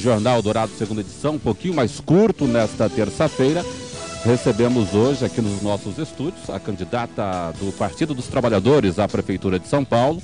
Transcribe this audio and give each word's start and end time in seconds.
Jornal 0.00 0.42
Dourado, 0.42 0.72
segunda 0.76 1.00
edição, 1.00 1.34
um 1.34 1.38
pouquinho 1.38 1.74
mais 1.74 2.00
curto 2.00 2.46
nesta 2.46 2.88
terça-feira. 2.88 3.64
Recebemos 4.24 4.94
hoje 4.94 5.24
aqui 5.24 5.40
nos 5.40 5.62
nossos 5.62 5.98
estúdios 5.98 6.50
a 6.50 6.58
candidata 6.58 7.52
do 7.60 7.72
Partido 7.72 8.14
dos 8.14 8.26
Trabalhadores 8.26 8.98
à 8.98 9.06
Prefeitura 9.06 9.58
de 9.58 9.68
São 9.68 9.84
Paulo, 9.84 10.22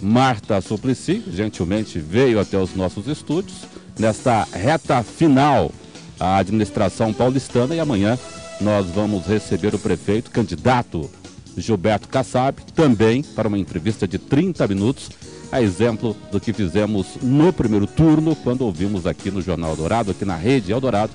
Marta 0.00 0.60
Suplicy, 0.60 1.24
gentilmente 1.32 1.98
veio 1.98 2.38
até 2.38 2.56
os 2.56 2.74
nossos 2.74 3.08
estúdios 3.08 3.64
nesta 3.98 4.46
reta 4.52 5.02
final 5.02 5.72
à 6.20 6.36
administração 6.36 7.12
paulistana 7.12 7.74
e 7.74 7.80
amanhã 7.80 8.18
nós 8.60 8.86
vamos 8.86 9.26
receber 9.26 9.74
o 9.74 9.78
prefeito 9.78 10.30
candidato 10.30 11.10
Gilberto 11.56 12.08
Kassab, 12.08 12.62
também 12.74 13.22
para 13.22 13.48
uma 13.48 13.58
entrevista 13.58 14.06
de 14.06 14.18
30 14.18 14.66
minutos, 14.68 15.10
a 15.50 15.62
exemplo 15.62 16.16
do 16.30 16.40
que 16.40 16.52
fizemos 16.52 17.16
no 17.22 17.52
primeiro 17.52 17.86
turno, 17.86 18.36
quando 18.36 18.62
ouvimos 18.62 19.06
aqui 19.06 19.30
no 19.30 19.40
Jornal 19.40 19.74
Dourado, 19.74 20.10
aqui 20.10 20.24
na 20.24 20.36
Rede 20.36 20.72
Eldorado, 20.72 21.12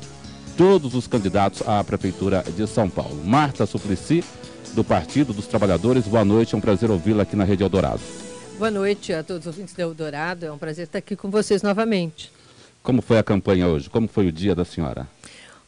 todos 0.58 0.96
os 0.96 1.08
candidatos 1.08 1.62
à 1.68 1.84
Prefeitura 1.84 2.44
de 2.56 2.68
São 2.68 2.90
Paulo. 2.90 3.24
Marta 3.24 3.66
Suplicy, 3.66 4.24
do 4.74 4.84
Partido 4.84 5.34
dos 5.34 5.46
Trabalhadores, 5.46 6.08
boa 6.08 6.26
noite, 6.26 6.56
é 6.56 6.58
um 6.58 6.62
prazer 6.62 6.90
ouvi-la 6.90 7.24
aqui 7.24 7.36
na 7.36 7.44
Rede 7.44 7.64
Eldorado. 7.64 8.02
Boa 8.58 8.72
noite 8.72 9.14
a 9.14 9.24
todos 9.24 9.42
os 9.42 9.48
ouvintes 9.48 9.74
da 9.76 9.84
Eldorado, 9.84 10.46
é 10.46 10.52
um 10.52 10.58
prazer 10.58 10.86
estar 10.86 11.00
aqui 11.00 11.16
com 11.16 11.30
vocês 11.30 11.62
novamente. 11.62 12.32
Como 12.82 13.02
foi 13.02 13.18
a 13.18 13.24
campanha 13.24 13.68
hoje? 13.68 13.90
Como 13.90 14.08
foi 14.08 14.28
o 14.28 14.32
dia 14.32 14.56
da 14.56 14.66
senhora? 14.66 15.08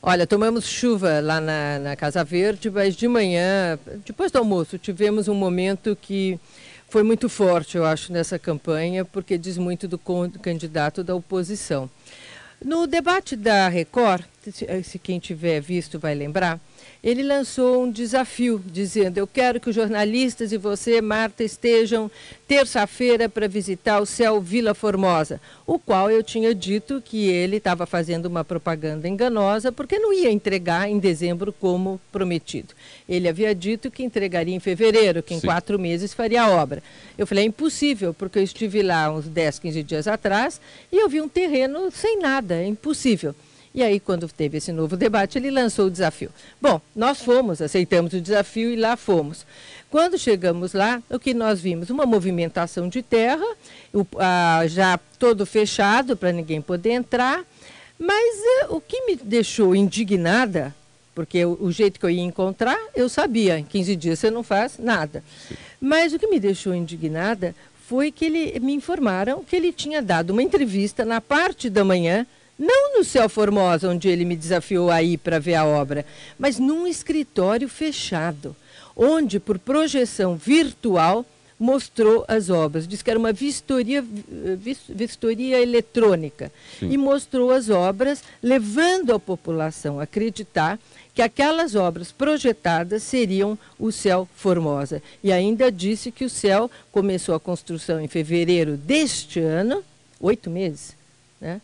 Olha, 0.01 0.27
tomamos 0.27 0.65
chuva 0.65 1.19
lá 1.19 1.41
na, 1.41 1.79
na, 1.79 1.95
Casa 1.95 2.23
Verde, 2.23 2.69
mas 2.69 2.95
de 2.95 3.07
manhã, 3.07 3.79
depois 4.05 4.31
do 4.31 4.37
almoço, 4.37 4.77
tivemos 4.77 5.27
um 5.27 5.33
momento 5.33 5.97
que 5.99 6.39
foi 6.89 7.03
muito 7.03 7.27
forte, 7.27 7.77
eu 7.77 7.85
acho, 7.85 8.11
nessa 8.11 8.39
campanha, 8.39 9.03
porque 9.03 9.37
diz 9.37 9.57
muito 9.57 9.87
do 9.87 9.99
candidato 10.41 11.03
da 11.03 11.15
oposição. 11.15 11.89
No 12.63 12.87
debate 12.87 13.35
da 13.35 13.67
Record, 13.67 14.23
se 14.83 14.97
quem 14.97 15.19
tiver 15.19 15.59
visto 15.59 15.99
vai 15.99 16.15
lembrar, 16.15 16.59
ele 17.03 17.21
lançou 17.21 17.83
um 17.83 17.91
desafio, 17.91 18.59
dizendo: 18.65 19.19
Eu 19.19 19.27
quero 19.27 19.59
que 19.59 19.69
os 19.69 19.75
jornalistas 19.75 20.51
e 20.51 20.57
você, 20.57 21.01
Marta, 21.01 21.43
estejam 21.43 22.09
terça-feira 22.47 23.29
para 23.29 23.47
visitar 23.47 23.99
o 23.99 24.05
Céu 24.05 24.41
Vila 24.41 24.73
Formosa, 24.73 25.39
o 25.67 25.77
qual 25.77 26.09
eu 26.09 26.23
tinha 26.23 26.55
dito 26.55 27.01
que 27.05 27.27
ele 27.27 27.57
estava 27.57 27.85
fazendo 27.85 28.25
uma 28.25 28.43
propaganda 28.43 29.07
enganosa, 29.07 29.71
porque 29.71 29.99
não 29.99 30.11
ia 30.11 30.31
entregar 30.31 30.89
em 30.89 30.97
dezembro 30.97 31.53
como 31.53 32.01
prometido. 32.11 32.73
Ele 33.07 33.27
havia 33.29 33.53
dito 33.53 33.91
que 33.91 34.03
entregaria 34.03 34.55
em 34.55 34.59
fevereiro, 34.59 35.21
que 35.21 35.33
em 35.33 35.39
Sim. 35.39 35.47
quatro 35.47 35.77
meses 35.77 36.13
faria 36.13 36.43
a 36.43 36.49
obra. 36.49 36.81
Eu 37.17 37.27
falei: 37.27 37.43
é 37.43 37.47
impossível, 37.47 38.13
porque 38.13 38.39
eu 38.39 38.43
estive 38.43 38.81
lá 38.81 39.11
uns 39.11 39.25
10, 39.25 39.59
15 39.59 39.83
dias 39.83 40.07
atrás 40.07 40.59
e 40.91 40.97
eu 40.97 41.07
vi 41.07 41.21
um 41.21 41.29
terreno 41.29 41.91
sem 41.91 42.19
nada, 42.19 42.55
é 42.55 42.65
impossível. 42.65 43.35
E 43.75 43.83
aí, 43.83 43.99
quando 43.99 44.25
teve 44.29 44.57
esse 44.57 44.71
novo 44.71 44.95
debate, 44.95 45.37
ele 45.37 45.51
lançou 45.51 45.87
o 45.87 45.91
desafio. 45.91 46.29
Bom, 46.61 46.79
nós 46.95 47.21
fomos, 47.21 47.61
aceitamos 47.61 48.13
o 48.13 48.21
desafio 48.21 48.71
e 48.71 48.77
lá 48.77 48.95
fomos. 48.95 49.45
Quando 49.91 50.17
chegamos 50.17 50.71
lá, 50.71 51.03
o 51.09 51.19
que 51.19 51.33
nós 51.33 51.59
vimos? 51.59 51.89
Uma 51.89 52.05
movimentação 52.05 52.87
de 52.87 53.01
terra, 53.01 53.45
já 54.69 54.97
todo 55.19 55.45
fechado 55.45 56.15
para 56.15 56.31
ninguém 56.31 56.61
poder 56.61 56.91
entrar. 56.91 57.43
Mas 57.99 58.37
uh, 58.69 58.75
o 58.75 58.81
que 58.81 59.05
me 59.05 59.15
deixou 59.17 59.75
indignada, 59.75 60.73
porque 61.15 61.45
o, 61.45 61.57
o, 61.61 61.71
jeito 61.71 61.99
que 61.99 62.05
eu 62.05 62.09
ia 62.09 62.21
encontrar, 62.21 62.77
eu 62.93 63.07
sabia, 63.07 63.57
em 63.57 63.63
15 63.63 63.95
dias 63.95 64.19
você 64.19 64.29
não 64.29 64.43
faz 64.43 64.77
nada. 64.77 65.23
Mas 65.79 66.13
o 66.13 66.19
que 66.19 66.27
me 66.27 66.39
deixou 66.39 66.75
indignada 66.75 67.55
foi 67.87 68.11
que 68.11 68.25
ele, 68.25 68.59
me 68.59 68.73
informaram 68.73 69.43
que 69.43 69.55
ele 69.55 69.71
tinha 69.71 70.01
dado 70.01 70.31
uma 70.31 70.43
entrevista 70.43 71.05
na 71.05 71.21
parte 71.21 71.69
da 71.69 71.85
manhã 71.85 72.27
não 72.57 72.97
no 72.97 73.03
Céu 73.03 73.27
Formosa, 73.27 73.89
onde 73.89 74.07
ele 74.07 74.23
me 74.23 74.35
desafiou 74.35 74.89
a 74.89 75.03
ir 75.03 75.17
para 75.17 75.39
ver 75.39 75.55
a 75.55 75.65
obra, 75.65 76.05
mas 76.39 76.57
num 76.57 76.87
escritório 76.87 77.67
fechado, 77.67 78.55
onde, 78.95 79.41
por 79.41 79.59
projeção 79.59 80.37
virtual, 80.37 81.25
mostrou 81.59 82.25
as 82.27 82.49
obras. 82.49 82.87
Diz 82.87 83.01
que 83.01 83.09
era 83.09 83.19
uma 83.19 83.33
vistoria, 83.33 84.03
vistoria 84.89 85.61
eletrônica. 85.61 86.51
Sim. 86.79 86.91
E 86.91 86.97
mostrou 86.97 87.51
as 87.51 87.69
obras, 87.69 88.23
levando 88.41 89.13
a 89.13 89.19
população 89.19 89.99
a 89.99 90.03
acreditar 90.03 90.79
que 91.15 91.21
aquelas 91.21 91.75
obras 91.75 92.11
projetadas 92.11 93.01
seriam 93.01 93.57
o 93.79 93.89
Céu 93.89 94.27
Formosa. 94.35 95.01
E 95.23 95.31
ainda 95.31 95.71
disse 95.71 96.11
que 96.11 96.25
o 96.25 96.29
céu 96.29 96.69
começou 96.91 97.33
a 97.33 97.39
construção 97.39 98.01
em 98.01 98.07
fevereiro 98.09 98.75
deste 98.75 99.39
ano, 99.39 99.81
oito 100.19 100.49
meses, 100.49 100.93
né? 101.39 101.61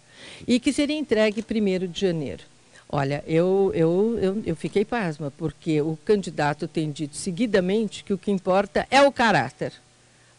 e 0.47 0.57
que 0.57 0.71
seria 0.71 0.97
entregue 0.97 1.43
1 1.43 1.87
de 1.91 1.99
janeiro. 1.99 2.43
Olha, 2.87 3.23
eu, 3.27 3.71
eu, 3.75 4.17
eu, 4.21 4.43
eu 4.45 4.55
fiquei 4.55 4.85
pasma, 4.85 5.31
porque 5.37 5.81
o 5.81 5.97
candidato 6.05 6.67
tem 6.67 6.89
dito 6.89 7.17
seguidamente 7.17 8.05
que 8.05 8.13
o 8.13 8.17
que 8.17 8.31
importa 8.31 8.87
é 8.89 9.01
o 9.01 9.11
caráter. 9.11 9.73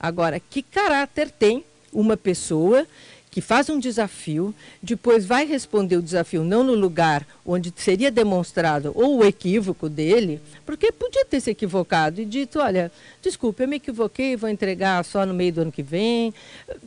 Agora, 0.00 0.40
que 0.40 0.62
caráter 0.62 1.30
tem 1.30 1.64
uma 1.92 2.16
pessoa 2.16 2.86
que 3.32 3.40
faz 3.40 3.70
um 3.70 3.78
desafio, 3.78 4.54
depois 4.82 5.24
vai 5.24 5.46
responder 5.46 5.96
o 5.96 6.02
desafio 6.02 6.44
não 6.44 6.62
no 6.62 6.74
lugar 6.74 7.26
onde 7.46 7.72
seria 7.74 8.10
demonstrado 8.10 8.92
ou 8.94 9.18
o 9.18 9.24
equívoco 9.24 9.88
dele, 9.88 10.38
porque 10.66 10.92
podia 10.92 11.24
ter 11.24 11.40
se 11.40 11.50
equivocado 11.50 12.20
e 12.20 12.26
dito, 12.26 12.60
olha, 12.60 12.92
desculpe, 13.22 13.62
eu 13.62 13.68
me 13.68 13.76
equivoquei, 13.76 14.36
vou 14.36 14.50
entregar 14.50 15.02
só 15.02 15.24
no 15.24 15.32
meio 15.32 15.50
do 15.50 15.62
ano 15.62 15.72
que 15.72 15.82
vem. 15.82 16.34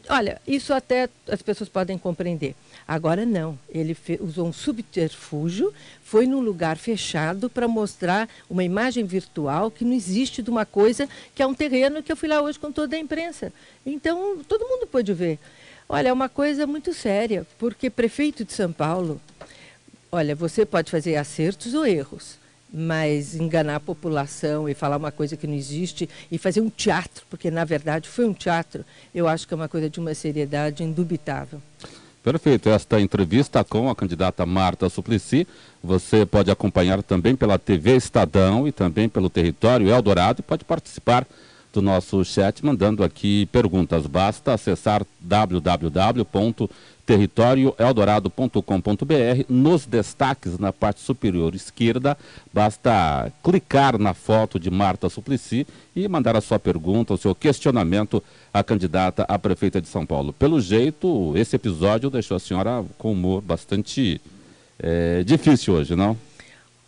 Olha, 0.08 0.40
isso 0.48 0.72
até 0.72 1.10
as 1.28 1.42
pessoas 1.42 1.68
podem 1.68 1.98
compreender. 1.98 2.54
Agora 2.88 3.26
não, 3.26 3.58
ele 3.68 3.98
usou 4.20 4.48
um 4.48 4.54
subterfúgio, 4.54 5.74
foi 6.04 6.28
num 6.28 6.42
lugar 6.42 6.78
fechado 6.78 7.50
para 7.50 7.68
mostrar 7.68 8.30
uma 8.48 8.64
imagem 8.64 9.04
virtual 9.04 9.72
que 9.72 9.84
não 9.84 9.94
existe 9.94 10.44
de 10.44 10.52
uma 10.52 10.64
coisa 10.64 11.10
que 11.34 11.42
é 11.42 11.48
um 11.48 11.56
terreno 11.56 12.04
que 12.04 12.12
eu 12.12 12.16
fui 12.16 12.30
lá 12.30 12.40
hoje 12.40 12.60
com 12.60 12.72
toda 12.72 12.96
a 12.96 13.00
imprensa. 13.00 13.52
Então, 13.84 14.38
todo 14.48 14.68
mundo 14.68 14.86
pôde 14.86 15.12
ver. 15.12 15.40
Olha, 15.88 16.10
é 16.10 16.14
uma 16.14 16.28
coisa 16.28 16.66
muito 16.66 16.94
séria, 16.94 17.46
porque 17.60 17.90
prefeito 17.90 18.44
de 18.44 18.54
São 18.54 18.72
Paulo, 18.72 19.22
olha, 20.12 20.36
você 20.36 20.66
pode 20.66 20.90
fazer 20.90 21.16
acertos 21.16 21.76
ou 21.76 21.86
erros, 21.86 22.40
mas 22.74 23.36
enganar 23.36 23.76
a 23.76 23.80
população 23.80 24.68
e 24.68 24.74
falar 24.74 24.98
uma 24.98 25.12
coisa 25.12 25.38
que 25.38 25.46
não 25.46 25.54
existe 25.54 26.10
e 26.32 26.40
fazer 26.40 26.60
um 26.60 26.70
teatro, 26.70 27.24
porque 27.30 27.52
na 27.52 27.64
verdade 27.64 28.10
foi 28.10 28.26
um 28.26 28.34
teatro, 28.34 28.84
eu 29.14 29.28
acho 29.28 29.48
que 29.48 29.54
é 29.54 29.58
uma 29.58 29.70
coisa 29.70 29.88
de 29.88 30.00
uma 30.00 30.14
seriedade 30.16 30.84
indubitável. 30.84 31.62
Perfeito. 32.24 32.70
Esta 32.70 33.00
entrevista 33.00 33.64
com 33.64 33.88
a 33.88 33.96
candidata 33.96 34.44
Marta 34.48 34.90
Suplicy, 34.90 35.48
você 35.84 36.26
pode 36.26 36.50
acompanhar 36.50 37.04
também 37.04 37.36
pela 37.36 37.60
TV 37.60 37.96
Estadão 37.96 38.68
e 38.68 38.72
também 38.72 39.08
pelo 39.08 39.30
Território 39.30 39.88
Eldorado 39.90 40.40
e 40.40 40.44
pode 40.44 40.66
participar 40.66 41.28
do 41.76 41.82
nosso 41.82 42.26
chat 42.26 42.66
mandando 42.66 43.04
aqui 43.04 43.46
perguntas. 43.48 44.08
Basta 44.08 44.54
acessar 44.54 45.06
www 45.20 46.70
territorioeldorado.com.br. 47.06 49.46
Nos 49.48 49.86
destaques, 49.86 50.58
na 50.58 50.74
parte 50.74 51.02
superior 51.02 51.54
esquerda, 51.54 52.18
basta 52.52 53.32
clicar 53.44 54.00
na 54.00 54.14
foto 54.14 54.60
de 54.60 54.72
Marta 54.72 55.08
Suplicy 55.08 55.68
e 55.96 56.08
mandar 56.08 56.36
a 56.36 56.42
sua 56.42 56.60
pergunta, 56.60 57.14
o 57.14 57.18
seu 57.18 57.36
questionamento 57.36 58.24
à 58.54 58.64
candidata 58.64 59.24
a 59.28 59.38
prefeita 59.38 59.80
de 59.80 59.88
São 59.88 60.06
Paulo. 60.06 60.34
Pelo 60.34 60.60
jeito, 60.60 61.34
esse 61.36 61.56
episódio 61.56 62.10
deixou 62.10 62.38
a 62.38 62.40
senhora 62.40 62.84
com 62.98 63.12
humor 63.12 63.42
bastante 63.42 64.20
é, 64.80 65.24
difícil 65.24 65.76
hoje, 65.76 65.96
não? 65.96 66.18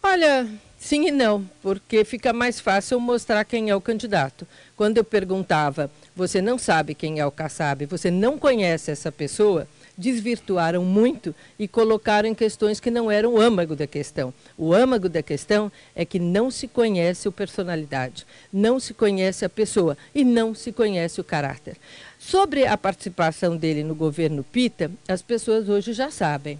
Olha, 0.01 0.47
sim 0.77 1.07
e 1.07 1.11
não, 1.11 1.47
porque 1.61 2.05
fica 2.05 2.31
mais 2.31 2.59
fácil 2.59 2.99
mostrar 2.99 3.43
quem 3.45 3.69
é 3.69 3.75
o 3.75 3.81
candidato. 3.81 4.47
Quando 4.75 4.97
eu 4.97 5.03
perguntava, 5.03 5.91
você 6.15 6.41
não 6.41 6.57
sabe 6.57 6.93
quem 6.93 7.19
é 7.19 7.25
o 7.25 7.31
Kassab, 7.31 7.85
você 7.85 8.09
não 8.11 8.37
conhece 8.37 8.91
essa 8.91 9.11
pessoa, 9.11 9.67
desvirtuaram 9.97 10.85
muito 10.85 11.33
e 11.57 11.67
colocaram 11.67 12.29
em 12.29 12.35
questões 12.35 12.79
que 12.79 12.91
não 12.91 13.09
eram 13.09 13.33
o 13.33 13.41
âmago 13.41 13.75
da 13.75 13.87
questão. 13.87 14.33
O 14.57 14.73
âmago 14.73 15.09
da 15.09 15.23
questão 15.23 15.71
é 15.95 16.05
que 16.05 16.19
não 16.19 16.51
se 16.51 16.67
conhece 16.67 17.27
a 17.27 17.31
personalidade, 17.31 18.25
não 18.53 18.79
se 18.79 18.93
conhece 18.93 19.43
a 19.43 19.49
pessoa 19.49 19.97
e 20.13 20.23
não 20.23 20.53
se 20.53 20.71
conhece 20.71 21.19
o 21.19 21.23
caráter. 21.23 21.77
Sobre 22.19 22.67
a 22.67 22.77
participação 22.77 23.57
dele 23.57 23.83
no 23.83 23.95
governo 23.95 24.43
Pita, 24.43 24.91
as 25.07 25.21
pessoas 25.21 25.67
hoje 25.67 25.93
já 25.93 26.11
sabem. 26.11 26.59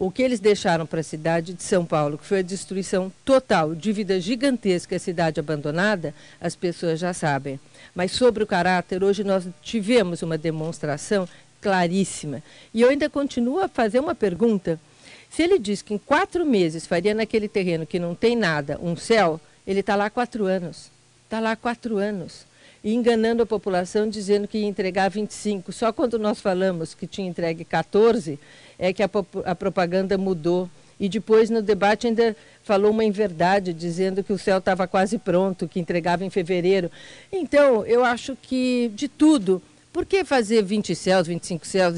O 0.00 0.10
que 0.10 0.22
eles 0.22 0.40
deixaram 0.40 0.86
para 0.86 1.00
a 1.00 1.02
cidade 1.02 1.52
de 1.52 1.62
São 1.62 1.84
Paulo, 1.84 2.16
que 2.16 2.24
foi 2.24 2.38
a 2.38 2.42
destruição 2.42 3.12
total, 3.22 3.74
dívida 3.74 4.18
gigantesca, 4.18 4.96
a 4.96 4.98
cidade 4.98 5.38
abandonada, 5.38 6.14
as 6.40 6.56
pessoas 6.56 6.98
já 6.98 7.12
sabem. 7.12 7.60
Mas 7.94 8.12
sobre 8.12 8.42
o 8.42 8.46
caráter, 8.46 9.04
hoje 9.04 9.22
nós 9.22 9.46
tivemos 9.60 10.22
uma 10.22 10.38
demonstração 10.38 11.28
claríssima. 11.60 12.42
E 12.72 12.80
eu 12.80 12.88
ainda 12.88 13.10
continuo 13.10 13.60
a 13.60 13.68
fazer 13.68 14.00
uma 14.00 14.14
pergunta. 14.14 14.80
Se 15.28 15.42
ele 15.42 15.58
diz 15.58 15.82
que 15.82 15.92
em 15.92 15.98
quatro 15.98 16.46
meses 16.46 16.86
faria 16.86 17.12
naquele 17.12 17.46
terreno 17.46 17.84
que 17.84 17.98
não 17.98 18.14
tem 18.14 18.34
nada 18.34 18.80
um 18.82 18.96
céu, 18.96 19.38
ele 19.66 19.80
está 19.80 19.96
lá 19.96 20.06
há 20.06 20.10
quatro 20.10 20.46
anos. 20.46 20.90
Está 21.24 21.40
lá 21.40 21.52
há 21.52 21.56
quatro 21.56 21.98
anos. 21.98 22.46
E 22.82 22.94
enganando 22.94 23.42
a 23.42 23.46
população 23.46 24.08
dizendo 24.08 24.48
que 24.48 24.58
ia 24.58 24.66
entregar 24.66 25.08
25. 25.08 25.72
Só 25.72 25.92
quando 25.92 26.18
nós 26.18 26.40
falamos 26.40 26.94
que 26.94 27.06
tinha 27.06 27.28
entregue 27.28 27.64
14 27.64 28.38
é 28.78 28.92
que 28.92 29.02
a, 29.02 29.10
a 29.44 29.54
propaganda 29.54 30.16
mudou. 30.16 30.68
E 30.98 31.08
depois 31.08 31.48
no 31.48 31.62
debate 31.62 32.06
ainda 32.06 32.36
falou 32.62 32.90
uma 32.90 33.04
inverdade, 33.04 33.72
dizendo 33.72 34.22
que 34.22 34.34
o 34.34 34.38
céu 34.38 34.58
estava 34.58 34.86
quase 34.86 35.18
pronto, 35.18 35.66
que 35.66 35.80
entregava 35.80 36.24
em 36.26 36.30
fevereiro. 36.30 36.90
Então, 37.32 37.86
eu 37.86 38.04
acho 38.04 38.36
que 38.36 38.90
de 38.94 39.08
tudo 39.08 39.62
por 39.92 40.06
que 40.06 40.24
fazer 40.24 40.62
20 40.62 40.94
céus, 40.94 41.26
25 41.26 41.66
céus? 41.66 41.94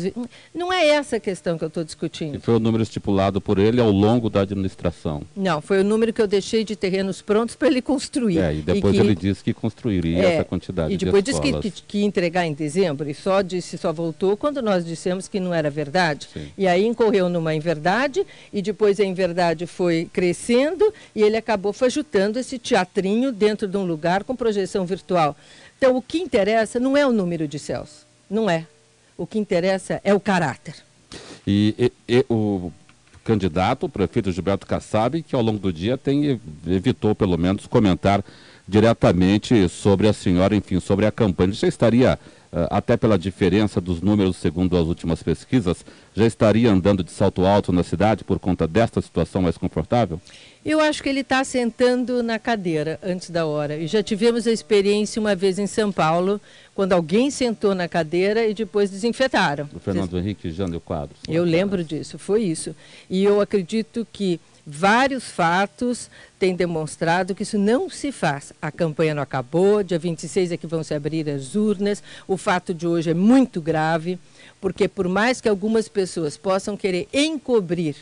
Não 0.54 0.72
é 0.72 0.88
essa 0.88 1.16
a 1.16 1.20
questão 1.20 1.58
que 1.58 1.64
eu 1.64 1.68
estou 1.68 1.84
discutindo. 1.84 2.36
E 2.36 2.38
foi 2.38 2.54
o 2.54 2.58
número 2.58 2.82
estipulado 2.82 3.40
por 3.40 3.58
ele 3.58 3.80
ao 3.80 3.90
longo 3.90 4.30
da 4.30 4.40
administração? 4.40 5.22
Não, 5.36 5.60
foi 5.60 5.80
o 5.80 5.84
número 5.84 6.12
que 6.12 6.22
eu 6.22 6.26
deixei 6.26 6.64
de 6.64 6.74
terrenos 6.74 7.20
prontos 7.20 7.54
para 7.54 7.68
ele 7.68 7.82
construir. 7.82 8.38
É, 8.38 8.54
e 8.54 8.62
depois 8.62 8.94
e 8.94 8.98
que, 8.98 9.04
ele 9.04 9.14
disse 9.14 9.44
que 9.44 9.52
construiria 9.52 10.22
é, 10.22 10.34
essa 10.34 10.44
quantidade 10.44 10.90
de 10.90 10.96
de 10.96 11.04
E 11.04 11.06
depois 11.06 11.22
disse 11.22 11.40
que, 11.40 11.52
que, 11.52 11.70
que, 11.70 11.98
ia 11.98 12.04
entregar 12.04 12.46
em 12.46 12.54
dezembro 12.54 13.10
e 13.10 13.14
só 13.14 13.42
disse, 13.42 13.76
só 13.76 13.92
voltou 13.92 14.36
quando 14.36 14.62
nós 14.62 14.84
dissemos 14.86 15.28
que 15.28 15.38
não 15.38 15.52
era 15.52 15.68
verdade. 15.68 16.28
Sim. 16.32 16.48
E 16.56 16.66
aí 16.66 16.86
incorreu 16.86 17.28
numa 17.28 17.54
inverdade 17.54 18.26
e 18.52 18.62
depois 18.62 18.98
a 19.00 19.04
inverdade 19.04 19.66
foi 19.66 20.08
crescendo 20.10 20.92
e 21.14 21.22
ele 21.22 21.36
acabou 21.36 21.72
fajutando 21.72 22.38
esse 22.38 22.58
teatrinho 22.58 23.32
dentro 23.32 23.68
de 23.68 23.76
um 23.76 23.84
lugar 23.84 24.24
com 24.24 24.34
projeção 24.34 24.86
virtual. 24.86 25.36
Então, 25.82 25.96
o 25.96 26.00
que 26.00 26.19
interessa 26.19 26.79
não 26.79 26.96
é 26.96 27.05
o 27.05 27.11
número 27.11 27.49
de 27.49 27.58
céus, 27.58 28.06
não 28.31 28.49
é. 28.49 28.69
O 29.19 29.26
que 29.26 29.37
interessa 29.37 30.00
é 30.05 30.14
o 30.14 30.20
caráter. 30.20 30.76
E, 31.44 31.75
e, 31.76 31.93
e 32.20 32.25
o 32.29 32.70
candidato, 33.25 33.87
o 33.87 33.88
prefeito 33.88 34.31
Gilberto 34.31 34.64
Kassab, 34.64 35.20
que 35.25 35.34
ao 35.34 35.43
longo 35.43 35.58
do 35.58 35.73
dia 35.73 35.99
tem, 35.99 36.40
evitou, 36.69 37.17
pelo 37.17 37.37
menos, 37.37 37.67
comentar 37.67 38.25
diretamente 38.69 39.69
sobre 39.69 40.06
a 40.06 40.12
senhora, 40.12 40.55
enfim, 40.55 40.79
sobre 40.79 41.05
a 41.05 41.11
campanha. 41.11 41.52
Já 41.52 41.67
estaria, 41.67 42.17
uh, 42.52 42.69
até 42.70 42.96
pela 42.96 43.19
diferença 43.19 43.81
dos 43.81 44.00
números, 44.00 44.37
segundo 44.37 44.76
as 44.76 44.87
últimas 44.87 45.20
pesquisas, 45.20 45.85
já 46.14 46.25
estaria 46.25 46.70
andando 46.70 47.02
de 47.02 47.11
salto 47.11 47.44
alto 47.44 47.73
na 47.73 47.82
cidade 47.82 48.23
por 48.23 48.38
conta 48.38 48.69
desta 48.69 49.02
situação 49.02 49.43
mais 49.43 49.58
confortável? 49.58 50.20
Eu 50.64 50.81
acho 50.81 51.03
que 51.03 51.09
ele 51.09 51.20
está 51.20 51.43
sentando 51.43 52.23
na 52.23 52.38
cadeira 52.38 52.99
antes 53.03 53.31
da 53.31 53.44
hora. 53.44 53.76
E 53.76 53.88
já 53.88 54.00
tivemos 54.00 54.47
a 54.47 54.53
experiência 54.53 55.19
uma 55.19 55.35
vez 55.35 55.59
em 55.59 55.67
São 55.67 55.91
Paulo, 55.91 56.41
quando 56.73 56.93
alguém 56.93 57.32
sentou 57.32 57.75
na 57.75 57.88
cadeira 57.88 58.47
e 58.47 58.55
depois 58.55 58.88
desinfetaram. 58.88 59.69
O 59.75 59.81
Fernando 59.81 60.17
Henrique 60.17 60.53
Jânio 60.53 60.81
Quadros. 60.81 61.19
Eu 61.26 61.43
lembro 61.43 61.82
disso, 61.82 62.17
foi 62.17 62.44
isso. 62.44 62.76
E 63.11 63.25
eu 63.25 63.41
acredito 63.41 64.06
que 64.12 64.41
vários 64.64 65.25
fatos 65.25 66.09
têm 66.38 66.55
demonstrado 66.55 67.35
que 67.35 67.43
isso 67.43 67.59
não 67.59 67.91
se 67.91 68.12
faz. 68.12 68.53
A 68.62 68.70
campanha 68.70 69.17
não 69.17 69.23
acabou, 69.23 69.82
dia 69.82 69.99
26 69.99 70.53
é 70.53 70.56
que 70.56 70.69
vão 70.69 70.85
se 70.85 70.94
abrir 70.94 71.29
as 71.29 71.56
urnas. 71.56 72.00
O 72.29 72.37
fato 72.37 72.73
de 72.73 72.87
hoje 72.87 73.11
é 73.11 73.14
muito 73.14 73.61
grave, 73.61 74.17
porque 74.61 74.87
por 74.87 75.09
mais 75.09 75.41
que 75.41 75.49
algumas 75.49 75.88
pessoas 75.88 76.37
possam 76.37 76.76
querer 76.76 77.09
encobrir 77.12 77.97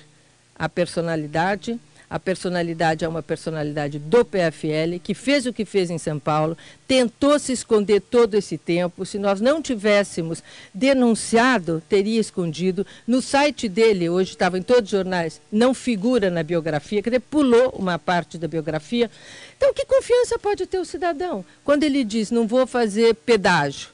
a 0.55 0.69
personalidade, 0.69 1.81
a 2.11 2.19
personalidade 2.19 3.05
é 3.05 3.09
uma 3.09 3.23
personalidade 3.23 4.01
do 4.01 4.25
PFL, 4.25 4.99
que 5.01 5.15
fez 5.15 5.47
o 5.47 5.53
que 5.53 5.65
fez 5.65 5.91
em 5.91 5.97
São 5.97 6.19
Paulo, 6.19 6.59
tentou 6.89 7.39
se 7.39 7.53
esconder 7.53 8.01
todo 8.01 8.35
esse 8.35 8.59
tempo. 8.59 9.07
Se 9.07 9.17
nós 9.17 9.41
não 9.41 9.63
tivéssemos 9.63 10.43
denunciado, 10.75 11.81
teria 11.89 12.21
escondido. 12.21 12.85
No 13.07 13.23
site 13.23 13.69
dele, 13.69 14.11
hoje 14.11 14.31
estava 14.31 14.59
em 14.59 14.63
todos 14.63 14.93
os 14.93 14.99
jornais, 14.99 15.41
não 15.53 15.73
figura 15.73 16.29
na 16.31 16.43
biografia, 16.43 17.01
quer 17.01 17.11
dizer, 17.11 17.21
pulou 17.21 17.71
uma 17.79 17.97
parte 17.97 18.37
da 18.37 18.49
biografia. 18.49 19.09
Então, 19.57 19.73
que 19.73 19.87
confiança 19.87 20.37
pode 20.37 20.67
ter 20.67 20.81
o 20.81 20.85
cidadão? 20.85 21.45
Quando 21.63 21.85
ele 21.85 22.03
diz, 22.03 22.33
não 22.33 22.45
vou 22.45 22.67
fazer 22.67 23.15
pedágio, 23.15 23.91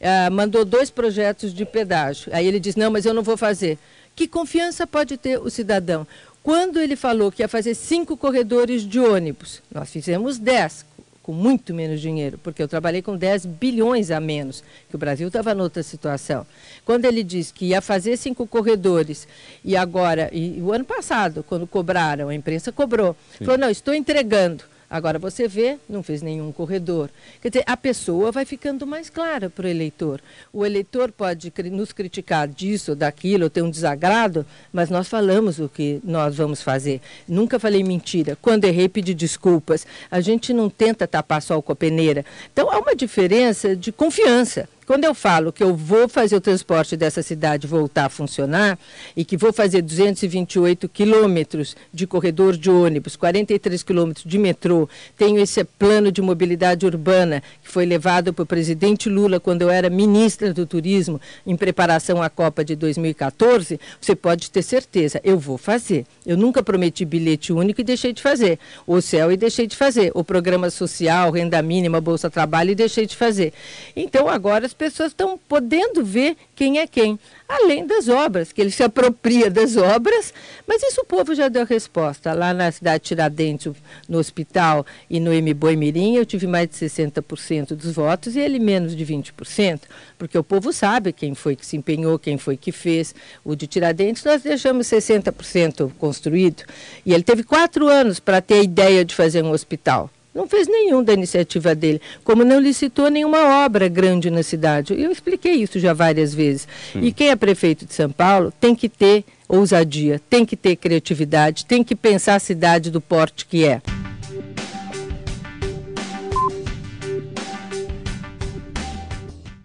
uh, 0.00 0.32
mandou 0.32 0.64
dois 0.64 0.90
projetos 0.90 1.54
de 1.54 1.64
pedágio. 1.64 2.34
Aí 2.34 2.48
ele 2.48 2.58
diz, 2.58 2.74
não, 2.74 2.90
mas 2.90 3.06
eu 3.06 3.14
não 3.14 3.22
vou 3.22 3.36
fazer. 3.36 3.78
Que 4.16 4.26
confiança 4.26 4.86
pode 4.86 5.16
ter 5.16 5.38
o 5.38 5.48
cidadão? 5.48 6.06
Quando 6.42 6.80
ele 6.80 6.96
falou 6.96 7.30
que 7.30 7.42
ia 7.42 7.48
fazer 7.48 7.74
cinco 7.74 8.16
corredores 8.16 8.82
de 8.82 8.98
ônibus, 8.98 9.62
nós 9.70 9.90
fizemos 9.90 10.38
dez, 10.38 10.86
com 11.22 11.32
muito 11.32 11.74
menos 11.74 12.00
dinheiro, 12.00 12.38
porque 12.42 12.62
eu 12.62 12.68
trabalhei 12.68 13.02
com 13.02 13.16
10 13.16 13.44
bilhões 13.44 14.10
a 14.10 14.18
menos, 14.18 14.64
que 14.88 14.96
o 14.96 14.98
Brasil 14.98 15.28
estava 15.28 15.54
noutra 15.54 15.82
situação. 15.82 16.46
Quando 16.84 17.04
ele 17.04 17.22
disse 17.22 17.52
que 17.52 17.66
ia 17.66 17.82
fazer 17.82 18.16
cinco 18.16 18.46
corredores, 18.46 19.28
e 19.62 19.76
agora, 19.76 20.30
e 20.32 20.60
o 20.62 20.72
ano 20.72 20.84
passado, 20.84 21.44
quando 21.46 21.66
cobraram, 21.66 22.30
a 22.30 22.34
imprensa 22.34 22.72
cobrou, 22.72 23.14
Sim. 23.38 23.44
falou, 23.44 23.58
não, 23.58 23.70
estou 23.70 23.94
entregando. 23.94 24.64
Agora 24.90 25.20
você 25.20 25.46
vê, 25.46 25.78
não 25.88 26.02
fez 26.02 26.20
nenhum 26.20 26.50
corredor. 26.50 27.08
Quer 27.40 27.50
dizer, 27.50 27.64
a 27.64 27.76
pessoa 27.76 28.32
vai 28.32 28.44
ficando 28.44 28.84
mais 28.84 29.08
clara 29.08 29.48
para 29.48 29.66
o 29.66 29.68
eleitor. 29.68 30.20
O 30.52 30.66
eleitor 30.66 31.12
pode 31.12 31.52
nos 31.70 31.92
criticar 31.92 32.48
disso, 32.48 32.96
daquilo, 32.96 33.48
ter 33.48 33.62
um 33.62 33.70
desagrado, 33.70 34.44
mas 34.72 34.90
nós 34.90 35.06
falamos 35.06 35.60
o 35.60 35.68
que 35.68 36.00
nós 36.02 36.34
vamos 36.34 36.60
fazer. 36.60 37.00
Nunca 37.28 37.60
falei 37.60 37.84
mentira. 37.84 38.36
Quando 38.42 38.64
errei, 38.64 38.88
pedi 38.88 39.14
desculpas. 39.14 39.86
A 40.10 40.20
gente 40.20 40.52
não 40.52 40.68
tenta 40.68 41.06
tapar 41.06 41.40
sol 41.40 41.62
com 41.62 41.70
a 41.70 41.76
peneira. 41.76 42.24
Então 42.52 42.68
há 42.68 42.78
uma 42.80 42.96
diferença 42.96 43.76
de 43.76 43.92
confiança. 43.92 44.68
Quando 44.90 45.04
eu 45.04 45.14
falo 45.14 45.52
que 45.52 45.62
eu 45.62 45.72
vou 45.72 46.08
fazer 46.08 46.34
o 46.34 46.40
transporte 46.40 46.96
dessa 46.96 47.22
cidade 47.22 47.64
voltar 47.64 48.06
a 48.06 48.08
funcionar 48.08 48.76
e 49.16 49.24
que 49.24 49.36
vou 49.36 49.52
fazer 49.52 49.82
228 49.82 50.88
quilômetros 50.88 51.76
de 51.94 52.08
corredor 52.08 52.56
de 52.56 52.68
ônibus, 52.68 53.14
43 53.14 53.84
quilômetros 53.84 54.24
de 54.26 54.36
metrô, 54.36 54.88
tenho 55.16 55.38
esse 55.38 55.62
plano 55.62 56.10
de 56.10 56.20
mobilidade 56.20 56.84
urbana 56.84 57.40
que 57.62 57.68
foi 57.68 57.86
levado 57.86 58.32
para 58.32 58.42
o 58.42 58.46
presidente 58.46 59.08
Lula 59.08 59.38
quando 59.38 59.62
eu 59.62 59.70
era 59.70 59.88
ministra 59.88 60.52
do 60.52 60.66
Turismo 60.66 61.20
em 61.46 61.56
preparação 61.56 62.20
à 62.20 62.28
Copa 62.28 62.64
de 62.64 62.74
2014, 62.74 63.78
você 64.00 64.16
pode 64.16 64.50
ter 64.50 64.62
certeza, 64.62 65.20
eu 65.22 65.38
vou 65.38 65.56
fazer. 65.56 66.04
Eu 66.26 66.36
nunca 66.36 66.64
prometi 66.64 67.04
bilhete 67.04 67.52
único 67.52 67.80
e 67.80 67.84
deixei 67.84 68.12
de 68.12 68.20
fazer. 68.20 68.58
O 68.84 69.00
céu 69.00 69.30
e 69.30 69.36
deixei 69.36 69.68
de 69.68 69.76
fazer. 69.76 70.10
O 70.16 70.24
programa 70.24 70.68
social, 70.68 71.30
renda 71.30 71.62
mínima, 71.62 72.00
Bolsa 72.00 72.28
Trabalho 72.28 72.72
e 72.72 72.74
deixei 72.74 73.06
de 73.06 73.14
fazer. 73.14 73.52
Então 73.94 74.28
agora 74.28 74.66
as 74.66 74.79
pessoas 74.80 75.12
estão 75.12 75.38
podendo 75.46 76.02
ver 76.02 76.38
quem 76.56 76.78
é 76.78 76.86
quem. 76.86 77.20
Além 77.46 77.86
das 77.86 78.08
obras, 78.08 78.50
que 78.50 78.62
ele 78.62 78.70
se 78.70 78.82
apropria 78.82 79.50
das 79.50 79.76
obras, 79.76 80.32
mas 80.66 80.82
isso 80.82 81.02
o 81.02 81.04
povo 81.04 81.34
já 81.34 81.48
deu 81.48 81.66
resposta. 81.66 82.32
Lá 82.32 82.54
na 82.54 82.72
cidade 82.72 83.02
de 83.02 83.08
Tiradentes, 83.08 83.74
no 84.08 84.16
hospital 84.16 84.86
e 85.10 85.20
no 85.20 85.32
MBoi 85.34 85.76
Mirim, 85.76 86.16
eu 86.16 86.24
tive 86.24 86.46
mais 86.46 86.66
de 86.70 86.76
60% 86.76 87.74
dos 87.74 87.92
votos 87.94 88.36
e 88.36 88.40
ele 88.40 88.58
menos 88.58 88.96
de 88.96 89.04
20%, 89.04 89.80
porque 90.16 90.38
o 90.38 90.42
povo 90.42 90.72
sabe 90.72 91.12
quem 91.12 91.34
foi 91.34 91.54
que 91.56 91.66
se 91.66 91.76
empenhou, 91.76 92.18
quem 92.18 92.38
foi 92.38 92.56
que 92.56 92.72
fez. 92.72 93.14
O 93.44 93.54
de 93.54 93.66
Tiradentes 93.66 94.24
nós 94.24 94.40
deixamos 94.40 94.86
60% 94.86 95.92
construído 95.98 96.62
e 97.04 97.12
ele 97.12 97.22
teve 97.22 97.42
quatro 97.42 97.86
anos 97.86 98.18
para 98.18 98.40
ter 98.40 98.54
a 98.54 98.62
ideia 98.62 99.04
de 99.04 99.14
fazer 99.14 99.44
um 99.44 99.50
hospital. 99.50 100.08
Não 100.32 100.46
fez 100.46 100.68
nenhum 100.68 101.02
da 101.02 101.12
iniciativa 101.12 101.74
dele, 101.74 102.00
como 102.22 102.44
não 102.44 102.60
licitou 102.60 103.10
nenhuma 103.10 103.64
obra 103.64 103.88
grande 103.88 104.30
na 104.30 104.44
cidade. 104.44 104.94
Eu 104.94 105.10
expliquei 105.10 105.54
isso 105.54 105.80
já 105.80 105.92
várias 105.92 106.32
vezes. 106.32 106.68
Sim. 106.92 107.00
E 107.00 107.12
quem 107.12 107.30
é 107.30 107.36
prefeito 107.36 107.84
de 107.84 107.92
São 107.92 108.10
Paulo 108.10 108.52
tem 108.60 108.72
que 108.72 108.88
ter 108.88 109.24
ousadia, 109.48 110.20
tem 110.30 110.46
que 110.46 110.56
ter 110.56 110.76
criatividade, 110.76 111.66
tem 111.66 111.82
que 111.82 111.96
pensar 111.96 112.36
a 112.36 112.38
cidade 112.38 112.92
do 112.92 113.00
porte 113.00 113.44
que 113.44 113.64
é. 113.64 113.82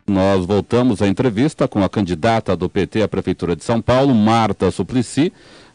Nós 0.07 0.45
voltamos 0.45 1.01
à 1.01 1.07
entrevista 1.07 1.67
com 1.67 1.83
a 1.83 1.89
candidata 1.89 2.55
do 2.55 2.67
PT 2.67 3.03
à 3.03 3.07
Prefeitura 3.07 3.55
de 3.55 3.63
São 3.63 3.79
Paulo, 3.79 4.15
Marta 4.15 4.71
Suplicy. 4.71 5.31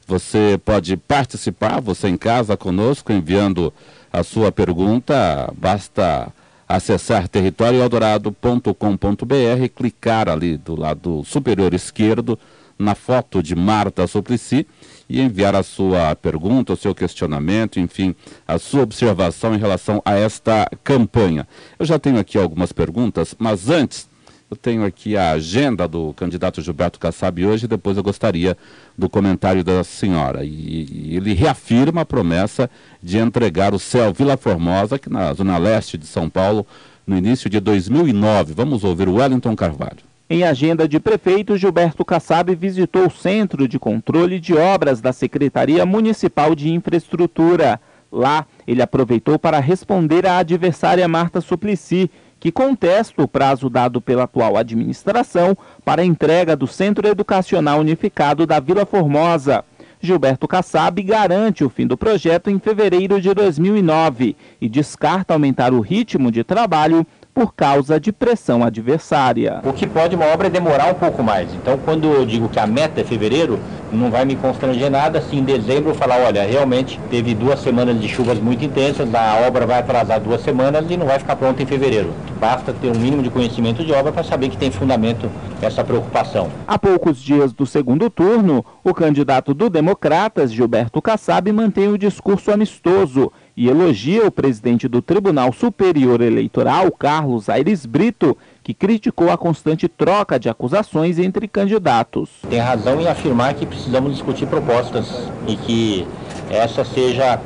Você 0.06 0.58
pode 0.64 0.96
participar, 0.96 1.80
você 1.80 2.08
em 2.08 2.16
casa 2.16 2.56
conosco, 2.56 3.12
enviando 3.12 3.72
a 4.12 4.22
sua 4.22 4.50
pergunta, 4.50 5.52
basta 5.56 6.32
acessar 6.68 7.28
territorioeldorado.com.br, 7.28 9.68
clicar 9.74 10.28
ali 10.28 10.56
do 10.56 10.78
lado 10.78 11.22
superior 11.24 11.74
esquerdo 11.74 12.38
na 12.78 12.94
foto 12.94 13.42
de 13.42 13.54
Marta 13.54 14.06
Suplicy 14.06 14.66
e 15.08 15.20
enviar 15.20 15.54
a 15.54 15.62
sua 15.62 16.16
pergunta, 16.16 16.72
o 16.72 16.76
seu 16.76 16.94
questionamento, 16.94 17.78
enfim, 17.78 18.14
a 18.48 18.58
sua 18.58 18.82
observação 18.82 19.54
em 19.54 19.58
relação 19.58 20.00
a 20.04 20.16
esta 20.16 20.66
campanha. 20.82 21.46
Eu 21.78 21.84
já 21.84 21.98
tenho 21.98 22.18
aqui 22.18 22.38
algumas 22.38 22.72
perguntas, 22.72 23.34
mas 23.38 23.68
antes 23.68 24.08
eu 24.50 24.56
tenho 24.56 24.84
aqui 24.84 25.16
a 25.16 25.30
agenda 25.30 25.86
do 25.86 26.12
candidato 26.14 26.60
Gilberto 26.60 26.98
Kassab 26.98 27.46
hoje, 27.46 27.68
depois 27.68 27.96
eu 27.96 28.02
gostaria 28.02 28.58
do 28.98 29.08
comentário 29.08 29.62
da 29.62 29.84
senhora. 29.84 30.44
E, 30.44 30.48
e, 30.90 31.16
ele 31.16 31.32
reafirma 31.34 32.00
a 32.00 32.04
promessa 32.04 32.68
de 33.00 33.16
entregar 33.18 33.72
o 33.72 33.78
céu 33.78 34.12
Vila 34.12 34.36
Formosa, 34.36 34.96
aqui 34.96 35.08
na 35.08 35.32
zona 35.32 35.56
leste 35.56 35.96
de 35.96 36.04
São 36.04 36.28
Paulo, 36.28 36.66
no 37.06 37.16
início 37.16 37.48
de 37.48 37.60
2009. 37.60 38.52
Vamos 38.52 38.82
ouvir 38.82 39.08
o 39.08 39.14
Wellington 39.14 39.54
Carvalho. 39.54 40.10
Em 40.28 40.42
agenda 40.42 40.88
de 40.88 40.98
prefeito, 40.98 41.56
Gilberto 41.56 42.04
Kassab 42.04 42.52
visitou 42.54 43.06
o 43.06 43.10
Centro 43.10 43.68
de 43.68 43.78
Controle 43.78 44.40
de 44.40 44.54
Obras 44.54 45.00
da 45.00 45.12
Secretaria 45.12 45.86
Municipal 45.86 46.56
de 46.56 46.70
Infraestrutura. 46.70 47.80
Lá, 48.10 48.44
ele 48.66 48.82
aproveitou 48.82 49.38
para 49.38 49.60
responder 49.60 50.26
à 50.26 50.38
adversária 50.38 51.06
Marta 51.06 51.40
Suplicy 51.40 52.10
que 52.40 52.50
contesta 52.50 53.22
o 53.22 53.28
prazo 53.28 53.68
dado 53.68 54.00
pela 54.00 54.24
atual 54.24 54.56
administração 54.56 55.56
para 55.84 56.00
a 56.00 56.04
entrega 56.04 56.56
do 56.56 56.66
Centro 56.66 57.06
Educacional 57.06 57.80
Unificado 57.80 58.46
da 58.46 58.58
Vila 58.58 58.86
Formosa. 58.86 59.62
Gilberto 60.02 60.48
Kassab 60.48 61.02
garante 61.02 61.62
o 61.62 61.68
fim 61.68 61.86
do 61.86 61.96
projeto 61.96 62.48
em 62.48 62.58
fevereiro 62.58 63.20
de 63.20 63.34
2009 63.34 64.34
e 64.58 64.66
descarta 64.66 65.34
aumentar 65.34 65.74
o 65.74 65.80
ritmo 65.80 66.32
de 66.32 66.42
trabalho 66.42 67.06
por 67.40 67.54
causa 67.54 67.98
de 67.98 68.12
pressão 68.12 68.62
adversária. 68.62 69.62
O 69.64 69.72
que 69.72 69.86
pode 69.86 70.14
uma 70.14 70.26
obra 70.26 70.48
é 70.48 70.50
demorar 70.50 70.90
um 70.90 70.94
pouco 70.94 71.22
mais. 71.22 71.48
Então, 71.54 71.78
quando 71.78 72.06
eu 72.06 72.26
digo 72.26 72.50
que 72.50 72.60
a 72.60 72.66
meta 72.66 73.00
é 73.00 73.04
fevereiro, 73.04 73.58
não 73.90 74.10
vai 74.10 74.26
me 74.26 74.36
constranger 74.36 74.90
nada 74.90 75.22
se 75.22 75.36
em 75.36 75.42
dezembro 75.42 75.88
eu 75.88 75.94
falar, 75.94 76.20
olha, 76.20 76.44
realmente 76.44 77.00
teve 77.08 77.34
duas 77.34 77.58
semanas 77.60 77.98
de 77.98 78.06
chuvas 78.06 78.38
muito 78.38 78.62
intensas, 78.62 79.08
a 79.14 79.46
obra 79.46 79.66
vai 79.66 79.78
atrasar 79.78 80.20
duas 80.20 80.42
semanas 80.42 80.84
e 80.90 80.98
não 80.98 81.06
vai 81.06 81.18
ficar 81.18 81.34
pronta 81.34 81.62
em 81.62 81.66
fevereiro. 81.66 82.12
Basta 82.38 82.74
ter 82.74 82.88
um 82.88 83.00
mínimo 83.00 83.22
de 83.22 83.30
conhecimento 83.30 83.82
de 83.82 83.92
obra 83.94 84.12
para 84.12 84.22
saber 84.22 84.50
que 84.50 84.58
tem 84.58 84.70
fundamento 84.70 85.30
essa 85.62 85.82
preocupação. 85.82 86.50
Há 86.68 86.78
poucos 86.78 87.22
dias 87.22 87.54
do 87.54 87.64
segundo 87.64 88.10
turno, 88.10 88.62
o 88.84 88.92
candidato 88.92 89.54
do 89.54 89.70
Democratas, 89.70 90.52
Gilberto 90.52 91.00
Kassab, 91.00 91.50
mantém 91.52 91.88
o 91.88 91.96
discurso 91.96 92.50
amistoso 92.50 93.32
e 93.60 93.68
elogia 93.68 94.26
o 94.26 94.30
presidente 94.30 94.88
do 94.88 95.02
Tribunal 95.02 95.52
Superior 95.52 96.22
Eleitoral, 96.22 96.90
Carlos 96.90 97.50
Aires 97.50 97.84
Brito, 97.84 98.34
que 98.62 98.72
criticou 98.72 99.30
a 99.30 99.36
constante 99.36 99.86
troca 99.86 100.40
de 100.40 100.48
acusações 100.48 101.18
entre 101.18 101.46
candidatos. 101.46 102.30
Tem 102.48 102.58
razão 102.58 102.98
em 103.02 103.06
afirmar 103.06 103.52
que 103.52 103.66
precisamos 103.66 104.14
discutir 104.14 104.46
propostas 104.46 105.28
e 105.46 105.56
que 105.56 106.08
essa 106.48 106.86
seja 106.86 107.38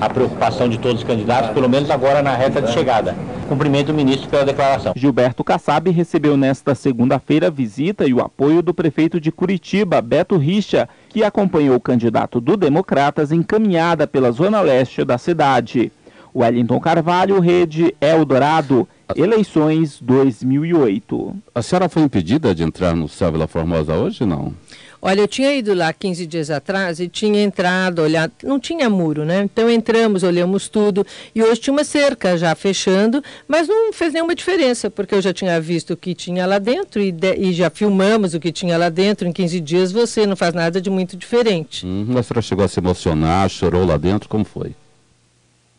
a 0.00 0.08
preocupação 0.08 0.68
de 0.68 0.78
todos 0.78 1.02
os 1.02 1.06
candidatos, 1.06 1.50
pelo 1.50 1.68
menos 1.68 1.90
agora 1.90 2.22
na 2.22 2.34
reta 2.34 2.62
de 2.62 2.72
chegada. 2.72 3.14
Cumprimento 3.48 3.90
o 3.90 3.94
ministro 3.94 4.28
pela 4.28 4.44
declaração. 4.44 4.92
Gilberto 4.94 5.42
Kassab 5.42 5.90
recebeu 5.90 6.36
nesta 6.36 6.74
segunda-feira 6.74 7.46
a 7.46 7.50
visita 7.50 8.06
e 8.06 8.12
o 8.12 8.20
apoio 8.20 8.62
do 8.62 8.74
prefeito 8.74 9.20
de 9.20 9.32
Curitiba, 9.32 10.02
Beto 10.02 10.36
Richa, 10.36 10.88
que 11.08 11.24
acompanhou 11.24 11.76
o 11.76 11.80
candidato 11.80 12.40
do 12.40 12.56
Democratas 12.56 13.32
encaminhada 13.32 14.06
pela 14.06 14.30
zona 14.30 14.60
leste 14.60 15.04
da 15.04 15.16
cidade. 15.16 15.90
Wellington 16.34 16.78
Carvalho, 16.78 17.40
Rede 17.40 17.94
Eldorado, 18.00 18.86
eleições 19.16 19.98
2008. 20.00 21.36
A 21.54 21.62
senhora 21.62 21.88
foi 21.88 22.02
impedida 22.02 22.54
de 22.54 22.62
entrar 22.62 22.94
no 22.94 23.08
Céu 23.08 23.32
Vila 23.32 23.46
Formosa 23.46 23.94
hoje, 23.94 24.24
não? 24.24 24.52
Olha, 25.00 25.20
eu 25.20 25.28
tinha 25.28 25.54
ido 25.54 25.74
lá 25.74 25.92
15 25.92 26.26
dias 26.26 26.50
atrás 26.50 26.98
e 26.98 27.08
tinha 27.08 27.42
entrado, 27.42 28.02
olhado, 28.02 28.32
não 28.42 28.58
tinha 28.58 28.90
muro, 28.90 29.24
né? 29.24 29.42
Então 29.44 29.70
entramos, 29.70 30.22
olhamos 30.22 30.68
tudo 30.68 31.06
e 31.34 31.42
hoje 31.42 31.60
tinha 31.60 31.72
uma 31.72 31.84
cerca 31.84 32.36
já 32.36 32.54
fechando, 32.54 33.22
mas 33.46 33.68
não 33.68 33.92
fez 33.92 34.12
nenhuma 34.12 34.34
diferença, 34.34 34.90
porque 34.90 35.14
eu 35.14 35.22
já 35.22 35.32
tinha 35.32 35.60
visto 35.60 35.92
o 35.92 35.96
que 35.96 36.14
tinha 36.14 36.46
lá 36.46 36.58
dentro 36.58 37.00
e, 37.00 37.12
de, 37.12 37.34
e 37.36 37.52
já 37.52 37.70
filmamos 37.70 38.34
o 38.34 38.40
que 38.40 38.50
tinha 38.50 38.76
lá 38.76 38.88
dentro. 38.88 39.28
Em 39.28 39.32
15 39.32 39.60
dias 39.60 39.92
você 39.92 40.26
não 40.26 40.34
faz 40.34 40.52
nada 40.52 40.80
de 40.80 40.90
muito 40.90 41.16
diferente. 41.16 41.86
Hum, 41.86 42.06
a 42.18 42.22
senhora 42.22 42.42
chegou 42.42 42.64
a 42.64 42.68
se 42.68 42.80
emocionar, 42.80 43.48
chorou 43.48 43.86
lá 43.86 43.96
dentro, 43.96 44.28
como 44.28 44.44
foi? 44.44 44.74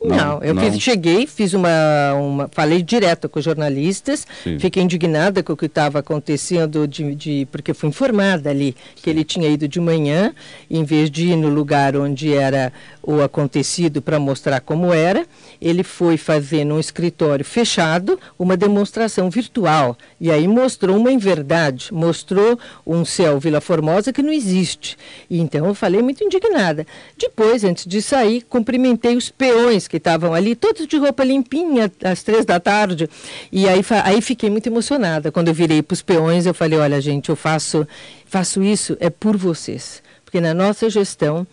Não, 0.01 0.15
não 0.15 0.44
eu 0.44 0.53
não. 0.53 0.63
Fiz, 0.63 0.82
cheguei, 0.82 1.27
fiz 1.27 1.53
uma, 1.53 2.13
uma. 2.13 2.48
Falei 2.48 2.82
direto 2.82 3.27
com 3.27 3.38
os 3.38 3.44
jornalistas, 3.44 4.25
Sim. 4.44 4.58
fiquei 4.58 4.82
indignada 4.82 5.44
com 5.44 5.51
o 5.51 5.58
que 5.58 5.65
estava 5.65 6.00
acontecendo, 6.00 6.88
de, 6.88 7.13
de, 7.13 7.48
porque 7.51 7.74
fui 7.74 7.89
informada 7.89 8.50
ali 8.50 8.75
Sim. 8.96 9.01
que 9.03 9.10
ele 9.10 9.25
tinha 9.25 9.50
ido 9.50 9.68
de 9.68 9.79
manhã, 9.79 10.34
em 10.70 10.86
vez 10.86 11.12
de 11.12 11.27
ir 11.27 11.36
no 11.36 11.50
lugar 11.50 11.98
onde 11.98 12.34
era 12.34 12.72
o 13.03 13.22
acontecido 13.22 14.01
para 14.01 14.20
mostrar 14.20 14.62
como 14.62 14.94
era, 14.94 15.25
ele 15.62 15.84
foi 15.84 16.15
fazer 16.15 16.63
num 16.63 16.79
escritório 16.79 17.44
fechado 17.44 18.18
uma 18.38 18.56
demonstração 18.56 19.29
virtual. 19.29 19.98
E 20.22 20.32
aí 20.32 20.48
mostrou 20.48 20.96
uma 20.96 21.12
inverdade, 21.12 21.94
mostrou 21.94 22.58
um 22.86 23.03
céu 23.03 23.39
Vila 23.39 23.60
Formosa 23.60 24.13
que 24.13 24.22
não 24.22 24.32
existe. 24.32 24.98
E 25.29 25.39
então 25.39 25.65
eu 25.65 25.75
falei 25.75 26.01
muito 26.01 26.24
indignada. 26.24 26.86
Depois, 27.18 27.63
antes 27.63 27.86
de 27.86 28.01
sair, 28.01 28.44
cumprimentei 28.44 29.18
os 29.18 29.29
peões 29.29 29.88
que 29.89 29.98
estavam 29.98 30.34
ali, 30.34 30.55
todos 30.55 30.88
de 30.88 30.98
roupa 30.98 31.24
limpinha, 31.24 31.91
às 32.03 32.24
três 32.24 32.46
da 32.46 32.60
tarde. 32.60 33.10
E 33.51 33.67
aí, 33.67 33.81
aí 34.05 34.22
fiquei 34.22 34.50
muito 34.50 34.67
emocionada. 34.67 35.31
Quando 35.31 35.48
eu 35.48 35.53
virei 35.53 35.81
para 35.81 35.96
os 35.96 36.01
peões, 36.01 36.46
eu 36.46 36.53
falei, 36.53 36.77
olha, 36.79 37.01
gente, 37.01 37.29
eu 37.29 37.36
faço, 37.36 37.88
faço 38.25 38.63
isso 38.63 38.96
é 39.00 39.10
por 39.10 39.36
vocês. 39.36 40.01
Porque 40.24 40.39
na 40.39 40.53
nossa 40.53 40.89
gestão 40.89 41.46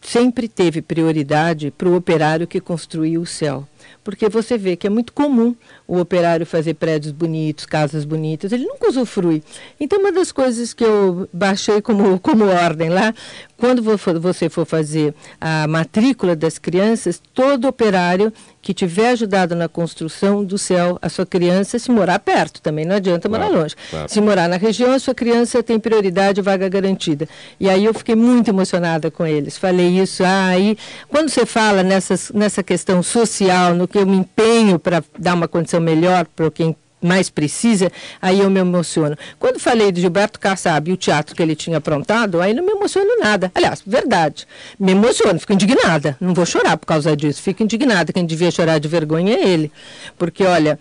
sempre 0.00 0.48
teve 0.48 0.80
prioridade 0.80 1.70
para 1.70 1.88
o 1.88 1.94
operário 1.94 2.46
que 2.46 2.60
construiu 2.60 3.20
o 3.20 3.26
céu 3.26 3.68
porque 4.08 4.26
você 4.26 4.56
vê 4.56 4.74
que 4.74 4.86
é 4.86 4.90
muito 4.90 5.12
comum 5.12 5.54
o 5.88 5.98
operário 5.98 6.44
fazer 6.44 6.74
prédios 6.74 7.12
bonitos, 7.12 7.64
casas 7.64 8.04
bonitas, 8.04 8.52
ele 8.52 8.66
nunca 8.66 8.90
usufrui. 8.90 9.42
Então, 9.80 9.98
uma 9.98 10.12
das 10.12 10.30
coisas 10.30 10.74
que 10.74 10.84
eu 10.84 11.26
baixei 11.32 11.80
como, 11.80 12.20
como 12.20 12.44
ordem 12.44 12.90
lá, 12.90 13.14
quando 13.56 13.82
você 14.20 14.50
for 14.50 14.66
fazer 14.66 15.14
a 15.40 15.66
matrícula 15.66 16.36
das 16.36 16.58
crianças, 16.58 17.20
todo 17.34 17.66
operário 17.66 18.32
que 18.60 18.74
tiver 18.74 19.10
ajudado 19.10 19.56
na 19.56 19.66
construção 19.66 20.44
do 20.44 20.58
céu, 20.58 20.98
a 21.00 21.08
sua 21.08 21.24
criança, 21.24 21.78
se 21.78 21.90
morar 21.90 22.18
perto, 22.18 22.60
também 22.60 22.84
não 22.84 22.96
adianta 22.96 23.28
morar 23.28 23.46
claro, 23.46 23.62
longe. 23.62 23.74
Claro. 23.90 24.08
Se 24.08 24.20
morar 24.20 24.48
na 24.48 24.56
região, 24.56 24.92
a 24.92 24.98
sua 24.98 25.14
criança 25.14 25.62
tem 25.62 25.80
prioridade, 25.80 26.42
vaga 26.42 26.68
garantida. 26.68 27.26
E 27.58 27.68
aí 27.68 27.84
eu 27.84 27.94
fiquei 27.94 28.14
muito 28.14 28.48
emocionada 28.48 29.10
com 29.10 29.26
eles. 29.26 29.56
Falei 29.56 29.88
isso, 29.98 30.22
ah, 30.22 30.48
aí, 30.48 30.76
quando 31.08 31.30
você 31.30 31.46
fala 31.46 31.82
nessas, 31.82 32.30
nessa 32.32 32.62
questão 32.62 33.02
social, 33.02 33.74
no 33.74 33.88
que 33.88 33.98
eu 33.98 34.06
me 34.06 34.18
empenho 34.18 34.78
para 34.78 35.02
dar 35.18 35.34
uma 35.34 35.48
condição 35.48 35.77
melhor 35.80 36.26
para 36.34 36.50
quem 36.50 36.76
mais 37.00 37.30
precisa, 37.30 37.90
aí 38.20 38.40
eu 38.40 38.50
me 38.50 38.60
emociono. 38.60 39.16
Quando 39.38 39.58
falei 39.58 39.92
de 39.92 40.00
Gilberto 40.00 40.38
Kassab 40.38 40.90
e 40.90 40.92
o 40.92 40.96
teatro 40.96 41.34
que 41.34 41.42
ele 41.42 41.54
tinha 41.54 41.78
aprontado, 41.78 42.40
aí 42.40 42.52
não 42.52 42.64
me 42.64 42.72
emociono 42.72 43.18
nada. 43.20 43.50
Aliás, 43.54 43.82
verdade, 43.86 44.46
me 44.78 44.92
emociono, 44.92 45.38
fico 45.38 45.52
indignada. 45.52 46.16
Não 46.20 46.34
vou 46.34 46.44
chorar 46.44 46.76
por 46.76 46.86
causa 46.86 47.16
disso, 47.16 47.42
fico 47.42 47.62
indignada. 47.62 48.12
Quem 48.12 48.26
devia 48.26 48.50
chorar 48.50 48.78
de 48.78 48.88
vergonha 48.88 49.34
é 49.34 49.48
ele. 49.48 49.70
Porque, 50.18 50.44
olha, 50.44 50.78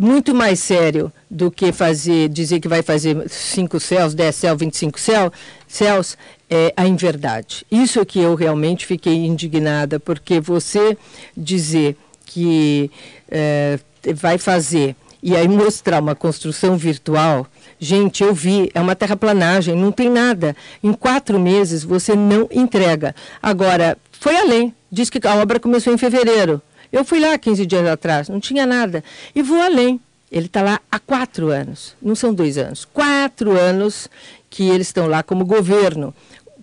muito 0.00 0.34
mais 0.34 0.60
sério 0.60 1.12
do 1.30 1.50
que 1.50 1.72
fazer, 1.72 2.28
dizer 2.30 2.60
que 2.60 2.68
vai 2.68 2.82
fazer 2.82 3.28
cinco 3.28 3.78
céus, 3.78 4.14
dez 4.14 4.34
céus, 4.36 4.58
25 4.58 4.98
céus, 4.98 5.30
céus 5.68 6.18
é 6.48 6.72
a 6.76 6.86
inverdade. 6.86 7.66
Isso 7.70 8.00
é 8.00 8.04
que 8.04 8.18
eu 8.18 8.34
realmente 8.34 8.86
fiquei 8.86 9.26
indignada, 9.26 10.00
porque 10.00 10.40
você 10.40 10.96
dizer 11.36 11.96
que 12.24 12.90
é, 13.30 13.78
vai 14.14 14.38
fazer 14.38 14.96
e 15.22 15.36
aí 15.36 15.46
mostrar 15.46 16.00
uma 16.00 16.14
construção 16.14 16.76
virtual, 16.76 17.46
gente, 17.78 18.22
eu 18.22 18.32
vi, 18.32 18.70
é 18.74 18.80
uma 18.80 18.96
terraplanagem, 18.96 19.76
não 19.76 19.92
tem 19.92 20.08
nada. 20.08 20.56
Em 20.82 20.92
quatro 20.92 21.38
meses 21.38 21.84
você 21.84 22.14
não 22.14 22.48
entrega. 22.50 23.14
Agora, 23.42 23.98
foi 24.12 24.36
além. 24.36 24.74
Diz 24.90 25.10
que 25.10 25.26
a 25.26 25.34
obra 25.36 25.60
começou 25.60 25.92
em 25.92 25.98
fevereiro. 25.98 26.60
Eu 26.90 27.04
fui 27.04 27.20
lá 27.20 27.36
15 27.38 27.66
dias 27.66 27.86
atrás, 27.86 28.28
não 28.28 28.40
tinha 28.40 28.66
nada. 28.66 29.04
E 29.34 29.42
vou 29.42 29.60
além. 29.60 30.00
Ele 30.32 30.46
está 30.46 30.62
lá 30.62 30.80
há 30.90 30.98
quatro 30.98 31.48
anos, 31.48 31.96
não 32.00 32.14
são 32.14 32.32
dois 32.32 32.56
anos, 32.56 32.84
quatro 32.84 33.58
anos 33.58 34.08
que 34.48 34.68
eles 34.68 34.86
estão 34.86 35.08
lá 35.08 35.24
como 35.24 35.44
governo. 35.44 36.14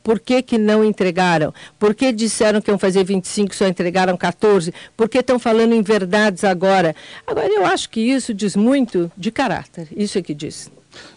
Por 0.08 0.22
que, 0.22 0.42
que 0.42 0.58
não 0.58 0.86
entregaram? 0.86 1.54
Por 1.78 1.94
que 1.94 2.14
disseram 2.14 2.62
que 2.62 2.72
iam 2.72 2.80
fazer 2.80 3.04
25 3.04 3.54
só 3.54 3.68
entregaram 3.68 4.16
14? 4.16 4.74
Por 4.96 5.10
que 5.10 5.18
estão 5.18 5.38
falando 5.38 5.74
em 5.74 5.82
verdades 5.82 6.46
agora? 6.46 6.96
Agora, 7.28 7.50
eu 7.50 7.66
acho 7.66 7.90
que 7.90 8.00
isso 8.00 8.34
diz 8.34 8.56
muito 8.56 9.12
de 9.18 9.32
caráter. 9.32 9.90
Isso 9.92 10.18
é 10.18 10.22
que 10.22 10.34
diz. 10.34 10.72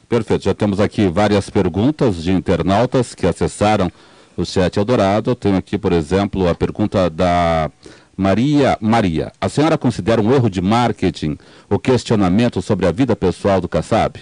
Perfeito. 0.09 0.43
Já 0.43 0.55
temos 0.55 0.81
aqui 0.81 1.07
várias 1.07 1.49
perguntas 1.49 2.21
de 2.21 2.33
internautas 2.33 3.15
que 3.15 3.29
acessaram 3.29 3.93
o 4.37 4.45
chat 4.45 4.77
Eldorado. 4.77 5.31
Eu 5.31 5.37
tenho 5.37 5.57
aqui, 5.57 5.79
por 5.79 5.93
exemplo, 5.93 6.49
a 6.49 6.55
pergunta 6.57 7.09
da 7.09 7.71
Maria 8.17 8.77
Maria. 8.81 9.31
A 9.41 9.49
senhora 9.49 9.79
considera 9.79 10.21
um 10.21 10.35
erro 10.35 10.51
de 10.51 10.61
marketing 10.61 11.39
o 11.69 11.79
questionamento 11.79 12.61
sobre 12.61 12.89
a 12.89 12.91
vida 12.91 13.15
pessoal 13.15 13.61
do 13.61 13.69
Kassab? 13.69 14.19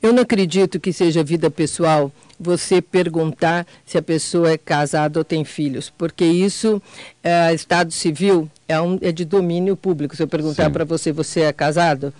Eu 0.00 0.12
não 0.12 0.22
acredito 0.22 0.80
que 0.80 0.92
seja 0.92 1.22
vida 1.22 1.48
pessoal 1.48 2.10
você 2.42 2.82
perguntar 2.82 3.66
se 3.84 3.96
a 3.96 4.02
pessoa 4.02 4.50
é 4.50 4.58
casada 4.58 5.18
ou 5.18 5.24
tem 5.24 5.44
filhos, 5.44 5.92
porque 5.96 6.24
isso, 6.24 6.82
é, 7.22 7.54
Estado 7.54 7.92
Civil, 7.92 8.50
é, 8.68 8.80
um, 8.80 8.98
é 9.00 9.12
de 9.12 9.24
domínio 9.24 9.76
público. 9.76 10.16
Se 10.16 10.22
eu 10.22 10.28
perguntar 10.28 10.70
para 10.70 10.84
você, 10.84 11.12
você 11.12 11.42
é 11.42 11.52
casado? 11.52 12.12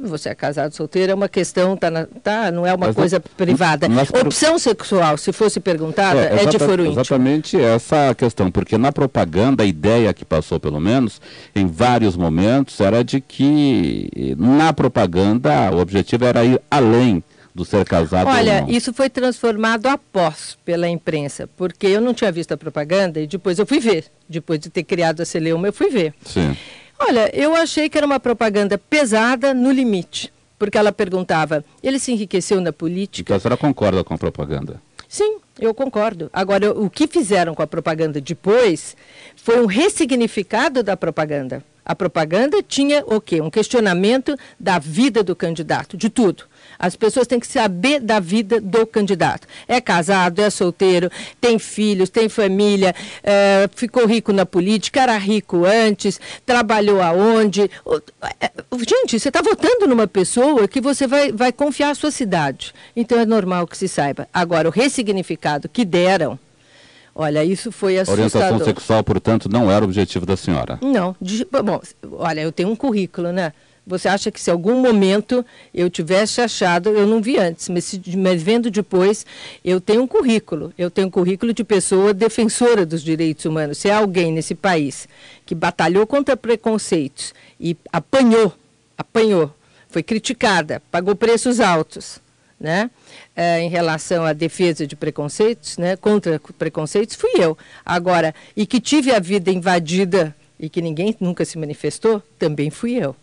você 0.00 0.30
é 0.30 0.34
casado, 0.34 0.74
solteiro, 0.74 1.12
é 1.12 1.14
uma 1.14 1.28
questão, 1.28 1.76
tá, 1.76 1.90
na, 1.90 2.06
tá 2.06 2.50
não 2.50 2.66
é 2.66 2.72
uma 2.72 2.86
Mas 2.86 2.96
coisa 2.96 3.20
privada. 3.20 3.86
Opção 4.24 4.58
sexual, 4.58 5.18
se 5.18 5.32
fosse 5.32 5.60
perguntada, 5.60 6.18
é, 6.18 6.44
é 6.44 6.46
de 6.46 6.58
foro 6.58 6.82
íntimo. 6.82 7.00
Exatamente 7.00 7.60
essa 7.60 8.14
questão, 8.14 8.50
porque 8.50 8.78
na 8.78 8.90
propaganda, 8.90 9.62
a 9.62 9.66
ideia 9.66 10.14
que 10.14 10.24
passou, 10.24 10.58
pelo 10.58 10.80
menos, 10.80 11.20
em 11.54 11.66
vários 11.66 12.16
momentos, 12.16 12.80
era 12.80 13.04
de 13.04 13.20
que 13.20 14.34
na 14.38 14.72
propaganda 14.72 15.70
o 15.72 15.78
objetivo 15.78 16.24
era 16.24 16.42
ir 16.42 16.60
além 16.70 17.22
do 17.54 17.64
ser 17.64 17.84
casado 17.84 18.28
Olha, 18.28 18.64
isso 18.68 18.92
foi 18.92 19.10
transformado 19.10 19.86
após 19.86 20.56
pela 20.64 20.88
imprensa, 20.88 21.48
porque 21.56 21.86
eu 21.86 22.00
não 22.00 22.14
tinha 22.14 22.30
visto 22.30 22.52
a 22.52 22.56
propaganda 22.56 23.20
e 23.20 23.26
depois 23.26 23.58
eu 23.58 23.66
fui 23.66 23.80
ver. 23.80 24.06
Depois 24.28 24.60
de 24.60 24.70
ter 24.70 24.84
criado 24.84 25.20
a 25.20 25.24
Celeuma, 25.24 25.68
eu 25.68 25.72
fui 25.72 25.90
ver. 25.90 26.14
Sim. 26.24 26.56
Olha, 26.98 27.30
eu 27.34 27.56
achei 27.56 27.88
que 27.88 27.96
era 27.96 28.06
uma 28.06 28.20
propaganda 28.20 28.78
pesada 28.78 29.52
no 29.54 29.72
limite, 29.72 30.32
porque 30.58 30.78
ela 30.78 30.92
perguntava: 30.92 31.64
ele 31.82 31.98
se 31.98 32.12
enriqueceu 32.12 32.60
na 32.60 32.72
política? 32.72 33.28
Então 33.28 33.36
a 33.36 33.40
senhora 33.40 33.56
concorda 33.56 34.04
com 34.04 34.14
a 34.14 34.18
propaganda? 34.18 34.80
Sim, 35.08 35.38
eu 35.58 35.74
concordo. 35.74 36.30
Agora, 36.32 36.70
o 36.70 36.88
que 36.88 37.08
fizeram 37.08 37.52
com 37.52 37.62
a 37.62 37.66
propaganda 37.66 38.20
depois 38.20 38.96
foi 39.34 39.60
um 39.60 39.66
ressignificado 39.66 40.84
da 40.84 40.96
propaganda. 40.96 41.64
A 41.84 41.96
propaganda 41.96 42.62
tinha 42.62 43.02
o 43.04 43.20
quê? 43.20 43.40
Um 43.40 43.50
questionamento 43.50 44.36
da 44.60 44.78
vida 44.78 45.24
do 45.24 45.34
candidato, 45.34 45.96
de 45.96 46.08
tudo. 46.08 46.44
As 46.80 46.96
pessoas 46.96 47.26
têm 47.26 47.38
que 47.38 47.46
saber 47.46 48.00
da 48.00 48.18
vida 48.18 48.58
do 48.58 48.86
candidato. 48.86 49.46
É 49.68 49.82
casado, 49.82 50.40
é 50.40 50.48
solteiro, 50.48 51.10
tem 51.38 51.58
filhos, 51.58 52.08
tem 52.08 52.26
família, 52.26 52.94
é, 53.22 53.68
ficou 53.76 54.06
rico 54.06 54.32
na 54.32 54.46
política, 54.46 55.02
era 55.02 55.18
rico 55.18 55.66
antes, 55.66 56.18
trabalhou 56.46 57.02
aonde. 57.02 57.70
É, 58.40 58.50
gente, 58.78 59.20
você 59.20 59.28
está 59.28 59.42
votando 59.42 59.86
numa 59.86 60.06
pessoa 60.06 60.66
que 60.66 60.80
você 60.80 61.06
vai, 61.06 61.30
vai 61.30 61.52
confiar 61.52 61.90
a 61.90 61.94
sua 61.94 62.10
cidade. 62.10 62.72
Então 62.96 63.20
é 63.20 63.26
normal 63.26 63.66
que 63.66 63.76
se 63.76 63.86
saiba. 63.86 64.26
Agora, 64.32 64.66
o 64.66 64.72
ressignificado 64.72 65.68
que 65.68 65.84
deram. 65.84 66.38
Olha, 67.14 67.44
isso 67.44 67.70
foi 67.70 67.98
assustador. 67.98 68.32
Orientação 68.32 68.64
sexual, 68.64 69.04
portanto, 69.04 69.48
não 69.50 69.70
era 69.70 69.84
o 69.84 69.88
objetivo 69.88 70.24
da 70.24 70.36
senhora? 70.36 70.78
Não. 70.80 71.14
De, 71.20 71.44
bom, 71.44 71.80
olha, 72.12 72.40
eu 72.40 72.52
tenho 72.52 72.70
um 72.70 72.76
currículo, 72.76 73.32
né? 73.32 73.52
Você 73.86 74.08
acha 74.08 74.30
que 74.30 74.40
se 74.40 74.50
algum 74.50 74.80
momento 74.80 75.44
eu 75.74 75.90
tivesse 75.90 76.40
achado, 76.40 76.90
eu 76.90 77.06
não 77.06 77.20
vi 77.20 77.38
antes, 77.38 77.68
mas, 77.68 77.84
se, 77.84 78.00
mas 78.16 78.42
vendo 78.42 78.70
depois, 78.70 79.26
eu 79.64 79.80
tenho 79.80 80.02
um 80.02 80.06
currículo. 80.06 80.72
Eu 80.78 80.90
tenho 80.90 81.08
um 81.08 81.10
currículo 81.10 81.52
de 81.52 81.64
pessoa 81.64 82.14
defensora 82.14 82.84
dos 82.86 83.02
direitos 83.02 83.44
humanos. 83.44 83.78
Se 83.78 83.90
há 83.90 83.98
alguém 83.98 84.32
nesse 84.32 84.54
país 84.54 85.08
que 85.44 85.54
batalhou 85.54 86.06
contra 86.06 86.36
preconceitos 86.36 87.34
e 87.58 87.76
apanhou, 87.92 88.52
apanhou, 88.96 89.52
foi 89.88 90.02
criticada, 90.02 90.80
pagou 90.90 91.16
preços 91.16 91.58
altos, 91.58 92.20
né? 92.60 92.90
É, 93.34 93.60
em 93.60 93.70
relação 93.70 94.24
à 94.24 94.32
defesa 94.32 94.86
de 94.86 94.94
preconceitos, 94.94 95.78
né? 95.78 95.96
contra 95.96 96.40
preconceitos, 96.58 97.16
fui 97.16 97.30
eu. 97.38 97.56
Agora, 97.84 98.34
e 98.54 98.66
que 98.66 98.80
tive 98.80 99.12
a 99.12 99.18
vida 99.18 99.50
invadida 99.50 100.36
e 100.58 100.68
que 100.68 100.82
ninguém 100.82 101.16
nunca 101.18 101.44
se 101.44 101.58
manifestou, 101.58 102.22
também 102.38 102.70
fui 102.70 102.92
eu. 102.94 103.16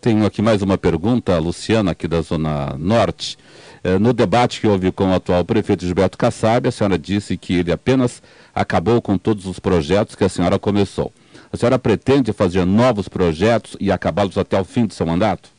Tenho 0.00 0.24
aqui 0.24 0.40
mais 0.40 0.62
uma 0.62 0.78
pergunta, 0.78 1.38
Luciana, 1.38 1.90
aqui 1.90 2.08
da 2.08 2.20
Zona 2.20 2.74
Norte. 2.78 3.36
Eh, 3.82 3.98
no 3.98 4.12
debate 4.12 4.60
que 4.60 4.66
houve 4.66 4.90
com 4.92 5.10
o 5.10 5.14
atual 5.14 5.44
prefeito 5.44 5.84
Gilberto 5.84 6.18
Kassab, 6.18 6.68
a 6.68 6.72
senhora 6.72 6.98
disse 6.98 7.36
que 7.36 7.54
ele 7.54 7.72
apenas 7.72 8.22
acabou 8.54 9.00
com 9.00 9.16
todos 9.18 9.46
os 9.46 9.58
projetos 9.58 10.14
que 10.14 10.24
a 10.24 10.28
senhora 10.28 10.58
começou. 10.58 11.12
A 11.52 11.56
senhora 11.56 11.78
pretende 11.78 12.32
fazer 12.32 12.64
novos 12.64 13.08
projetos 13.08 13.76
e 13.80 13.90
acabá-los 13.90 14.36
até 14.36 14.60
o 14.60 14.64
fim 14.64 14.86
de 14.86 14.94
seu 14.94 15.06
mandato? 15.06 15.57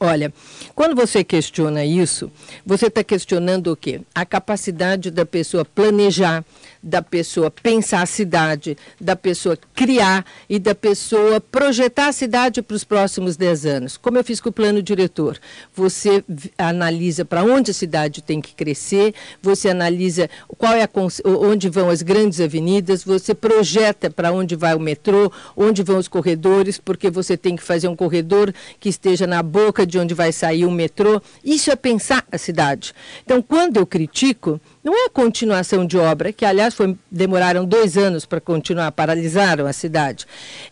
Olha, 0.00 0.32
quando 0.74 0.94
você 0.94 1.24
questiona 1.24 1.84
isso, 1.84 2.30
você 2.64 2.86
está 2.86 3.02
questionando 3.02 3.72
o 3.72 3.76
quê? 3.76 4.00
A 4.14 4.24
capacidade 4.24 5.10
da 5.10 5.24
pessoa 5.24 5.64
planejar, 5.64 6.44
da 6.82 7.02
pessoa 7.02 7.50
pensar 7.50 8.02
a 8.02 8.06
cidade, 8.06 8.76
da 9.00 9.16
pessoa 9.16 9.58
criar 9.74 10.24
e 10.48 10.58
da 10.58 10.74
pessoa 10.74 11.40
projetar 11.40 12.08
a 12.08 12.12
cidade 12.12 12.62
para 12.62 12.76
os 12.76 12.84
próximos 12.84 13.36
10 13.36 13.66
anos. 13.66 13.96
Como 13.96 14.18
eu 14.18 14.24
fiz 14.24 14.40
com 14.40 14.50
o 14.50 14.52
plano 14.52 14.82
diretor, 14.82 15.38
você 15.74 16.24
analisa 16.56 17.24
para 17.24 17.42
onde 17.42 17.70
a 17.70 17.74
cidade 17.74 18.22
tem 18.22 18.40
que 18.40 18.54
crescer, 18.54 19.14
você 19.42 19.70
analisa 19.70 20.28
qual 20.56 20.72
é 20.74 20.84
a, 20.84 20.90
onde 21.24 21.68
vão 21.68 21.88
as 21.90 22.02
grandes 22.02 22.40
avenidas, 22.40 23.02
você 23.02 23.34
projeta 23.34 24.10
para 24.10 24.32
onde 24.32 24.54
vai 24.54 24.74
o 24.74 24.80
metrô, 24.80 25.32
onde 25.56 25.82
vão 25.82 25.98
os 25.98 26.08
corredores, 26.08 26.78
porque 26.78 27.10
você 27.10 27.36
tem 27.36 27.56
que 27.56 27.62
fazer 27.62 27.88
um 27.88 27.96
corredor 27.96 28.52
que 28.78 28.88
esteja 28.88 29.26
na 29.26 29.42
boca 29.42 29.77
de 29.86 29.98
onde 29.98 30.14
vai 30.14 30.32
sair 30.32 30.64
o 30.64 30.70
metrô. 30.70 31.20
Isso 31.44 31.70
é 31.70 31.76
pensar 31.76 32.24
a 32.30 32.38
cidade. 32.38 32.92
Então, 33.24 33.40
quando 33.42 33.76
eu 33.76 33.86
critico, 33.86 34.60
não 34.82 34.94
é 34.94 35.06
a 35.06 35.10
continuação 35.10 35.84
de 35.84 35.98
obra, 35.98 36.32
que 36.32 36.44
aliás 36.44 36.74
foi, 36.74 36.96
demoraram 37.10 37.64
dois 37.64 37.96
anos 37.96 38.24
para 38.24 38.40
continuar, 38.40 38.92
paralisaram 38.92 39.66
a 39.66 39.72
cidade. 39.72 40.26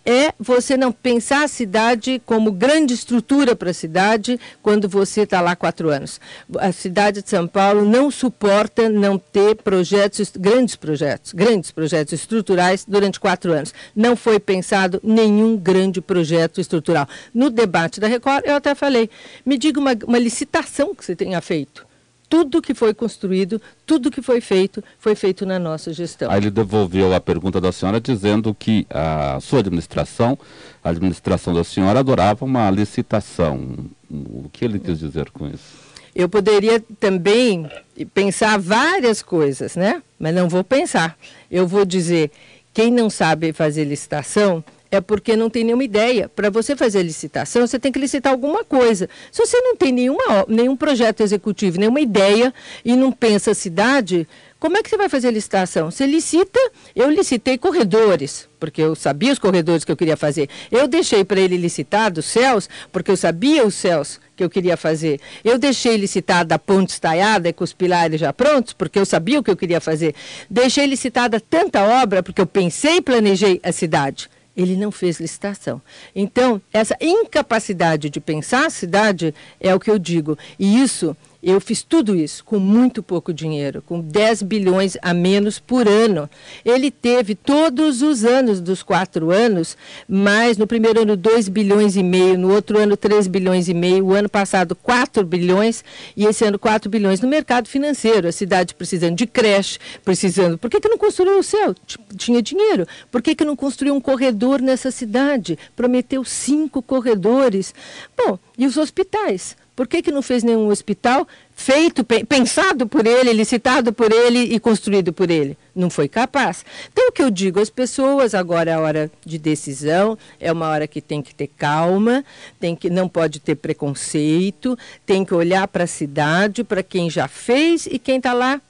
É 0.05 0.33
você 0.38 0.77
não 0.77 0.92
pensar 0.92 1.45
a 1.45 1.49
cidade 1.49 2.21
como 2.25 2.53
grande 2.53 2.95
estrutura 2.95 3.57
para 3.57 3.71
a 3.71 3.75
cidade 3.75 4.38
quando 4.62 4.88
você 4.88 5.23
está 5.23 5.40
lá 5.40 5.57
quatro 5.57 5.88
anos. 5.88 6.21
A 6.59 6.73
cidade 6.73 7.23
de 7.23 7.31
São 7.31 7.47
Paulo 7.47 7.85
não 7.85 8.11
suporta 8.11 8.88
não 8.88 9.19
ter 9.19 9.57
projetos, 9.57 10.33
grandes 10.37 10.77
projetos, 10.77 11.33
grandes 11.33 11.71
projetos 11.71 12.12
estruturais 12.12 12.85
durante 12.87 13.21
quatro 13.21 13.53
anos. 13.53 13.75
Não 13.95 14.16
foi 14.16 14.38
pensado 14.38 15.01
nenhum 15.03 15.57
grande 15.57 16.01
projeto 16.01 16.61
estrutural. 16.61 17.09
No 17.35 17.51
debate 17.51 18.01
da 18.01 18.07
Record, 18.07 18.45
eu 18.47 18.55
até 18.55 18.75
falei, 18.75 19.11
me 19.45 19.59
diga 19.59 19.81
uma, 19.81 19.97
uma 20.07 20.19
licitação 20.19 20.95
que 20.95 21.05
você 21.05 21.16
tenha 21.16 21.40
feito 21.40 21.86
tudo 22.29 22.61
que 22.62 22.75
foi 22.75 22.93
construído, 22.93 23.61
tudo 23.85 24.11
que 24.11 24.21
foi 24.21 24.41
feito, 24.41 24.83
foi 24.99 25.15
feito 25.15 25.47
na 25.47 25.59
nossa 25.59 25.93
gestão. 25.93 26.31
Aí 26.31 26.39
ele 26.39 26.51
devolveu 26.51 27.15
a 27.15 27.21
pergunta 27.21 27.61
da 27.61 27.73
senhora 27.73 28.01
dizendo 28.01 28.55
que 28.55 28.87
a 28.91 29.39
sua 29.41 29.61
administração, 29.61 30.39
a 30.83 30.91
administração 30.91 31.55
da 31.55 31.65
senhora 31.65 32.01
adorava 32.01 32.45
uma 32.45 32.71
licitação. 32.71 33.87
O 34.11 34.49
que 34.53 34.65
ele 34.65 34.79
quis 34.79 34.99
dizer 34.99 35.31
com 35.31 35.47
isso? 35.49 35.87
Eu 36.15 36.29
poderia 36.29 36.83
também 36.99 37.71
pensar 38.15 38.59
várias 38.59 39.23
coisas, 39.23 39.77
né? 39.77 40.03
Mas 40.19 40.35
não 40.35 40.49
vou 40.49 40.65
pensar. 40.65 41.17
Eu 41.51 41.67
vou 41.67 41.85
dizer, 41.85 42.31
quem 42.73 42.91
não 42.91 43.11
sabe 43.11 43.53
fazer 43.53 43.85
licitação 43.85 44.65
é 44.97 45.01
porque 45.01 45.37
não 45.37 45.49
tem 45.49 45.65
nenhuma 45.65 45.85
ideia. 45.85 46.29
Para 46.29 46.51
você 46.51 46.75
fazer 46.75 47.03
licitação, 47.03 47.67
você 47.67 47.79
tem 47.79 47.93
que 47.93 47.99
licitar 47.99 48.33
alguma 48.33 48.65
coisa. 48.65 49.09
Se 49.31 49.45
você 49.45 49.61
não 49.61 49.77
tem 49.77 49.93
nenhuma, 49.93 50.45
nenhum 50.49 50.77
projeto 50.77 51.23
executivo, 51.23 51.79
nenhuma 51.79 52.01
ideia 52.01 52.53
e 52.85 52.97
não 52.97 53.13
pensa 53.13 53.53
a 53.53 53.55
cidade, 53.55 54.27
como 54.59 54.79
é 54.79 54.83
que 54.83 54.89
você 54.89 54.97
vai 54.97 55.09
fazer 55.09 55.31
licitação? 55.31 55.91
Você 55.91 56.07
licita, 56.07 56.59
eu 56.95 57.11
licitei 57.11 57.59
corredores, 57.59 58.49
porque 58.59 58.81
eu 58.81 58.95
sabia 58.95 59.33
os 59.33 59.39
corredores 59.39 59.85
que 59.85 59.93
eu 59.93 59.97
queria 59.97 60.17
fazer. 60.17 60.49
Eu 60.71 60.89
deixei 60.89 61.25
para 61.25 61.39
ele 61.39 61.59
licitado 61.59 62.21
os 62.21 62.27
céus, 62.27 62.69
porque 62.91 63.11
eu 63.11 63.17
sabia 63.19 63.67
os 63.67 63.75
céus 63.75 64.19
que 64.35 64.43
eu 64.43 64.49
queria 64.49 64.77
fazer. 64.77 65.21
Eu 65.45 65.59
deixei 65.59 65.97
licitada 65.97 66.55
a 66.55 66.59
ponte 66.59 66.91
estaiada 66.91 67.53
com 67.53 67.65
os 67.65 67.75
pilares 67.75 68.19
já 68.19 68.33
prontos, 68.33 68.73
porque 68.73 68.99
eu 68.99 69.05
sabia 69.05 69.39
o 69.39 69.43
que 69.43 69.51
eu 69.51 69.57
queria 69.57 69.81
fazer. 69.81 70.15
Deixei 70.49 70.87
licitada 70.87 71.39
tanta 71.39 71.83
obra, 72.03 72.23
porque 72.23 72.41
eu 72.41 72.47
pensei 72.47 72.97
e 72.97 73.03
planejei 73.03 73.61
a 73.63 73.73
cidade. 73.73 74.31
Ele 74.57 74.77
não 74.77 74.90
fez 74.90 75.21
licitação. 75.21 75.81
Então, 76.14 76.61
essa 76.73 76.97
incapacidade 77.01 78.09
de 78.09 78.21
pensar 78.21 78.66
a 78.66 78.71
cidade 78.71 79.35
é 79.61 79.75
o 79.75 79.81
que 79.81 79.90
eu 79.90 79.99
digo. 79.99 80.38
E 80.59 80.81
isso 80.81 81.16
eu 81.53 81.61
fiz 81.61 81.81
tudo 81.83 82.17
isso 82.17 82.45
com 82.45 82.59
muito 82.59 83.03
pouco 83.03 83.33
dinheiro, 83.33 83.81
com 83.81 84.01
10 84.01 84.43
bilhões 84.43 84.97
a 85.01 85.15
menos 85.15 85.61
por 85.61 85.87
ano. 85.87 86.29
Ele 86.65 86.91
teve 86.91 87.37
todos 87.37 88.03
os 88.03 88.25
anos 88.25 88.61
dos 88.61 88.83
quatro 88.83 89.31
anos, 89.31 89.77
mais 90.09 90.59
no 90.59 90.67
primeiro 90.67 91.03
ano 91.03 91.17
2 91.17 91.49
bilhões 91.49 91.97
e 91.97 92.03
meio, 92.03 92.37
no 92.37 92.53
outro 92.53 92.79
ano 92.79 92.97
3 92.97 93.29
bilhões 93.29 93.69
e 93.69 93.75
meio, 93.75 94.07
o 94.07 94.13
ano 94.13 94.29
passado 94.29 94.75
4 94.75 95.25
bilhões 95.25 95.85
e 96.17 96.25
esse 96.25 96.45
ano 96.45 96.59
4 96.59 96.91
bilhões 96.91 97.21
no 97.21 97.29
mercado 97.29 97.69
financeiro. 97.69 98.27
A 98.27 98.33
cidade 98.33 98.75
precisando 98.75 99.15
de 99.15 99.27
creche, 99.27 99.79
precisando. 100.05 100.59
Por 100.59 100.69
que, 100.69 100.81
que 100.81 100.89
não 100.89 100.99
construiu 100.99 101.39
o 101.39 101.45
céu? 101.45 101.77
Tinha 102.17 102.43
dinheiro. 102.43 102.89
Por 103.09 103.23
que, 103.23 103.37
que 103.37 103.45
não 103.45 103.55
construiu 103.55 103.95
um 103.95 104.01
corredor 104.01 104.61
nessa 104.61 104.91
cidade? 104.91 105.57
Prometeu 105.77 106.25
cinco 106.25 106.83
corredores. 106.83 107.73
Bom, 108.17 108.37
e 108.59 108.67
os 108.67 108.77
hospitais? 108.77 109.57
Por 109.77 109.87
que, 109.87 110.01
que 110.01 110.11
não 110.11 110.23
fez 110.23 110.43
nenhum 110.43 110.69
hospital 110.69 111.29
feito, 111.55 112.03
pensado 112.03 112.87
por 112.87 113.07
ele, 113.07 113.35
licitado 113.35 113.93
por 113.93 114.11
ele 114.11 114.39
e 114.39 114.59
construído 114.59 115.12
por 115.12 115.31
ele? 115.31 115.57
Não 115.75 115.91
foi 115.91 116.09
capaz. 116.09 116.65
Então, 116.91 117.09
o 117.09 117.12
que 117.12 117.23
eu 117.23 117.31
digo 117.31 117.61
às 117.61 117.69
pessoas, 117.69 118.35
agora 118.35 118.71
é 118.71 118.79
hora 118.79 119.11
de 119.23 119.37
decisão, 119.37 120.17
é 120.41 120.51
uma 120.51 120.67
hora 120.69 120.87
que 120.87 121.03
tem 121.03 121.21
que 121.21 121.35
ter 121.35 121.49
calma, 121.49 122.25
tem 122.59 122.75
que, 122.75 122.89
não 122.89 123.07
pode 123.07 123.39
ter 123.39 123.57
preconceito, 123.57 124.79
tem 125.05 125.27
que 125.27 125.35
olhar 125.35 125.69
para 125.69 125.85
a 125.85 125.87
cidade, 125.87 126.65
para 126.65 126.83
quem 126.83 127.11
já 127.11 127.29
fez 127.29 127.87
e 127.87 127.99
quem 127.99 128.17
está 128.17 128.33
lá 128.33 128.62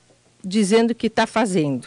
dizendo 0.44 0.92
que 0.92 1.06
está 1.06 1.24
fazendo. 1.24 1.86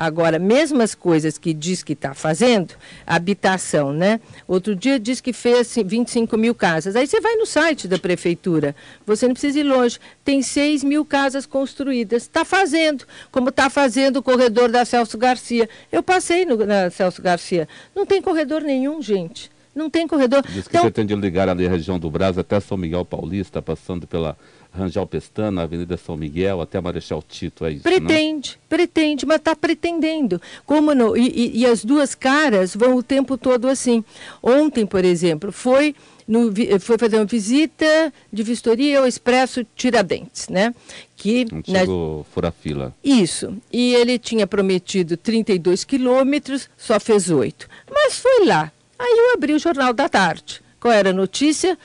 Agora, 0.00 0.38
mesmo 0.38 0.80
as 0.80 0.94
coisas 0.94 1.36
que 1.36 1.52
diz 1.52 1.82
que 1.82 1.92
está 1.92 2.14
fazendo, 2.14 2.74
habitação, 3.06 3.92
né? 3.92 4.18
Outro 4.48 4.74
dia 4.74 4.98
diz 4.98 5.20
que 5.20 5.30
fez 5.30 5.76
25 5.76 6.38
mil 6.38 6.54
casas. 6.54 6.96
Aí 6.96 7.06
você 7.06 7.20
vai 7.20 7.36
no 7.36 7.44
site 7.44 7.86
da 7.86 7.98
prefeitura, 7.98 8.74
você 9.04 9.26
não 9.26 9.34
precisa 9.34 9.60
ir 9.60 9.62
longe, 9.62 9.98
tem 10.24 10.40
6 10.40 10.84
mil 10.84 11.04
casas 11.04 11.44
construídas. 11.44 12.22
Está 12.22 12.46
fazendo, 12.46 13.04
como 13.30 13.50
está 13.50 13.68
fazendo 13.68 14.16
o 14.16 14.22
corredor 14.22 14.70
da 14.70 14.86
Celso 14.86 15.18
Garcia. 15.18 15.68
Eu 15.92 16.02
passei 16.02 16.46
no, 16.46 16.56
na 16.64 16.88
Celso 16.88 17.20
Garcia. 17.20 17.68
Não 17.94 18.06
tem 18.06 18.22
corredor 18.22 18.62
nenhum, 18.62 19.02
gente. 19.02 19.50
Não 19.74 19.88
tem 19.88 20.06
corredor. 20.06 20.42
Diz 20.42 20.66
que 20.66 20.76
então, 20.76 20.82
pretende 20.82 21.14
ligar 21.14 21.48
ali 21.48 21.66
a 21.66 21.70
região 21.70 21.98
do 21.98 22.10
Brasil 22.10 22.40
até 22.40 22.58
São 22.58 22.76
Miguel 22.76 23.04
Paulista, 23.04 23.62
passando 23.62 24.06
pela 24.06 24.36
Rangel 24.72 25.06
Pestana, 25.06 25.62
Avenida 25.62 25.96
São 25.96 26.16
Miguel, 26.16 26.60
até 26.60 26.80
Marechal 26.80 27.22
Tito, 27.22 27.64
é 27.64 27.72
isso? 27.72 27.82
Pretende, 27.82 28.50
né? 28.50 28.56
pretende, 28.68 29.26
mas 29.26 29.38
está 29.38 29.54
pretendendo. 29.54 30.40
Como 30.64 30.94
não? 30.94 31.16
E, 31.16 31.28
e, 31.28 31.58
e, 31.60 31.66
as 31.66 31.84
duas 31.84 32.14
caras 32.14 32.74
vão 32.74 32.96
o 32.96 33.02
tempo 33.02 33.36
todo 33.36 33.68
assim. 33.68 34.04
Ontem, 34.42 34.86
por 34.86 35.04
exemplo, 35.04 35.50
foi, 35.50 35.94
no, 36.26 36.52
foi 36.80 36.98
fazer 36.98 37.16
uma 37.16 37.24
visita 37.24 38.12
de 38.32 38.42
vistoria 38.42 39.00
ao 39.00 39.06
Expresso 39.06 39.66
Tiradentes, 39.74 40.48
né? 40.48 40.74
Que, 41.16 41.46
Antigo 41.52 42.18
na... 42.18 42.24
fura-fila. 42.32 42.94
Isso. 43.02 43.56
E 43.72 43.94
ele 43.94 44.18
tinha 44.18 44.46
prometido 44.46 45.16
32 45.16 45.84
quilômetros, 45.84 46.70
só 46.76 46.98
fez 47.00 47.28
oito. 47.30 47.68
Mas 47.90 48.18
foi 48.18 48.46
lá. 48.46 48.72
Aí 49.00 49.16
eu 49.16 49.32
abri 49.32 49.54
o 49.54 49.58
Jornal 49.58 49.94
da 49.94 50.10
Tarde. 50.10 50.60
Qual 50.78 50.92
era 50.92 51.08
a 51.08 51.14
notícia? 51.14 51.78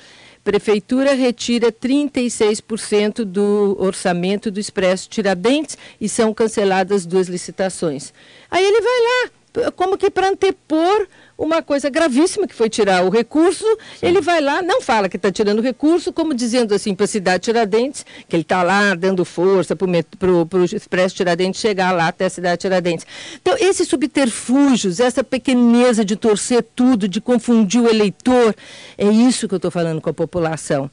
Prefeitura 0.43 1.13
retira 1.13 1.71
36% 1.71 3.23
do 3.23 3.77
orçamento 3.79 4.51
do 4.51 4.59
Expresso 4.59 5.07
Tiradentes 5.07 5.77
e 5.99 6.09
são 6.09 6.33
canceladas 6.33 7.05
duas 7.05 7.29
licitações. 7.29 8.13
Aí 8.51 8.63
ele 8.65 8.81
vai 8.81 9.63
lá, 9.63 9.71
como 9.71 9.97
que 9.97 10.11
para 10.11 10.27
antepor 10.27 11.07
uma 11.37 11.61
coisa 11.61 11.89
gravíssima, 11.89 12.47
que 12.47 12.55
foi 12.55 12.69
tirar 12.69 13.03
o 13.03 13.09
recurso, 13.09 13.65
Sim. 13.99 14.07
ele 14.07 14.21
vai 14.21 14.39
lá, 14.39 14.61
não 14.61 14.81
fala 14.81 15.09
que 15.09 15.17
está 15.17 15.31
tirando 15.31 15.59
o 15.59 15.61
recurso, 15.61 16.13
como 16.13 16.33
dizendo 16.33 16.73
assim 16.73 16.95
para 16.95 17.03
a 17.03 17.07
cidade 17.07 17.43
Tiradentes, 17.43 18.05
que 18.27 18.35
ele 18.35 18.43
está 18.43 18.63
lá 18.63 18.95
dando 18.95 19.25
força 19.25 19.75
para 19.75 19.85
o 19.85 20.65
Expresso 20.65 21.15
Tiradentes 21.15 21.59
chegar 21.59 21.91
lá 21.91 22.07
até 22.07 22.25
a 22.25 22.29
cidade 22.29 22.61
Tiradentes. 22.61 23.05
Então, 23.41 23.55
esses 23.59 23.87
subterfúgios, 23.87 24.99
essa 24.99 25.23
pequeneza 25.23 26.05
de 26.05 26.15
torcer 26.15 26.65
tudo, 26.75 27.07
de 27.07 27.19
confundir 27.19 27.81
o 27.81 27.89
eleitor, 27.89 28.55
é 28.97 29.07
isso 29.07 29.47
que 29.47 29.53
eu 29.53 29.57
estou 29.57 29.71
falando 29.71 29.99
com 29.99 30.09
a 30.09 30.13
população. 30.13 30.89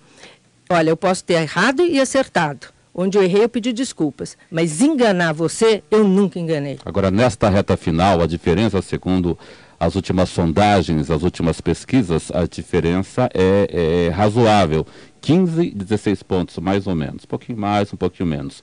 Olha, 0.68 0.90
eu 0.90 0.96
posso 0.96 1.22
ter 1.22 1.35
errado 1.35 1.83
e 1.83 2.00
acertado. 2.00 2.68
Onde 2.94 3.16
eu 3.16 3.22
errei, 3.22 3.44
eu 3.44 3.48
pedi 3.48 3.72
desculpas. 3.72 4.37
Mas 4.50 4.83
enganar 4.83 5.33
você, 5.33 5.83
eu 5.90 6.07
nunca 6.07 6.38
enganei. 6.38 6.78
Agora, 6.85 7.11
nesta 7.11 7.48
reta 7.48 7.74
final, 7.76 8.20
a 8.20 8.26
diferença, 8.26 8.83
segundo 8.83 9.38
as 9.83 9.97
últimas 9.97 10.31
sondagens, 10.31 11.11
as 11.11 11.25
últimas 11.25 11.61
pesquisas, 11.61 12.31
a 12.33 12.47
diferença 12.47 13.29
é, 13.35 14.07
é 14.07 14.09
razoável. 14.11 14.87
15, 15.21 15.73
16 15.73 16.23
pontos, 16.23 16.57
mais 16.59 16.87
ou 16.87 16.95
menos. 16.95 17.25
Um 17.25 17.27
pouquinho 17.27 17.59
mais, 17.59 17.92
um 17.92 17.97
pouquinho 17.97 18.29
menos. 18.29 18.62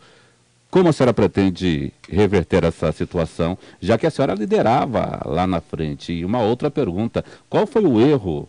Como 0.71 0.87
a 0.87 0.93
senhora 0.93 1.13
pretende 1.13 1.91
reverter 2.09 2.63
essa 2.63 2.93
situação, 2.93 3.57
já 3.81 3.97
que 3.97 4.07
a 4.07 4.09
senhora 4.09 4.33
liderava 4.33 5.21
lá 5.25 5.45
na 5.45 5.59
frente? 5.59 6.13
E 6.13 6.23
uma 6.23 6.41
outra 6.41 6.71
pergunta: 6.71 7.25
qual 7.49 7.67
foi 7.67 7.83
o 7.83 7.99
erro 7.99 8.47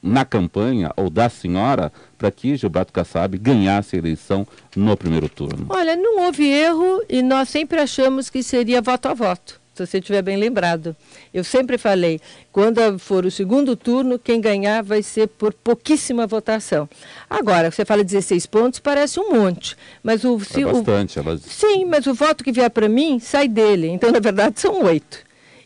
na 0.00 0.24
campanha 0.24 0.92
ou 0.96 1.10
da 1.10 1.28
senhora 1.28 1.92
para 2.16 2.30
que 2.30 2.56
Gilberto 2.56 2.92
Kassab 2.92 3.36
ganhasse 3.36 3.96
a 3.96 3.98
eleição 3.98 4.46
no 4.76 4.96
primeiro 4.96 5.28
turno? 5.28 5.66
Olha, 5.70 5.96
não 5.96 6.24
houve 6.24 6.46
erro 6.46 7.02
e 7.08 7.20
nós 7.20 7.48
sempre 7.48 7.80
achamos 7.80 8.30
que 8.30 8.44
seria 8.44 8.80
voto 8.80 9.08
a 9.08 9.14
voto 9.14 9.61
se 9.86 9.92
você 9.92 9.98
estiver 9.98 10.22
bem 10.22 10.36
lembrado. 10.36 10.96
Eu 11.32 11.44
sempre 11.44 11.78
falei, 11.78 12.20
quando 12.50 12.98
for 12.98 13.24
o 13.24 13.30
segundo 13.30 13.76
turno, 13.76 14.18
quem 14.18 14.40
ganhar 14.40 14.82
vai 14.82 15.02
ser 15.02 15.28
por 15.28 15.52
pouquíssima 15.52 16.26
votação. 16.26 16.88
Agora, 17.28 17.70
você 17.70 17.84
fala 17.84 18.04
16 18.04 18.46
pontos, 18.46 18.80
parece 18.80 19.18
um 19.20 19.32
monte. 19.32 19.76
Mas 20.02 20.24
o, 20.24 20.38
se, 20.40 20.62
é 20.62 20.64
bastante. 20.64 21.20
O, 21.20 21.38
Sim, 21.38 21.84
mas 21.84 22.06
o 22.06 22.14
voto 22.14 22.44
que 22.44 22.52
vier 22.52 22.70
para 22.70 22.88
mim 22.88 23.18
sai 23.18 23.48
dele. 23.48 23.88
Então, 23.88 24.10
na 24.10 24.20
verdade, 24.20 24.60
são 24.60 24.84
oito. 24.84 25.18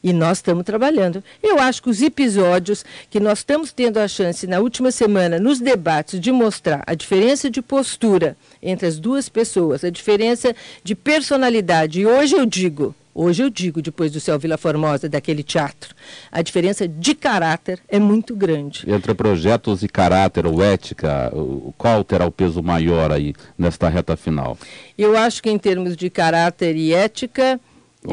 E 0.06 0.12
nós 0.12 0.38
estamos 0.38 0.64
trabalhando. 0.64 1.20
Eu 1.42 1.58
acho 1.58 1.82
que 1.82 1.90
os 1.90 2.00
episódios 2.00 2.84
que 3.10 3.18
nós 3.18 3.38
estamos 3.38 3.72
tendo 3.72 3.98
a 3.98 4.06
chance 4.06 4.46
na 4.46 4.60
última 4.60 4.92
semana, 4.92 5.40
nos 5.40 5.58
debates, 5.58 6.20
de 6.20 6.30
mostrar 6.30 6.84
a 6.86 6.94
diferença 6.94 7.50
de 7.50 7.60
postura 7.60 8.36
entre 8.62 8.86
as 8.86 9.00
duas 9.00 9.28
pessoas, 9.28 9.82
a 9.82 9.90
diferença 9.90 10.54
de 10.84 10.94
personalidade. 10.94 12.00
E 12.00 12.06
hoje 12.06 12.36
eu 12.36 12.46
digo, 12.46 12.94
Hoje 13.18 13.42
eu 13.42 13.48
digo, 13.48 13.80
depois 13.80 14.12
do 14.12 14.20
Céu 14.20 14.38
Vila 14.38 14.58
Formosa, 14.58 15.08
daquele 15.08 15.42
teatro, 15.42 15.94
a 16.30 16.42
diferença 16.42 16.86
de 16.86 17.14
caráter 17.14 17.80
é 17.88 17.98
muito 17.98 18.36
grande. 18.36 18.84
Entre 18.86 19.14
projetos 19.14 19.82
e 19.82 19.88
caráter 19.88 20.44
ou 20.44 20.62
ética, 20.62 21.32
qual 21.78 22.04
terá 22.04 22.26
o 22.26 22.30
peso 22.30 22.62
maior 22.62 23.10
aí 23.10 23.32
nesta 23.56 23.88
reta 23.88 24.18
final? 24.18 24.58
Eu 24.98 25.16
acho 25.16 25.42
que 25.42 25.48
em 25.48 25.56
termos 25.56 25.96
de 25.96 26.10
caráter 26.10 26.76
e 26.76 26.92
ética, 26.92 27.58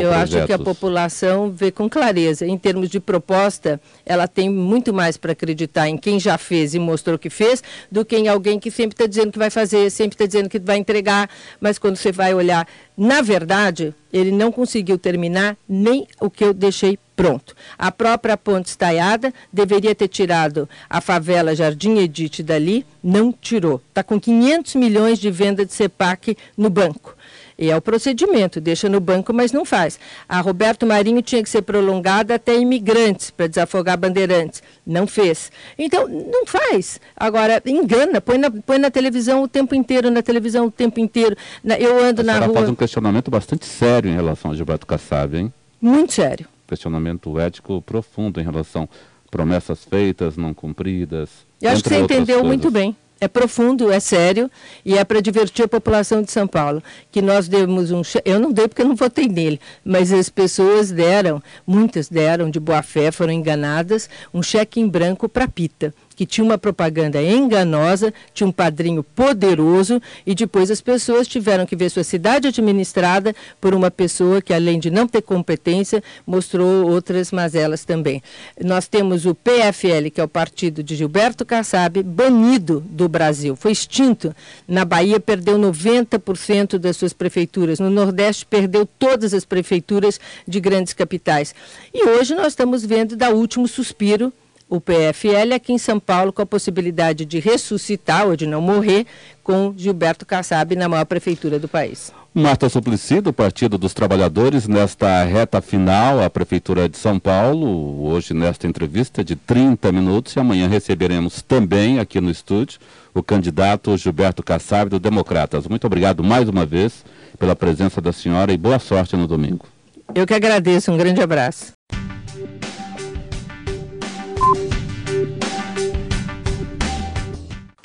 eu 0.02 0.10
projetos. 0.10 0.36
acho 0.36 0.46
que 0.48 0.54
a 0.54 0.60
população 0.60 1.52
vê 1.52 1.72
com 1.72 1.90
clareza. 1.90 2.46
Em 2.46 2.58
termos 2.58 2.90
de 2.90 3.00
proposta, 3.00 3.80
ela 4.06 4.28
tem 4.28 4.50
muito 4.50 4.94
mais 4.94 5.18
para 5.18 5.32
acreditar 5.32 5.88
em 5.88 5.98
quem 5.98 6.20
já 6.20 6.38
fez 6.38 6.74
e 6.74 6.80
mostrou 6.80 7.18
que 7.18 7.30
fez, 7.30 7.64
do 7.92 8.04
que 8.04 8.18
em 8.18 8.28
alguém 8.28 8.60
que 8.60 8.72
sempre 8.72 8.94
está 8.94 9.06
dizendo 9.06 9.32
que 9.32 9.40
vai 9.40 9.50
fazer, 9.50 9.90
sempre 9.90 10.16
está 10.16 10.26
dizendo 10.26 10.50
que 10.50 10.60
vai 10.60 10.78
entregar, 10.78 11.30
mas 11.60 11.78
quando 11.78 11.96
você 11.96 12.12
vai 12.12 12.34
olhar, 12.34 12.68
na 12.98 13.22
verdade, 13.22 13.94
ele 14.12 14.32
não 14.32 14.52
conseguiu 14.52 14.98
terminar 14.98 15.58
nem 15.68 16.08
o 16.22 16.30
que 16.30 16.44
eu 16.44 16.54
deixei 16.54 17.00
pronto. 17.16 17.56
A 17.78 17.92
própria 17.92 18.38
ponte 18.38 18.68
estaiada 18.68 19.34
deveria 19.52 19.96
ter 19.96 20.08
tirado 20.08 20.70
a 20.90 21.02
favela 21.02 21.56
Jardim 21.56 21.98
Edite 21.98 22.44
dali, 22.44 22.86
não 23.04 23.32
tirou. 23.32 23.82
Está 23.90 24.04
com 24.04 24.20
500 24.20 24.76
milhões 24.76 25.20
de 25.20 25.32
venda 25.32 25.66
de 25.66 25.74
CEPAC 25.74 26.38
no 26.56 26.70
banco. 26.70 27.16
E 27.58 27.70
é 27.70 27.76
o 27.76 27.82
procedimento, 27.82 28.60
deixa 28.60 28.90
no 28.90 29.00
banco, 29.00 29.34
mas 29.34 29.52
não 29.52 29.64
faz. 29.66 30.00
A 30.28 30.42
Roberto 30.42 30.86
Marinho 30.86 31.22
tinha 31.22 31.44
que 31.44 31.50
ser 31.50 31.62
prolongada 31.62 32.36
até 32.36 32.56
imigrantes, 32.56 33.32
para 33.32 33.48
desafogar 33.48 33.98
bandeirantes. 33.98 34.64
Não 34.86 35.06
fez. 35.06 35.52
Então, 35.78 36.08
não 36.08 36.46
faz. 36.46 37.00
Agora, 37.16 37.62
engana, 37.66 38.20
põe 38.20 38.38
na, 38.38 38.50
põe 38.50 38.78
na 38.78 38.90
televisão 38.90 39.44
o 39.44 39.48
tempo 39.48 39.76
inteiro, 39.76 40.10
na 40.10 40.22
televisão 40.22 40.66
o 40.68 40.72
tempo 40.72 41.00
inteiro. 41.00 41.36
Na, 41.64 41.78
eu 41.78 42.04
ando 42.04 42.24
na 42.24 42.40
rua. 42.40 42.54
faz 42.54 42.70
um 42.70 42.76
questionamento 42.76 43.30
bastante 43.30 43.66
sério 43.66 44.10
em 44.10 44.16
relação 44.16 44.52
ao 44.52 44.58
Gilberto 44.58 44.86
Kassab, 44.86 45.38
hein? 45.38 45.54
Muito 45.82 46.14
sério. 46.14 46.48
Questionamento 46.68 47.40
ético 47.40 47.82
profundo 47.82 48.40
em 48.40 48.44
relação 48.44 48.84
a 48.84 49.32
promessas 49.32 49.84
feitas, 49.84 50.38
não 50.38 50.54
cumpridas. 50.54 51.30
Eu 51.62 51.72
acho 51.72 51.84
que 51.84 51.90
você 51.90 52.00
entendeu 52.00 52.40
coisas. 52.40 52.48
muito 52.48 52.72
bem 52.72 52.96
é 53.24 53.28
profundo, 53.28 53.92
é 53.92 54.00
sério 54.00 54.50
e 54.86 54.98
é 54.98 55.04
para 55.04 55.22
divertir 55.22 55.66
a 55.66 55.68
população 55.68 56.22
de 56.22 56.32
São 56.32 56.48
Paulo. 56.48 56.84
Que 57.12 57.22
nós 57.22 57.48
demos 57.48 57.92
um 57.92 58.02
eu 58.26 58.40
não 58.40 58.52
dei 58.52 58.68
porque 58.68 58.82
eu 58.82 58.88
não 58.88 58.96
votei 58.96 59.28
nele, 59.28 59.60
mas 59.84 60.12
as 60.12 60.30
pessoas 60.30 60.92
deram, 60.92 61.42
muitas 61.66 62.10
deram 62.10 62.50
de 62.50 62.60
boa 62.60 62.84
fé, 62.84 63.12
foram 63.12 63.34
enganadas, 63.34 64.10
um 64.34 64.44
cheque 64.44 64.80
em 64.80 64.88
branco 64.88 65.28
para 65.30 65.48
Pita 65.48 65.94
que 66.16 66.26
tinha 66.26 66.46
uma 66.46 66.58
propaganda 66.58 67.22
enganosa, 67.22 68.14
tinha 68.34 68.48
um 68.48 68.52
padrinho 68.52 69.04
poderoso 69.04 70.02
e 70.26 70.36
depois 70.36 70.70
as 70.72 70.82
pessoas 70.82 71.28
tiveram 71.28 71.66
que 71.66 71.76
ver 71.76 71.90
sua 71.90 72.04
cidade 72.04 72.48
administrada 72.48 73.36
por 73.60 73.74
uma 73.74 73.90
pessoa 73.90 74.42
que, 74.42 74.54
além 74.54 74.80
de 74.80 74.90
não 74.90 75.08
ter 75.08 75.22
competência, 75.22 76.04
mostrou 76.26 76.90
outras 76.90 77.32
mazelas 77.32 77.84
também. 77.84 78.22
Nós 78.64 78.88
temos 78.88 79.26
o 79.26 79.36
PFL, 79.36 80.10
que 80.14 80.22
é 80.22 80.24
o 80.24 80.28
partido 80.28 80.84
de 80.84 80.96
Gilberto 80.96 81.46
Kassab, 81.46 82.02
banido 82.04 82.82
do 82.82 83.08
Brasil, 83.14 83.56
foi 83.56 83.72
extinto. 83.72 84.36
Na 84.68 84.84
Bahia 84.84 85.20
perdeu 85.20 85.58
90% 85.60 86.80
das 86.80 86.98
suas 86.98 87.14
prefeituras, 87.14 87.80
no 87.80 87.92
Nordeste 87.92 88.44
perdeu 88.44 88.86
todas 88.86 89.36
as 89.36 89.46
prefeituras 89.46 90.20
de 90.48 90.60
grandes 90.60 90.94
capitais. 90.94 91.54
E 91.94 92.10
hoje 92.10 92.34
nós 92.34 92.48
estamos 92.48 92.84
vendo 92.84 93.16
dar 93.16 93.30
último 93.30 93.68
suspiro 93.68 94.34
o 94.70 94.82
PFL 94.82 95.54
aqui 95.56 95.74
em 95.74 95.78
São 95.78 96.00
Paulo 96.00 96.34
com 96.34 96.42
a 96.42 96.46
possibilidade 96.46 97.26
de 97.26 97.40
ressuscitar 97.40 98.28
ou 98.28 98.36
de 98.36 98.48
não 98.48 98.62
morrer 98.62 99.06
com 99.44 99.74
Gilberto 99.76 100.26
Kassab 100.26 100.76
na 100.76 100.90
maior 100.90 101.06
prefeitura 101.06 101.60
do 101.60 101.68
país. 101.68 102.12
Marta 102.36 102.68
Suplicy, 102.68 103.22
do 103.22 103.32
Partido 103.32 103.78
dos 103.78 103.94
Trabalhadores, 103.94 104.68
nesta 104.68 105.24
reta 105.24 105.62
final, 105.62 106.20
a 106.20 106.28
Prefeitura 106.32 106.90
de 106.90 106.98
São 106.98 107.20
Paulo, 107.20 108.04
hoje 108.08 108.34
nesta 108.34 108.66
entrevista 108.66 109.24
de 109.24 109.36
30 109.36 109.92
minutos, 109.92 110.36
e 110.36 110.40
amanhã 110.40 110.68
receberemos 110.68 111.44
também 111.44 112.00
aqui 112.00 112.20
no 112.20 112.32
estúdio 112.32 112.80
o 113.14 113.22
candidato 113.22 113.96
Gilberto 113.96 114.42
Kassab, 114.42 114.90
do 114.90 115.00
Democratas. 115.00 115.68
Muito 115.68 115.86
obrigado 115.86 116.24
mais 116.24 116.50
uma 116.50 116.66
vez 116.66 117.06
pela 117.38 117.56
presença 117.56 118.02
da 118.02 118.12
senhora 118.12 118.52
e 118.52 118.58
boa 118.58 118.80
sorte 118.80 119.16
no 119.16 119.28
domingo. 119.28 119.68
Eu 120.16 120.26
que 120.26 120.34
agradeço, 120.34 120.92
um 120.92 120.98
grande 120.98 121.22
abraço. 121.22 121.74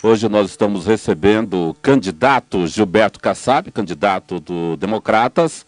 Hoje 0.08 0.26
nós 0.26 0.48
estamos 0.48 0.86
recebendo 0.86 1.68
o 1.68 1.74
candidato 1.74 2.66
Gilberto 2.66 3.20
Kassab, 3.20 3.70
candidato 3.70 4.40
do 4.40 4.74
Democratas. 4.78 5.66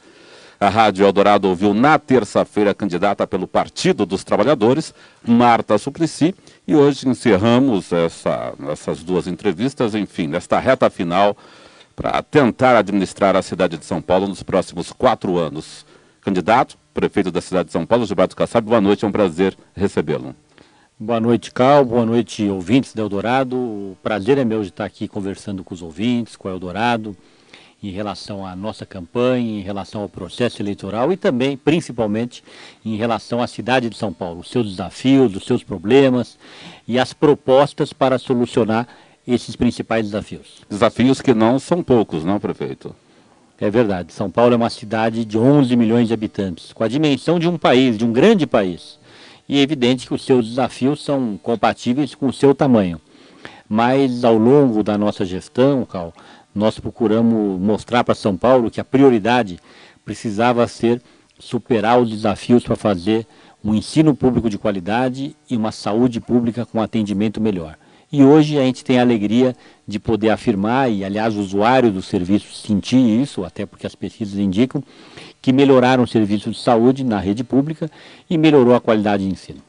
A 0.58 0.70
Rádio 0.70 1.04
Eldorado 1.04 1.46
ouviu 1.46 1.74
na 1.74 1.98
terça-feira 1.98 2.70
a 2.70 2.74
candidata 2.74 3.26
pelo 3.26 3.46
Partido 3.46 4.06
dos 4.06 4.24
Trabalhadores, 4.24 4.94
Marta 5.22 5.76
Suplicy, 5.76 6.34
e 6.66 6.74
hoje 6.74 7.06
encerramos 7.06 7.92
essa, 7.92 8.54
essas 8.72 9.02
duas 9.02 9.26
entrevistas, 9.26 9.94
enfim, 9.94 10.26
nesta 10.26 10.58
reta 10.58 10.88
final, 10.88 11.36
para 11.94 12.22
tentar 12.22 12.78
administrar 12.78 13.36
a 13.36 13.42
cidade 13.42 13.76
de 13.76 13.84
São 13.84 14.00
Paulo 14.00 14.26
nos 14.26 14.42
próximos 14.42 14.90
quatro 14.90 15.36
anos. 15.36 15.84
Candidato, 16.22 16.78
prefeito 16.94 17.30
da 17.30 17.42
cidade 17.42 17.66
de 17.66 17.72
São 17.72 17.84
Paulo, 17.84 18.06
Gilberto 18.06 18.34
Kassab, 18.34 18.66
boa 18.66 18.80
noite, 18.80 19.04
é 19.04 19.08
um 19.08 19.12
prazer 19.12 19.54
recebê-lo. 19.74 20.34
Boa 21.02 21.18
noite, 21.18 21.50
Cal. 21.50 21.82
Boa 21.82 22.04
noite, 22.04 22.46
ouvintes 22.50 22.92
da 22.92 23.00
Eldorado. 23.00 23.56
O 23.56 23.96
prazer 24.02 24.36
é 24.36 24.44
meu 24.44 24.60
de 24.60 24.68
estar 24.68 24.84
aqui 24.84 25.08
conversando 25.08 25.64
com 25.64 25.72
os 25.72 25.80
ouvintes, 25.80 26.36
com 26.36 26.46
a 26.46 26.50
Eldorado, 26.50 27.16
em 27.82 27.88
relação 27.90 28.44
à 28.44 28.54
nossa 28.54 28.84
campanha, 28.84 29.60
em 29.60 29.62
relação 29.62 30.02
ao 30.02 30.10
processo 30.10 30.60
eleitoral 30.60 31.10
e 31.10 31.16
também, 31.16 31.56
principalmente, 31.56 32.44
em 32.84 32.96
relação 32.96 33.40
à 33.40 33.46
cidade 33.46 33.88
de 33.88 33.96
São 33.96 34.12
Paulo, 34.12 34.40
os 34.40 34.50
seus 34.50 34.68
desafios, 34.72 35.34
os 35.34 35.46
seus 35.46 35.64
problemas 35.64 36.36
e 36.86 36.98
as 36.98 37.14
propostas 37.14 37.94
para 37.94 38.18
solucionar 38.18 38.86
esses 39.26 39.56
principais 39.56 40.04
desafios. 40.04 40.60
Desafios 40.68 41.22
que 41.22 41.32
não 41.32 41.58
são 41.58 41.82
poucos, 41.82 42.24
não, 42.26 42.38
prefeito? 42.38 42.94
É 43.58 43.70
verdade. 43.70 44.12
São 44.12 44.30
Paulo 44.30 44.52
é 44.52 44.56
uma 44.56 44.68
cidade 44.68 45.24
de 45.24 45.38
11 45.38 45.74
milhões 45.76 46.08
de 46.08 46.12
habitantes, 46.12 46.74
com 46.74 46.84
a 46.84 46.88
dimensão 46.88 47.38
de 47.38 47.48
um 47.48 47.56
país, 47.56 47.96
de 47.96 48.04
um 48.04 48.12
grande 48.12 48.46
país. 48.46 48.99
E 49.50 49.58
é 49.58 49.62
evidente 49.62 50.06
que 50.06 50.14
os 50.14 50.24
seus 50.24 50.48
desafios 50.50 51.02
são 51.02 51.36
compatíveis 51.42 52.14
com 52.14 52.28
o 52.28 52.32
seu 52.32 52.54
tamanho. 52.54 53.00
Mas 53.68 54.22
ao 54.22 54.38
longo 54.38 54.80
da 54.84 54.96
nossa 54.96 55.24
gestão, 55.24 55.84
Cal, 55.84 56.14
nós 56.54 56.78
procuramos 56.78 57.60
mostrar 57.60 58.04
para 58.04 58.14
São 58.14 58.36
Paulo 58.36 58.70
que 58.70 58.80
a 58.80 58.84
prioridade 58.84 59.58
precisava 60.04 60.68
ser 60.68 61.02
superar 61.36 62.00
os 62.00 62.08
desafios 62.10 62.62
para 62.62 62.76
fazer 62.76 63.26
um 63.64 63.74
ensino 63.74 64.14
público 64.14 64.48
de 64.48 64.56
qualidade 64.56 65.34
e 65.50 65.56
uma 65.56 65.72
saúde 65.72 66.20
pública 66.20 66.64
com 66.64 66.80
atendimento 66.80 67.40
melhor. 67.40 67.76
E 68.12 68.22
hoje 68.22 68.56
a 68.56 68.62
gente 68.62 68.84
tem 68.84 69.00
a 69.00 69.02
alegria 69.02 69.56
de 69.86 69.98
poder 69.98 70.30
afirmar, 70.30 70.90
e 70.92 71.04
aliás 71.04 71.36
o 71.36 71.40
usuário 71.40 71.90
do 71.90 72.02
serviço 72.02 72.54
sentir 72.54 72.98
isso, 72.98 73.44
até 73.44 73.66
porque 73.66 73.86
as 73.86 73.96
pesquisas 73.96 74.38
indicam, 74.38 74.80
que 75.40 75.52
melhoraram 75.52 76.04
o 76.04 76.08
serviço 76.08 76.50
de 76.50 76.58
saúde 76.58 77.04
na 77.04 77.18
rede 77.18 77.42
pública 77.44 77.90
e 78.28 78.36
melhorou 78.36 78.74
a 78.74 78.80
qualidade 78.80 79.24
de 79.24 79.30
ensino. 79.30 79.60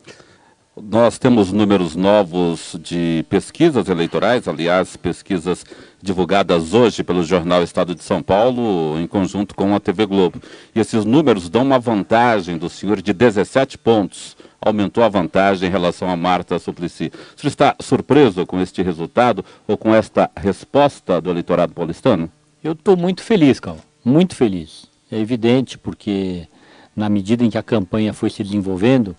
Nós 0.81 1.19
temos 1.19 1.51
números 1.51 1.97
novos 1.97 2.77
de 2.81 3.25
pesquisas 3.29 3.89
eleitorais, 3.89 4.47
aliás, 4.47 4.95
pesquisas 4.95 5.65
divulgadas 6.01 6.73
hoje 6.73 7.03
pelo 7.03 7.23
jornal 7.23 7.61
Estado 7.61 7.93
de 7.93 8.01
São 8.01 8.23
Paulo, 8.23 8.97
em 8.97 9.05
conjunto 9.05 9.53
com 9.53 9.75
a 9.75 9.81
TV 9.81 10.05
Globo. 10.05 10.41
E 10.73 10.79
esses 10.79 11.03
números 11.03 11.49
dão 11.49 11.63
uma 11.63 11.77
vantagem 11.77 12.57
do 12.57 12.69
senhor 12.69 13.01
de 13.01 13.11
17 13.11 13.77
pontos. 13.77 14.37
Aumentou 14.61 15.03
a 15.03 15.09
vantagem 15.09 15.67
em 15.67 15.71
relação 15.71 16.09
a 16.09 16.15
Marta 16.15 16.57
Suplicy. 16.57 17.11
O 17.35 17.39
senhor 17.39 17.49
está 17.49 17.75
surpreso 17.81 18.45
com 18.45 18.59
este 18.61 18.81
resultado 18.81 19.43
ou 19.67 19.77
com 19.77 19.93
esta 19.93 20.31
resposta 20.37 21.19
do 21.19 21.29
eleitorado 21.29 21.73
paulistano? 21.73 22.31
Eu 22.63 22.71
estou 22.71 22.95
muito 22.95 23.21
feliz, 23.21 23.59
Cal. 23.59 23.77
Muito 24.05 24.35
feliz. 24.35 24.90
É 25.11 25.19
evidente, 25.19 25.77
porque 25.77 26.47
na 26.95 27.09
medida 27.09 27.43
em 27.43 27.49
que 27.49 27.57
a 27.57 27.63
campanha 27.63 28.13
foi 28.13 28.29
se 28.29 28.43
desenvolvendo, 28.43 29.15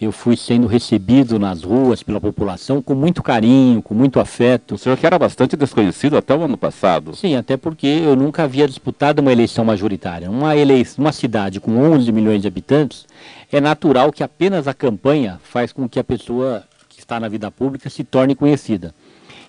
eu 0.00 0.10
fui 0.10 0.36
sendo 0.36 0.66
recebido 0.66 1.38
nas 1.38 1.62
ruas 1.62 2.02
pela 2.02 2.20
população 2.20 2.82
com 2.82 2.94
muito 2.94 3.22
carinho, 3.22 3.80
com 3.80 3.94
muito 3.94 4.18
afeto. 4.18 4.74
O 4.74 4.78
senhor 4.78 4.98
que 4.98 5.06
era 5.06 5.18
bastante 5.18 5.56
desconhecido 5.56 6.16
até 6.16 6.34
o 6.34 6.42
ano 6.42 6.56
passado. 6.56 7.14
Sim, 7.14 7.36
até 7.36 7.56
porque 7.56 7.86
eu 7.86 8.16
nunca 8.16 8.42
havia 8.42 8.66
disputado 8.66 9.22
uma 9.22 9.30
eleição 9.30 9.64
majoritária. 9.64 10.28
Uma, 10.28 10.56
eleição, 10.56 11.04
uma 11.04 11.12
cidade 11.12 11.60
com 11.60 11.78
11 11.78 12.10
milhões 12.10 12.42
de 12.42 12.48
habitantes, 12.48 13.06
é 13.50 13.60
natural 13.60 14.12
que 14.12 14.24
apenas 14.24 14.66
a 14.66 14.74
campanha 14.74 15.40
faz 15.44 15.72
com 15.72 15.88
que 15.88 16.00
a 16.00 16.04
pessoa 16.04 16.64
que 16.88 16.98
está 16.98 17.20
na 17.20 17.28
vida 17.28 17.50
pública 17.50 17.88
se 17.88 18.02
torne 18.02 18.34
conhecida. 18.34 18.92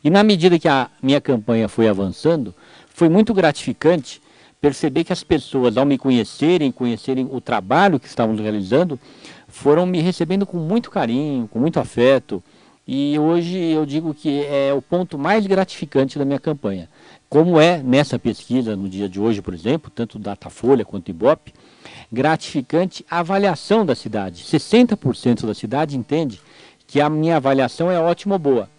E 0.04 0.10
na 0.10 0.24
medida 0.24 0.60
que 0.60 0.67
a 0.67 0.88
minha 1.02 1.19
campanha 1.19 1.67
foi 1.67 1.89
avançando, 1.89 2.54
foi 2.93 3.10
muito 3.10 3.34
gratificante 3.34 4.22
perceber 4.63 5.04
que 5.04 5.12
as 5.12 5.26
pessoas, 5.26 5.76
ao 5.76 5.86
me 5.86 5.97
conhecerem, 5.97 6.71
conhecerem 6.71 7.28
o 7.30 7.41
trabalho 7.41 7.99
que 7.99 8.08
estávamos 8.08 8.39
realizando, 8.39 8.97
foram 9.45 9.86
me 9.86 9.99
recebendo 9.99 10.45
com 10.45 10.58
muito 10.58 10.89
carinho, 10.89 11.49
com 11.49 11.60
muito 11.60 11.82
afeto. 11.82 12.41
E 12.88 13.19
hoje 13.19 13.58
eu 13.58 13.86
digo 13.86 14.13
que 14.13 14.45
é 14.45 14.73
o 14.73 14.82
ponto 14.82 15.17
mais 15.17 15.45
gratificante 15.45 16.17
da 16.17 16.23
minha 16.23 16.39
campanha. 16.39 16.88
Como 17.28 17.60
é 17.60 17.84
nessa 17.84 18.17
pesquisa, 18.17 18.73
no 18.73 18.88
dia 18.88 19.10
de 19.10 19.19
hoje, 19.19 19.41
por 19.41 19.54
exemplo, 19.54 19.91
tanto 19.93 20.17
Datafolha 20.17 20.86
quanto 20.86 21.10
Ibope, 21.10 21.54
gratificante 22.10 23.06
a 23.12 23.19
avaliação 23.19 23.86
da 23.86 23.95
cidade. 23.95 24.45
60% 24.45 25.45
da 25.45 25.54
cidade 25.54 25.97
entende 25.97 26.39
que 26.88 27.02
a 27.02 27.10
minha 27.10 27.36
avaliação 27.36 27.91
é 27.91 27.99
ótima 27.99 28.36
ou 28.36 28.39
boa. 28.39 28.69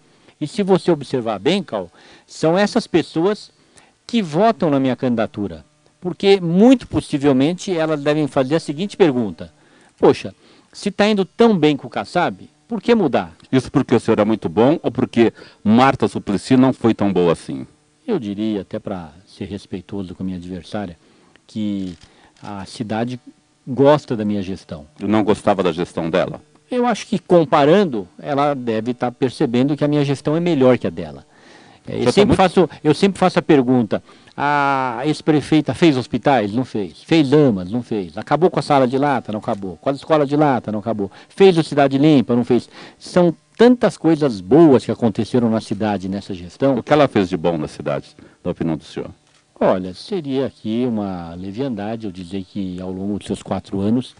E 0.41 0.47
se 0.47 0.63
você 0.63 0.89
observar 0.89 1.37
bem, 1.37 1.61
Cal, 1.61 1.91
são 2.25 2.57
essas 2.57 2.87
pessoas 2.87 3.51
que 4.07 4.19
votam 4.23 4.71
na 4.71 4.79
minha 4.79 4.95
candidatura. 4.95 5.63
Porque 6.05 6.39
muito 6.39 6.87
possivelmente 6.87 7.75
elas 7.75 7.99
devem 7.99 8.27
fazer 8.27 8.53
a 8.53 8.59
seguinte 8.59 8.95
pergunta: 8.95 9.51
Poxa, 9.97 10.35
se 10.71 10.89
está 10.89 11.07
indo 11.07 11.25
tão 11.25 11.57
bem 11.57 11.75
com 11.75 11.87
o 11.87 11.89
Kassab, 11.89 12.47
por 12.67 12.79
que 12.79 12.93
mudar? 12.93 13.35
Isso 13.51 13.71
porque 13.71 13.95
o 13.95 13.99
senhor 13.99 14.19
é 14.19 14.23
muito 14.23 14.47
bom 14.47 14.79
ou 14.83 14.91
porque 14.91 15.33
Marta 15.63 16.07
Suplicy 16.07 16.57
não 16.57 16.71
foi 16.71 16.93
tão 16.93 17.11
boa 17.11 17.33
assim? 17.33 17.65
Eu 18.07 18.19
diria, 18.19 18.61
até 18.61 18.77
para 18.77 19.13
ser 19.25 19.45
respeitoso 19.45 20.13
com 20.13 20.21
a 20.21 20.25
minha 20.27 20.37
adversária, 20.37 20.95
que 21.47 21.97
a 22.39 22.63
cidade 22.65 23.19
gosta 23.67 24.15
da 24.15 24.23
minha 24.23 24.43
gestão. 24.43 24.85
Eu 24.99 25.07
não 25.07 25.23
gostava 25.23 25.63
da 25.63 25.71
gestão 25.71 26.07
dela? 26.07 26.39
Eu 26.69 26.85
acho 26.85 27.07
que 27.07 27.17
comparando, 27.17 28.07
ela 28.19 28.53
deve 28.53 28.91
estar 28.91 29.09
tá 29.09 29.11
percebendo 29.11 29.75
que 29.75 29.83
a 29.83 29.87
minha 29.87 30.05
gestão 30.05 30.37
é 30.37 30.39
melhor 30.39 30.77
que 30.77 30.85
a 30.85 30.91
dela. 30.91 31.25
É, 31.87 31.99
eu, 31.99 32.05
tá 32.05 32.11
sempre, 32.11 32.35
tá 32.35 32.43
muito... 32.43 32.55
faço, 32.55 32.69
eu 32.83 32.93
sempre 32.93 33.19
faço 33.19 33.39
a 33.39 33.41
pergunta, 33.41 34.01
a 34.35 35.01
ex-prefeita 35.05 35.73
fez 35.73 35.95
hospitais? 35.97 36.51
Não 36.51 36.65
fez. 36.65 37.03
Fez 37.03 37.29
damas? 37.29 37.71
Não 37.71 37.81
fez. 37.81 38.17
Acabou 38.17 38.49
com 38.49 38.59
a 38.59 38.63
sala 38.63 38.87
de 38.87 38.97
lata? 38.97 39.31
Não 39.31 39.39
acabou. 39.39 39.77
Com 39.77 39.89
a 39.89 39.93
escola 39.93 40.25
de 40.25 40.35
lata? 40.35 40.71
Não 40.71 40.79
acabou. 40.79 41.09
Fez 41.29 41.57
o 41.57 41.63
Cidade 41.63 41.97
Limpa? 41.97 42.35
Não 42.35 42.43
fez. 42.43 42.67
São 42.97 43.33
tantas 43.57 43.97
coisas 43.97 44.41
boas 44.41 44.83
que 44.83 44.91
aconteceram 44.91 45.49
na 45.49 45.61
cidade 45.61 46.09
nessa 46.09 46.33
gestão. 46.33 46.77
O 46.77 46.83
que 46.83 46.91
ela 46.91 47.07
fez 47.07 47.29
de 47.29 47.37
bom 47.37 47.57
na 47.57 47.67
cidade, 47.67 48.09
na 48.43 48.51
opinião 48.51 48.75
do 48.75 48.83
senhor? 48.83 49.09
Olha, 49.57 49.93
seria 49.93 50.47
aqui 50.47 50.85
uma 50.85 51.33
leviandade 51.33 52.05
eu 52.05 52.11
dizer 52.11 52.43
que 52.43 52.81
ao 52.81 52.91
longo 52.91 53.17
dos 53.17 53.27
seus 53.27 53.41
quatro 53.41 53.79
anos 53.79 54.13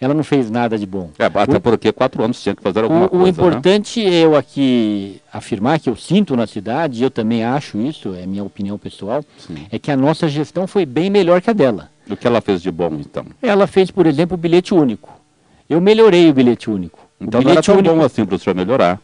ela 0.00 0.14
não 0.14 0.22
fez 0.22 0.50
nada 0.50 0.78
de 0.78 0.86
bom. 0.86 1.10
É, 1.18 1.24
até 1.24 1.56
o, 1.56 1.60
porque 1.60 1.92
quatro 1.92 2.22
anos 2.22 2.40
tinha 2.40 2.54
que 2.54 2.62
fazer 2.62 2.84
alguma 2.84 3.06
o, 3.06 3.08
coisa. 3.08 3.22
O 3.22 3.24
né? 3.24 3.30
importante 3.30 4.04
né? 4.04 4.14
é 4.14 4.24
eu 4.24 4.36
aqui 4.36 5.20
afirmar 5.32 5.80
que 5.80 5.90
eu 5.90 5.96
sinto 5.96 6.36
na 6.36 6.46
cidade, 6.46 7.00
e 7.00 7.04
eu 7.04 7.10
também 7.10 7.44
acho 7.44 7.78
isso, 7.78 8.14
é 8.14 8.26
minha 8.26 8.44
opinião 8.44 8.78
pessoal, 8.78 9.24
Sim. 9.38 9.66
é 9.70 9.78
que 9.78 9.90
a 9.90 9.96
nossa 9.96 10.28
gestão 10.28 10.66
foi 10.66 10.86
bem 10.86 11.10
melhor 11.10 11.40
que 11.40 11.50
a 11.50 11.52
dela. 11.52 11.90
O 12.08 12.16
que 12.16 12.26
ela 12.26 12.40
fez 12.40 12.62
de 12.62 12.70
bom, 12.70 12.94
então? 12.94 13.24
Ela 13.42 13.66
fez, 13.66 13.90
por 13.90 14.06
exemplo, 14.06 14.34
o 14.34 14.38
bilhete 14.38 14.72
único. 14.72 15.10
Eu 15.68 15.80
melhorei 15.80 16.30
o 16.30 16.32
bilhete 16.32 16.70
único. 16.70 16.98
Então 17.20 17.40
o 17.40 17.44
não 17.44 17.50
era 17.50 17.62
tão 17.62 17.76
único... 17.76 17.94
bom 17.94 18.02
assim 18.02 18.24
para 18.24 18.36
o 18.36 18.38
senhor 18.38 18.54
melhorar. 18.54 19.00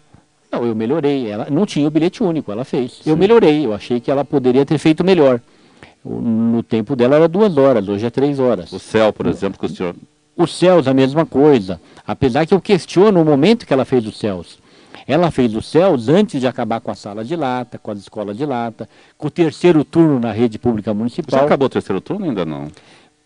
Não, 0.51 0.65
eu 0.65 0.75
melhorei. 0.75 1.29
Ela 1.29 1.49
não 1.51 1.67
tinha 1.67 1.87
o 1.87 1.91
bilhete 1.91 2.23
único, 2.23 2.53
ela 2.53 2.65
fez. 2.65 3.01
Sim. 3.03 3.11
Eu 3.11 3.17
melhorei, 3.17 3.67
eu 3.67 3.75
achei 3.75 4.01
que 4.01 4.11
ela 4.11 4.25
poderia 4.25 4.65
ter 4.65 4.79
feito 4.79 5.05
melhor. 5.05 5.41
No 6.05 6.63
tempo 6.63 6.95
dela 6.95 7.17
era 7.17 7.27
duas 7.27 7.57
horas, 7.57 7.89
hoje 7.89 8.07
é 8.07 8.11
três 8.11 8.39
horas. 8.39 8.73
O 8.73 8.79
céu, 8.79 9.13
por 9.13 9.27
exemplo, 9.27 9.59
que 9.59 9.67
o 9.67 9.69
senhor 9.69 9.95
os 10.37 10.57
céus, 10.57 10.89
a 10.89 10.95
mesma 10.95 11.25
coisa. 11.25 11.81
Apesar 12.07 12.47
que 12.47 12.55
eu 12.55 12.61
questiono 12.61 13.21
o 13.21 13.25
momento 13.25 13.67
que 13.67 13.73
ela 13.73 13.85
fez 13.85 14.07
os 14.07 14.19
céus. 14.19 14.59
Ela 15.07 15.31
fez 15.31 15.55
os 15.55 15.67
céus 15.67 16.09
antes 16.09 16.41
de 16.41 16.47
acabar 16.47 16.81
com 16.81 16.91
a 16.91 16.95
sala 16.95 17.25
de 17.25 17.37
lata, 17.37 17.79
com 17.79 17.91
as 17.91 17.99
escolas 17.99 18.37
de 18.37 18.47
lata, 18.47 18.89
com 19.19 19.27
o 19.27 19.31
terceiro 19.31 19.85
turno 19.85 20.19
na 20.19 20.33
rede 20.33 20.59
pública 20.59 20.95
municipal. 20.95 21.41
Já 21.41 21.45
acabou 21.45 21.67
o 21.67 21.71
terceiro 21.71 22.01
turno 22.01 22.25
ainda 22.25 22.45
não? 22.45 22.69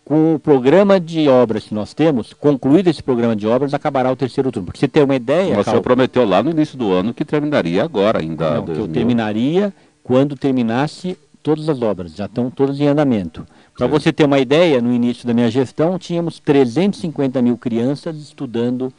Com 0.03 0.35
o 0.35 0.39
programa 0.39 0.99
de 0.99 1.29
obras 1.29 1.65
que 1.65 1.73
nós 1.73 1.93
temos, 1.93 2.33
concluído 2.33 2.89
esse 2.89 3.01
programa 3.01 3.35
de 3.35 3.47
obras, 3.47 3.73
acabará 3.73 4.11
o 4.11 4.15
terceiro 4.15 4.51
turno. 4.51 4.65
Porque 4.65 4.79
você 4.79 4.87
tem 4.87 5.03
uma 5.03 5.15
ideia. 5.15 5.55
Mas 5.55 5.67
o 5.67 5.69
senhor 5.69 5.81
prometeu 5.81 6.27
lá 6.27 6.43
no 6.43 6.49
início 6.49 6.77
do 6.77 6.91
ano 6.91 7.13
que 7.13 7.23
terminaria 7.23 7.83
agora 7.83 8.19
ainda. 8.19 8.55
Não, 8.55 8.65
que 8.65 8.71
eu 8.71 8.87
terminaria 8.87 9.71
quando 10.03 10.35
terminasse 10.35 11.17
todas 11.43 11.69
as 11.69 11.81
obras, 11.81 12.13
já 12.13 12.25
estão 12.25 12.49
todas 12.49 12.79
em 12.79 12.87
andamento. 12.87 13.45
Para 13.79 13.87
você 13.87 14.11
ter 14.11 14.25
uma 14.25 14.39
ideia, 14.39 14.81
no 14.81 14.93
início 14.93 15.25
da 15.25 15.33
minha 15.33 15.49
gestão, 15.49 15.97
tínhamos 15.97 16.37
350 16.37 17.41
mil 17.41 17.57
crianças 17.57 18.17
estudando 18.17 18.91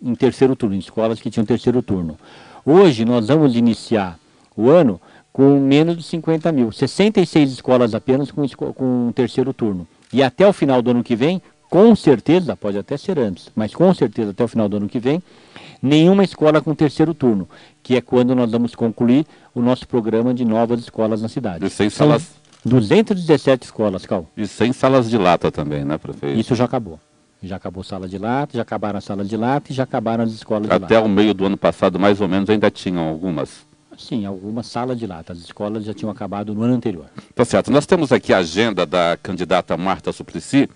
em 0.00 0.14
terceiro 0.14 0.54
turno, 0.54 0.76
em 0.76 0.78
escolas 0.78 1.20
que 1.20 1.28
tinham 1.28 1.44
terceiro 1.44 1.82
turno. 1.82 2.16
Hoje, 2.64 3.04
nós 3.04 3.26
vamos 3.26 3.56
iniciar 3.56 4.16
o 4.56 4.70
ano 4.70 5.00
com 5.32 5.58
menos 5.58 5.96
de 5.96 6.04
50 6.04 6.52
mil, 6.52 6.70
66 6.70 7.50
escolas 7.50 7.96
apenas 7.96 8.30
com, 8.30 8.46
com 8.48 9.10
terceiro 9.12 9.52
turno. 9.52 9.88
E 10.12 10.22
até 10.22 10.46
o 10.46 10.52
final 10.52 10.80
do 10.80 10.92
ano 10.92 11.02
que 11.02 11.16
vem, 11.16 11.42
com 11.68 11.96
certeza, 11.96 12.54
pode 12.54 12.78
até 12.78 12.96
ser 12.96 13.18
antes, 13.18 13.50
mas 13.56 13.74
com 13.74 13.92
certeza 13.92 14.30
até 14.30 14.44
o 14.44 14.48
final 14.48 14.68
do 14.68 14.76
ano 14.76 14.88
que 14.88 15.00
vem, 15.00 15.20
nenhuma 15.82 16.22
escola 16.22 16.60
com 16.60 16.76
terceiro 16.76 17.12
turno, 17.12 17.48
que 17.82 17.96
é 17.96 18.00
quando 18.00 18.36
nós 18.36 18.52
vamos 18.52 18.76
concluir 18.76 19.26
o 19.52 19.60
nosso 19.60 19.88
programa 19.88 20.32
de 20.32 20.44
novas 20.44 20.78
escolas 20.78 21.20
na 21.20 21.28
cidade. 21.28 21.66
E 21.66 21.70
sem 21.70 21.90
salas 21.90 22.40
217 22.64 23.64
escolas, 23.64 24.06
Cal. 24.06 24.26
E 24.36 24.46
sem 24.46 24.72
salas 24.72 25.10
de 25.10 25.18
lata 25.18 25.50
também, 25.50 25.84
né, 25.84 25.98
prefeito? 25.98 26.38
Isso 26.38 26.54
já 26.54 26.64
acabou. 26.64 26.98
Já 27.42 27.56
acabou 27.56 27.82
sala 27.82 28.08
de 28.08 28.18
lata, 28.18 28.56
já 28.56 28.62
acabaram 28.62 28.98
as 28.98 29.04
salas 29.04 29.28
de 29.28 29.36
lata 29.36 29.72
e 29.72 29.74
já 29.74 29.82
acabaram 29.82 30.22
as 30.22 30.30
escolas 30.30 30.66
Até 30.66 30.76
de 30.76 30.82
lata. 30.82 30.94
Até 30.94 31.04
o 31.04 31.08
meio 31.08 31.34
do 31.34 31.44
ano 31.44 31.56
passado, 31.56 31.98
mais 31.98 32.20
ou 32.20 32.28
menos, 32.28 32.48
ainda 32.48 32.70
tinham 32.70 33.02
algumas? 33.08 33.66
Sim, 33.98 34.24
algumas 34.24 34.66
salas 34.66 34.96
de 34.98 35.06
lata. 35.06 35.32
As 35.32 35.40
escolas 35.40 35.84
já 35.84 35.92
tinham 35.92 36.10
acabado 36.10 36.54
no 36.54 36.62
ano 36.62 36.74
anterior. 36.74 37.06
Tá 37.34 37.44
certo. 37.44 37.70
Nós 37.70 37.84
temos 37.84 38.12
aqui 38.12 38.32
a 38.32 38.38
agenda 38.38 38.86
da 38.86 39.18
candidata 39.20 39.76
Marta 39.76 40.12
Suplicy. 40.12 40.68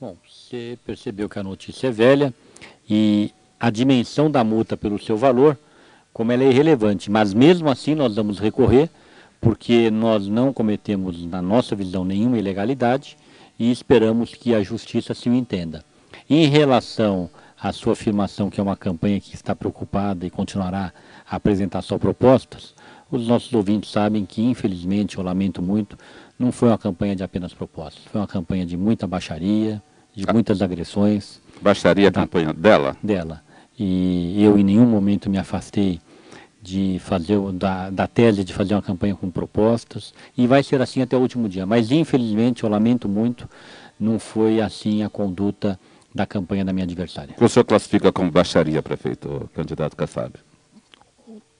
Bom, 0.00 0.16
você 0.24 0.78
percebeu 0.86 1.28
que 1.28 1.40
a 1.40 1.42
notícia 1.42 1.88
é 1.88 1.90
velha 1.90 2.32
e 2.88 3.32
a 3.58 3.68
dimensão 3.68 4.30
da 4.30 4.44
multa 4.44 4.76
pelo 4.76 4.96
seu 4.96 5.16
valor, 5.16 5.58
como 6.12 6.30
ela 6.30 6.44
é 6.44 6.48
irrelevante, 6.48 7.10
mas 7.10 7.34
mesmo 7.34 7.68
assim 7.68 7.96
nós 7.96 8.14
vamos 8.14 8.38
recorrer, 8.38 8.88
porque 9.40 9.90
nós 9.90 10.28
não 10.28 10.52
cometemos, 10.52 11.20
na 11.24 11.42
nossa 11.42 11.74
visão, 11.74 12.04
nenhuma 12.04 12.38
ilegalidade 12.38 13.16
e 13.58 13.72
esperamos 13.72 14.34
que 14.34 14.54
a 14.54 14.62
justiça 14.62 15.14
se 15.14 15.28
o 15.28 15.34
entenda. 15.34 15.84
Em 16.30 16.46
relação 16.46 17.28
à 17.68 17.72
sua 17.72 17.92
afirmação 17.92 18.50
que 18.50 18.60
é 18.60 18.62
uma 18.62 18.76
campanha 18.76 19.20
que 19.20 19.34
está 19.34 19.54
preocupada 19.54 20.26
e 20.26 20.30
continuará 20.30 20.92
a 21.28 21.36
apresentar 21.36 21.82
só 21.82 21.98
propostas, 21.98 22.74
os 23.10 23.26
nossos 23.28 23.52
ouvintes 23.52 23.90
sabem 23.90 24.24
que, 24.24 24.42
infelizmente, 24.42 25.18
eu 25.18 25.24
lamento 25.24 25.62
muito, 25.62 25.96
não 26.38 26.50
foi 26.50 26.68
uma 26.68 26.78
campanha 26.78 27.14
de 27.14 27.22
apenas 27.22 27.54
propostas, 27.54 28.04
foi 28.04 28.20
uma 28.20 28.26
campanha 28.26 28.66
de 28.66 28.76
muita 28.76 29.06
baixaria, 29.06 29.82
de 30.14 30.24
ah. 30.26 30.32
muitas 30.32 30.60
agressões. 30.60 31.40
Baixaria 31.60 32.08
a 32.08 32.12
campanha 32.12 32.52
dela? 32.52 32.96
Dela. 33.02 33.42
E 33.78 34.42
eu 34.42 34.58
em 34.58 34.64
nenhum 34.64 34.86
momento 34.86 35.28
me 35.28 35.38
afastei 35.38 36.00
de 36.62 36.98
fazer 36.98 37.38
da, 37.52 37.90
da 37.90 38.06
tese 38.08 38.42
de 38.42 38.52
fazer 38.52 38.74
uma 38.74 38.82
campanha 38.82 39.14
com 39.14 39.30
propostas 39.30 40.12
e 40.36 40.46
vai 40.48 40.64
ser 40.64 40.82
assim 40.82 41.00
até 41.00 41.16
o 41.16 41.20
último 41.20 41.48
dia. 41.48 41.64
Mas 41.64 41.92
infelizmente, 41.92 42.64
eu 42.64 42.68
lamento 42.68 43.08
muito, 43.08 43.48
não 44.00 44.18
foi 44.18 44.60
assim 44.60 45.04
a 45.04 45.08
conduta 45.08 45.78
da 46.16 46.26
campanha 46.26 46.64
da 46.64 46.72
minha 46.72 46.84
adversária. 46.84 47.34
O 47.38 47.48
senhor 47.48 47.64
classifica 47.64 48.10
como 48.10 48.30
baixaria, 48.30 48.82
prefeito, 48.82 49.48
candidato 49.54 49.94
Kassab? 49.94 50.32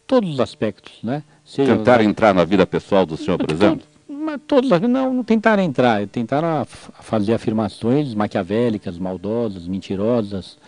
Todos 0.06 0.30
os 0.30 0.40
aspectos, 0.40 0.94
né? 1.02 1.22
Seja 1.44 1.76
Tentar 1.76 2.00
entrar 2.00 2.34
na 2.34 2.44
vida 2.44 2.66
pessoal 2.66 3.04
do 3.04 3.16
senhor, 3.16 3.38
por 3.38 3.50
exemplo? 3.50 3.86
Mas 4.08 4.40
todos, 4.46 4.68
não, 4.80 5.12
não 5.12 5.22
tentaram 5.22 5.62
entrar, 5.62 6.04
tentaram 6.08 6.64
fazer 6.64 7.34
afirmações 7.34 8.14
maquiavélicas, 8.14 8.98
maldosas, 8.98 9.68
mentirosas 9.68 10.58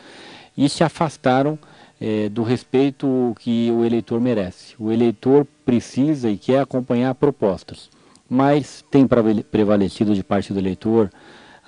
e 0.57 0.68
se 0.68 0.85
afastaram 0.85 1.59
é, 2.01 2.29
do 2.29 2.42
respeito 2.42 3.35
que 3.40 3.70
o 3.72 3.85
eleitor 3.85 4.20
merece. 4.20 4.74
O 4.79 4.92
eleitor 4.92 5.46
precisa 5.64 6.31
e 6.31 6.37
quer 6.37 6.61
acompanhar 6.61 7.14
propostas, 7.14 7.90
mas 8.29 8.85
tem 8.90 9.07
prevalecido 9.51 10.14
de 10.14 10.22
parte 10.22 10.53
do 10.53 10.59
eleitor 10.59 11.11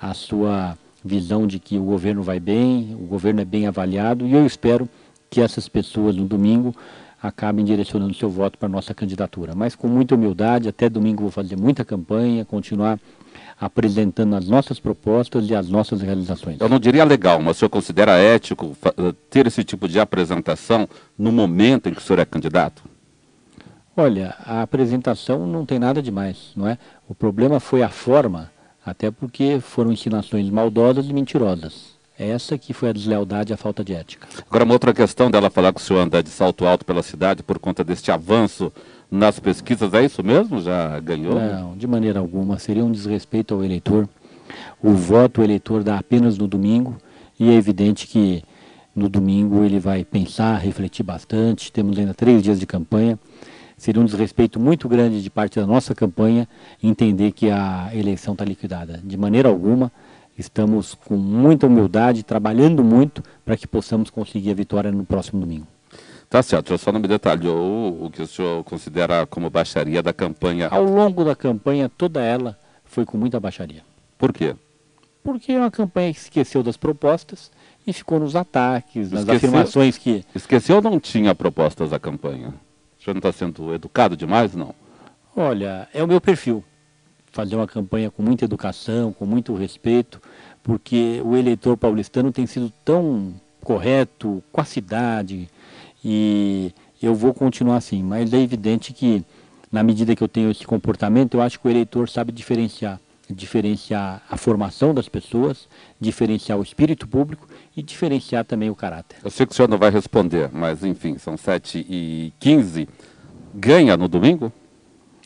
a 0.01 0.13
sua 0.13 0.77
visão 1.03 1.47
de 1.47 1.59
que 1.59 1.77
o 1.77 1.83
governo 1.83 2.21
vai 2.21 2.39
bem, 2.39 2.95
o 2.95 3.05
governo 3.05 3.41
é 3.41 3.45
bem 3.45 3.67
avaliado 3.67 4.27
e 4.27 4.33
eu 4.33 4.45
espero 4.45 4.87
que 5.29 5.41
essas 5.41 5.67
pessoas 5.67 6.15
no 6.15 6.25
domingo 6.25 6.75
acabem 7.21 7.63
direcionando 7.63 8.13
seu 8.13 8.29
voto 8.29 8.57
para 8.57 8.67
a 8.67 8.71
nossa 8.71 8.93
candidatura. 8.93 9.53
Mas 9.55 9.75
com 9.75 9.87
muita 9.87 10.15
humildade, 10.15 10.67
até 10.67 10.89
domingo 10.89 11.23
vou 11.23 11.31
fazer 11.31 11.55
muita 11.55 11.85
campanha, 11.85 12.43
continuar 12.43 12.99
apresentando 13.59 14.35
as 14.35 14.47
nossas 14.47 14.79
propostas 14.79 15.47
e 15.47 15.55
as 15.55 15.69
nossas 15.69 16.01
realizações. 16.01 16.59
Eu 16.59 16.67
não 16.67 16.79
diria 16.79 17.05
legal, 17.05 17.39
mas 17.39 17.57
o 17.57 17.59
senhor 17.59 17.69
considera 17.69 18.17
ético 18.17 18.75
eh, 18.83 19.13
ter 19.29 19.45
esse 19.45 19.63
tipo 19.63 19.87
de 19.87 19.99
apresentação 19.99 20.89
no 21.15 21.31
momento 21.31 21.87
em 21.87 21.93
que 21.93 21.99
o 21.99 22.01
senhor 22.01 22.17
é 22.17 22.25
candidato? 22.25 22.83
Olha, 23.95 24.35
a 24.43 24.63
apresentação 24.63 25.45
não 25.45 25.63
tem 25.63 25.77
nada 25.77 26.01
demais, 26.01 26.53
não 26.55 26.67
é? 26.67 26.77
O 27.07 27.13
problema 27.13 27.59
foi 27.59 27.83
a 27.83 27.89
forma, 27.89 28.49
até 28.85 29.11
porque 29.11 29.59
foram 29.59 29.91
ensinações 29.91 30.49
maldosas 30.49 31.07
e 31.07 31.13
mentirosas. 31.13 31.91
Essa 32.17 32.57
que 32.57 32.73
foi 32.73 32.89
a 32.89 32.93
deslealdade 32.93 33.51
e 33.51 33.53
a 33.53 33.57
falta 33.57 33.83
de 33.83 33.93
ética. 33.93 34.27
Agora, 34.47 34.63
uma 34.63 34.73
outra 34.73 34.93
questão 34.93 35.31
dela 35.31 35.49
falar 35.49 35.73
que 35.73 35.81
o 35.81 35.83
senhor 35.83 36.01
anda 36.01 36.21
de 36.21 36.29
salto 36.29 36.67
alto 36.67 36.85
pela 36.85 37.01
cidade 37.01 37.41
por 37.41 37.57
conta 37.57 37.83
deste 37.83 38.11
avanço 38.11 38.71
nas 39.09 39.39
pesquisas, 39.39 39.93
é 39.93 40.05
isso 40.05 40.23
mesmo? 40.23 40.61
Já 40.61 40.99
ganhou? 40.99 41.35
Não, 41.35 41.75
de 41.75 41.87
maneira 41.87 42.19
alguma. 42.19 42.59
Seria 42.59 42.85
um 42.85 42.91
desrespeito 42.91 43.53
ao 43.53 43.63
eleitor. 43.63 44.07
O 44.81 44.91
voto 44.93 45.41
o 45.41 45.43
eleitor 45.43 45.83
dá 45.83 45.97
apenas 45.97 46.37
no 46.37 46.47
domingo 46.47 46.95
e 47.39 47.49
é 47.49 47.53
evidente 47.53 48.05
que 48.07 48.43
no 48.95 49.09
domingo 49.09 49.63
ele 49.63 49.79
vai 49.79 50.03
pensar, 50.03 50.57
refletir 50.57 51.03
bastante. 51.03 51.71
Temos 51.71 51.97
ainda 51.97 52.13
três 52.13 52.43
dias 52.43 52.59
de 52.59 52.65
campanha. 52.65 53.17
Seria 53.81 53.99
um 53.99 54.05
desrespeito 54.05 54.59
muito 54.59 54.87
grande 54.87 55.23
de 55.23 55.29
parte 55.31 55.59
da 55.59 55.65
nossa 55.65 55.95
campanha 55.95 56.47
entender 56.83 57.31
que 57.31 57.49
a 57.49 57.89
eleição 57.95 58.33
está 58.33 58.45
liquidada. 58.45 59.01
De 59.03 59.17
maneira 59.17 59.49
alguma, 59.49 59.91
estamos 60.37 60.93
com 60.93 61.17
muita 61.17 61.65
humildade, 61.65 62.21
trabalhando 62.21 62.83
muito 62.83 63.23
para 63.43 63.57
que 63.57 63.65
possamos 63.65 64.11
conseguir 64.11 64.51
a 64.51 64.53
vitória 64.53 64.91
no 64.91 65.03
próximo 65.03 65.41
domingo. 65.41 65.65
Tá 66.29 66.43
certo, 66.43 66.77
só 66.77 66.91
não 66.91 66.99
me 66.99 67.07
detalhou 67.07 68.05
o 68.05 68.11
que 68.11 68.21
o 68.21 68.27
senhor 68.27 68.63
considera 68.65 69.25
como 69.25 69.49
baixaria 69.49 70.03
da 70.03 70.13
campanha. 70.13 70.67
Ao 70.69 70.83
longo 70.83 71.25
da 71.25 71.35
campanha, 71.35 71.89
toda 71.89 72.21
ela 72.21 72.55
foi 72.85 73.03
com 73.03 73.17
muita 73.17 73.39
baixaria. 73.39 73.81
Por 74.15 74.31
quê? 74.31 74.55
Porque 75.23 75.53
é 75.53 75.57
uma 75.57 75.71
campanha 75.71 76.13
que 76.13 76.19
esqueceu 76.19 76.61
das 76.61 76.77
propostas 76.77 77.49
e 77.87 77.91
ficou 77.91 78.19
nos 78.19 78.35
ataques, 78.35 79.09
nas 79.09 79.21
esqueceu, 79.21 79.37
afirmações 79.37 79.97
que... 79.97 80.23
Esqueceu 80.35 80.75
ou 80.75 80.81
não 80.83 80.99
tinha 80.99 81.33
propostas 81.33 81.89
da 81.89 81.97
campanha? 81.97 82.53
O 83.01 83.03
senhor 83.03 83.15
não 83.15 83.19
está 83.19 83.31
sendo 83.31 83.73
educado 83.73 84.15
demais, 84.15 84.53
não? 84.53 84.75
Olha, 85.35 85.89
é 85.91 86.03
o 86.03 86.07
meu 86.07 86.21
perfil. 86.21 86.63
Fazer 87.31 87.55
uma 87.55 87.65
campanha 87.65 88.11
com 88.11 88.21
muita 88.21 88.45
educação, 88.45 89.11
com 89.11 89.25
muito 89.25 89.55
respeito, 89.55 90.21
porque 90.61 91.19
o 91.25 91.35
eleitor 91.35 91.75
paulistano 91.75 92.31
tem 92.31 92.45
sido 92.45 92.71
tão 92.85 93.33
correto 93.63 94.43
com 94.51 94.61
a 94.61 94.65
cidade, 94.65 95.49
e 96.05 96.71
eu 97.01 97.15
vou 97.15 97.33
continuar 97.33 97.77
assim, 97.77 98.03
mas 98.03 98.31
é 98.33 98.39
evidente 98.39 98.93
que 98.93 99.25
na 99.71 99.81
medida 99.81 100.15
que 100.15 100.23
eu 100.23 100.27
tenho 100.27 100.51
esse 100.51 100.67
comportamento, 100.67 101.33
eu 101.35 101.41
acho 101.41 101.59
que 101.59 101.67
o 101.67 101.71
eleitor 101.71 102.07
sabe 102.07 102.31
diferenciar. 102.31 102.99
Diferenciar 103.31 104.21
a 104.29 104.37
formação 104.37 104.93
das 104.93 105.07
pessoas, 105.07 105.67
diferenciar 105.99 106.59
o 106.59 106.63
espírito 106.63 107.07
público 107.07 107.47
e 107.75 107.81
diferenciar 107.81 108.43
também 108.45 108.69
o 108.69 108.75
caráter. 108.75 109.17
Eu 109.23 109.31
sei 109.31 109.45
que 109.45 109.53
o 109.53 109.55
senhor 109.55 109.67
não 109.67 109.77
vai 109.77 109.89
responder, 109.89 110.49
mas 110.51 110.83
enfim, 110.83 111.17
são 111.17 111.37
7 111.37 111.85
e 111.89 112.33
15 112.39 112.87
Ganha 113.53 113.97
no 113.97 114.07
domingo? 114.07 114.51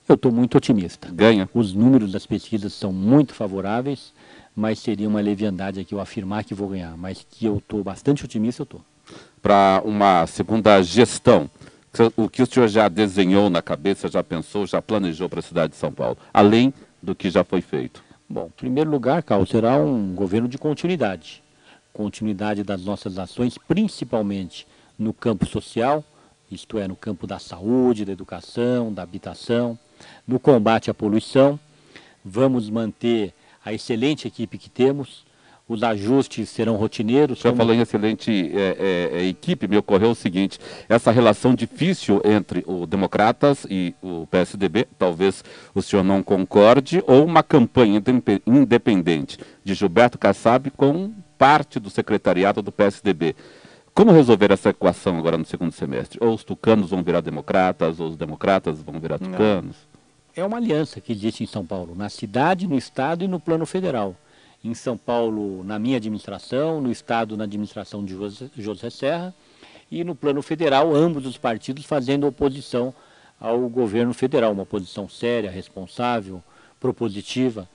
Eu 0.08 0.16
estou 0.16 0.32
muito 0.32 0.58
otimista. 0.58 1.10
Ganha. 1.12 1.50
Os 1.54 1.74
números 1.74 2.12
das 2.12 2.26
pesquisas 2.26 2.74
são 2.74 2.92
muito 2.92 3.34
favoráveis, 3.34 4.14
mas 4.56 4.80
seria 4.80 5.08
uma 5.08 5.22
leviandade 5.22 5.80
aqui 5.80 5.94
eu 5.94 6.00
afirmar 6.00 6.44
que 6.44 6.54
vou 6.54 6.70
ganhar. 6.70 6.98
Mas 6.98 7.26
que 7.30 7.46
eu 7.46 7.58
estou 7.58 7.84
bastante 7.84 8.26
otimista, 8.26 8.62
eu 8.62 8.66
estou. 8.66 8.82
Para 9.42 9.82
uma 9.86 10.26
segunda 10.26 10.82
gestão, 10.82 11.50
o 12.16 12.28
que 12.28 12.42
o 12.42 12.46
senhor 12.46 12.68
já 12.68 12.88
desenhou 12.88 13.50
na 13.50 13.62
cabeça, 13.62 14.10
já 14.10 14.24
pensou, 14.24 14.66
já 14.66 14.82
planejou 14.82 15.30
para 15.30 15.40
a 15.40 15.44
cidade 15.44 15.74
de 15.74 15.78
São 15.78 15.92
Paulo, 15.92 16.18
além 16.34 16.74
do 17.06 17.16
que 17.16 17.30
já 17.30 17.44
foi 17.44 17.62
feito? 17.62 18.04
Bom, 18.28 18.48
em 18.48 18.58
primeiro 18.58 18.90
lugar, 18.90 19.22
Carlos, 19.24 19.50
será 19.50 19.78
um 19.78 20.14
governo 20.16 20.48
de 20.48 20.58
continuidade. 20.58 21.44
Continuidade 21.94 22.64
das 22.64 22.84
nossas 22.84 23.18
ações, 23.18 23.58
principalmente 23.58 24.68
no 24.98 25.14
campo 25.14 25.46
social, 25.46 26.04
isto 26.52 26.78
é, 26.78 26.88
no 26.88 26.96
campo 26.96 27.28
da 27.28 27.40
saúde, 27.40 28.04
da 28.04 28.12
educação, 28.12 28.92
da 28.92 29.04
habitação, 29.04 29.78
no 30.28 30.40
combate 30.40 30.90
à 30.90 30.94
poluição. 30.94 31.60
Vamos 32.24 32.70
manter 32.70 33.34
a 33.64 33.72
excelente 33.72 34.28
equipe 34.28 34.58
que 34.58 34.70
temos, 34.70 35.26
os 35.68 35.84
ajustes 35.84 36.50
serão 36.50 36.76
rotineiros. 36.76 37.40
O 37.40 37.42
senhor 37.42 37.54
como... 37.54 37.64
falou 37.64 37.76
em 37.76 37.82
excelente 37.82 38.52
é, 38.54 39.12
é, 39.14 39.20
é, 39.20 39.26
equipe, 39.26 39.68
me 39.68 39.78
ocorreu 39.78 40.12
o 40.12 40.16
seguinte, 40.16 40.60
essa 40.88 41.12
relação 41.12 41.56
difícil 41.56 42.22
entre 42.24 42.64
o 42.68 42.86
Democratas 42.86 43.66
e 43.70 43.96
o 44.02 44.28
PSDB, 44.28 44.88
talvez 44.98 45.44
o 45.74 45.82
senhor 45.82 46.04
não 46.04 46.22
concorde, 46.22 47.04
ou 47.08 47.26
uma 47.26 47.42
campanha 47.42 48.02
independente 48.46 49.40
de 49.64 49.74
Gilberto 49.74 50.18
Kassab 50.18 50.70
com 50.72 51.12
parte 51.38 51.80
do 51.80 51.90
secretariado 51.90 52.62
do 52.62 52.72
PSDB. 52.72 53.36
Como 53.94 54.12
resolver 54.12 54.52
essa 54.52 54.70
equação 54.70 55.18
agora 55.18 55.38
no 55.38 55.46
segundo 55.46 55.72
semestre? 55.72 56.20
Ou 56.22 56.34
os 56.34 56.44
tucanos 56.44 56.90
vão 56.90 57.02
virar 57.02 57.22
democratas, 57.22 58.00
ou 58.00 58.10
os 58.10 58.18
democratas 58.18 58.82
vão 58.82 59.00
virar 59.00 59.18
tucanos? 59.18 59.78
Não. 59.78 59.96
É 60.36 60.46
uma 60.46 60.58
aliança 60.58 61.00
que 61.00 61.14
existe 61.14 61.46
em 61.46 61.48
São 61.48 61.66
Paulo, 61.66 61.96
na 61.96 62.10
cidade, 62.10 62.68
no 62.68 62.78
estado 62.78 63.24
e 63.24 63.28
no 63.28 63.40
plano 63.40 63.66
federal 63.66 64.14
em 64.66 64.74
São 64.74 64.98
Paulo 64.98 65.64
na 65.64 65.78
minha 65.78 65.98
administração, 65.98 66.82
no 66.82 66.92
Estado 66.92 67.38
na 67.38 67.44
administração 67.44 68.04
de 68.04 68.18
José, 68.58 68.90
Serra 68.90 69.34
e 69.92 70.04
no 70.04 70.16
plano 70.16 70.42
federal 70.42 70.96
ambos 70.96 71.26
os 71.26 71.38
partidos 71.38 71.86
fazendo 71.86 72.26
oposição 72.26 72.94
ao 73.40 73.70
governo 73.70 74.14
federal, 74.14 74.52
uma 74.52 74.64
oposição 74.64 75.08
séria, 75.08 75.52
responsável, 75.52 76.44
propositiva. 76.80 77.70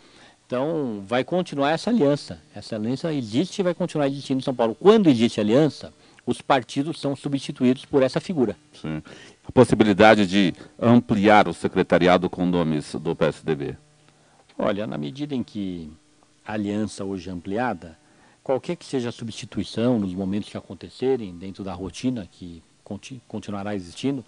Então 0.46 1.04
vai 1.06 1.22
continuar 1.22 1.70
essa 1.70 1.90
aliança. 1.90 2.40
Essa 2.52 2.74
aliança 2.74 3.12
existe 3.14 3.60
e 3.60 3.62
vai 3.62 3.74
continuar 3.74 4.08
existindo 4.08 4.40
em 4.40 4.42
São 4.42 4.54
Paulo. 4.54 4.74
Quando 4.74 5.08
existe 5.08 5.40
aliança, 5.40 5.92
os 6.26 6.40
partidos 6.40 7.00
são 7.00 7.14
substituídos 7.14 7.84
por 7.84 8.02
essa 8.02 8.18
figura. 8.18 8.56
Sim. 8.72 9.00
A 9.46 9.52
possibilidade 9.52 10.26
de 10.26 10.52
ampliar 10.80 11.46
o 11.46 11.54
secretariado 11.54 12.28
com 12.28 12.44
nomes 12.44 12.96
do 12.96 13.14
PSDB? 13.14 13.76
Olha, 14.58 14.86
na 14.86 14.98
medida 14.98 15.34
em 15.34 15.42
que 15.42 15.90
aliança 16.46 17.04
hoje 17.04 17.30
ampliada, 17.30 17.98
qualquer 18.42 18.76
que 18.76 18.84
seja 18.84 19.08
a 19.08 19.12
substituição 19.12 19.98
nos 19.98 20.14
momentos 20.14 20.48
que 20.48 20.56
acontecerem 20.56 21.36
dentro 21.36 21.62
da 21.62 21.72
rotina 21.72 22.28
que 22.30 22.62
continuará 23.28 23.74
existindo, 23.74 24.24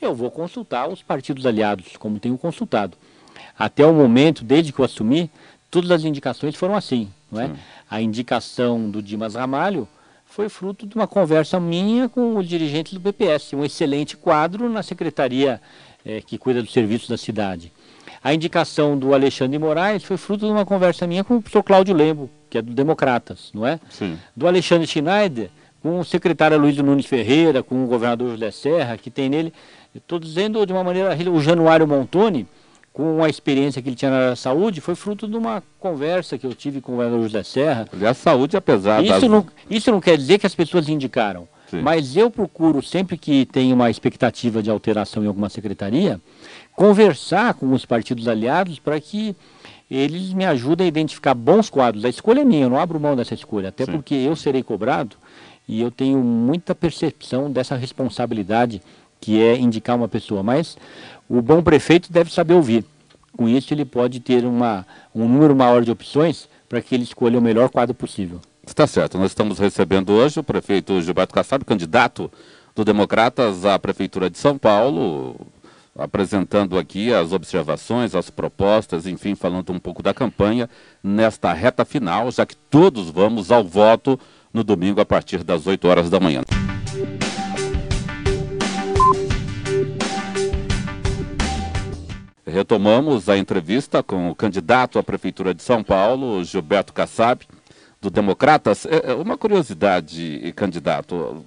eu 0.00 0.14
vou 0.14 0.30
consultar 0.30 0.88
os 0.88 1.02
partidos 1.02 1.46
aliados, 1.46 1.96
como 1.96 2.18
tenho 2.18 2.36
consultado. 2.36 2.96
Até 3.58 3.86
o 3.86 3.94
momento, 3.94 4.44
desde 4.44 4.72
que 4.72 4.80
eu 4.80 4.84
assumi, 4.84 5.30
todas 5.70 5.90
as 5.90 6.04
indicações 6.04 6.54
foram 6.54 6.74
assim. 6.74 7.08
Não 7.30 7.40
é? 7.40 7.50
A 7.88 8.02
indicação 8.02 8.90
do 8.90 9.02
Dimas 9.02 9.34
Ramalho 9.34 9.88
foi 10.26 10.48
fruto 10.48 10.86
de 10.86 10.94
uma 10.94 11.06
conversa 11.06 11.58
minha 11.58 12.08
com 12.08 12.36
os 12.36 12.46
dirigentes 12.46 12.92
do 12.94 13.00
BPS, 13.00 13.54
um 13.54 13.64
excelente 13.64 14.16
quadro 14.16 14.68
na 14.68 14.82
secretaria 14.82 15.60
é, 16.04 16.20
que 16.20 16.36
cuida 16.36 16.62
dos 16.62 16.72
serviços 16.72 17.08
da 17.08 17.16
cidade. 17.16 17.72
A 18.22 18.32
indicação 18.32 18.96
do 18.96 19.14
Alexandre 19.14 19.58
Moraes 19.58 20.04
foi 20.04 20.16
fruto 20.16 20.46
de 20.46 20.52
uma 20.52 20.64
conversa 20.64 21.06
minha 21.06 21.24
com 21.24 21.36
o 21.36 21.42
professor 21.42 21.62
Cláudio 21.62 21.94
Lembo, 21.94 22.30
que 22.48 22.56
é 22.58 22.62
do 22.62 22.72
Democratas, 22.72 23.50
não 23.52 23.66
é? 23.66 23.80
Sim. 23.90 24.16
Do 24.36 24.46
Alexandre 24.46 24.86
Schneider, 24.86 25.50
com 25.82 25.98
o 25.98 26.04
secretário 26.04 26.56
Luiz 26.56 26.76
Nunes 26.76 27.06
Ferreira, 27.06 27.62
com 27.62 27.82
o 27.82 27.86
governador 27.86 28.30
José 28.30 28.50
Serra, 28.52 28.96
que 28.96 29.10
tem 29.10 29.28
nele, 29.28 29.52
estou 29.92 30.18
dizendo 30.20 30.64
de 30.64 30.72
uma 30.72 30.84
maneira, 30.84 31.16
o 31.30 31.40
Januário 31.40 31.86
Montoni, 31.88 32.46
com 32.92 33.24
a 33.24 33.28
experiência 33.28 33.82
que 33.82 33.88
ele 33.88 33.96
tinha 33.96 34.10
na 34.10 34.16
área 34.18 34.30
da 34.30 34.36
saúde, 34.36 34.80
foi 34.80 34.94
fruto 34.94 35.26
de 35.26 35.36
uma 35.36 35.62
conversa 35.80 36.38
que 36.38 36.46
eu 36.46 36.54
tive 36.54 36.80
com 36.80 36.92
o 36.92 36.96
governador 36.96 37.24
José 37.24 37.42
Serra. 37.42 37.88
a 38.08 38.14
saúde, 38.14 38.56
apesar 38.56 39.02
isso 39.02 39.20
das... 39.20 39.30
não 39.30 39.46
Isso 39.68 39.90
não 39.90 40.00
quer 40.00 40.16
dizer 40.16 40.38
que 40.38 40.46
as 40.46 40.54
pessoas 40.54 40.88
indicaram, 40.88 41.48
Sim. 41.68 41.80
mas 41.80 42.16
eu 42.16 42.30
procuro, 42.30 42.82
sempre 42.82 43.16
que 43.16 43.46
tem 43.46 43.72
uma 43.72 43.90
expectativa 43.90 44.62
de 44.62 44.70
alteração 44.70 45.24
em 45.24 45.26
alguma 45.26 45.48
secretaria, 45.48 46.20
conversar 46.74 47.54
com 47.54 47.72
os 47.72 47.84
partidos 47.84 48.28
aliados 48.28 48.78
para 48.78 49.00
que 49.00 49.36
eles 49.90 50.32
me 50.32 50.44
ajudem 50.44 50.86
a 50.86 50.88
identificar 50.88 51.34
bons 51.34 51.68
quadros. 51.68 52.04
A 52.04 52.08
escolha 52.08 52.40
é 52.40 52.44
minha, 52.44 52.64
eu 52.64 52.70
não 52.70 52.78
abro 52.78 52.98
mão 52.98 53.14
dessa 53.14 53.34
escolha, 53.34 53.68
até 53.68 53.84
Sim. 53.84 53.92
porque 53.92 54.14
eu 54.14 54.34
serei 54.34 54.62
cobrado 54.62 55.16
e 55.68 55.80
eu 55.80 55.90
tenho 55.90 56.18
muita 56.18 56.74
percepção 56.74 57.50
dessa 57.50 57.76
responsabilidade 57.76 58.82
que 59.20 59.40
é 59.40 59.56
indicar 59.56 59.96
uma 59.96 60.08
pessoa. 60.08 60.42
Mas 60.42 60.76
o 61.28 61.40
bom 61.40 61.62
prefeito 61.62 62.12
deve 62.12 62.32
saber 62.32 62.54
ouvir. 62.54 62.84
Com 63.36 63.48
isso, 63.48 63.72
ele 63.72 63.84
pode 63.84 64.20
ter 64.20 64.44
uma, 64.44 64.86
um 65.14 65.28
número 65.28 65.54
maior 65.54 65.82
de 65.82 65.90
opções 65.90 66.48
para 66.68 66.80
que 66.82 66.94
ele 66.94 67.04
escolha 67.04 67.38
o 67.38 67.42
melhor 67.42 67.70
quadro 67.70 67.94
possível. 67.94 68.40
Está 68.66 68.86
certo. 68.86 69.18
Nós 69.18 69.30
estamos 69.30 69.58
recebendo 69.58 70.10
hoje 70.10 70.40
o 70.40 70.42
prefeito 70.42 71.00
Gilberto 71.00 71.34
Kassab, 71.34 71.64
candidato 71.64 72.30
do 72.74 72.84
Democratas 72.84 73.64
à 73.64 73.78
Prefeitura 73.78 74.28
de 74.28 74.38
São 74.38 74.58
Paulo 74.58 75.36
apresentando 75.96 76.78
aqui 76.78 77.12
as 77.12 77.32
observações, 77.32 78.14
as 78.14 78.30
propostas, 78.30 79.06
enfim, 79.06 79.34
falando 79.34 79.72
um 79.72 79.78
pouco 79.78 80.02
da 80.02 80.14
campanha 80.14 80.68
nesta 81.02 81.52
reta 81.52 81.84
final, 81.84 82.30
já 82.30 82.46
que 82.46 82.56
todos 82.56 83.10
vamos 83.10 83.50
ao 83.50 83.62
voto 83.62 84.18
no 84.52 84.64
domingo 84.64 85.00
a 85.00 85.04
partir 85.04 85.44
das 85.44 85.66
8 85.66 85.86
horas 85.86 86.10
da 86.10 86.18
manhã. 86.18 86.42
Retomamos 92.46 93.28
a 93.28 93.38
entrevista 93.38 94.02
com 94.02 94.30
o 94.30 94.34
candidato 94.34 94.98
à 94.98 95.02
Prefeitura 95.02 95.54
de 95.54 95.62
São 95.62 95.82
Paulo, 95.82 96.44
Gilberto 96.44 96.92
Kassab, 96.92 97.46
do 98.00 98.10
Democratas. 98.10 98.84
É, 98.84 99.12
é, 99.12 99.14
uma 99.14 99.38
curiosidade, 99.38 100.52
candidato, 100.54 101.46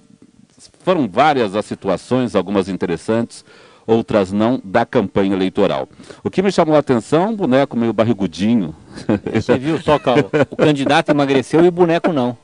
foram 0.80 1.08
várias 1.08 1.54
as 1.54 1.66
situações, 1.66 2.34
algumas 2.34 2.68
interessantes 2.68 3.44
outras 3.86 4.32
não, 4.32 4.60
da 4.64 4.84
campanha 4.84 5.34
eleitoral. 5.34 5.88
O 6.24 6.30
que 6.30 6.42
me 6.42 6.50
chamou 6.50 6.74
a 6.74 6.80
atenção, 6.80 7.34
boneco 7.34 7.76
meio 7.76 7.92
barrigudinho. 7.92 8.74
Você 9.32 9.56
viu 9.58 9.80
só, 9.80 9.98
Cal? 9.98 10.16
O 10.50 10.56
candidato 10.56 11.10
emagreceu 11.10 11.64
e 11.64 11.68
o 11.68 11.72
boneco 11.72 12.12
não. 12.12 12.36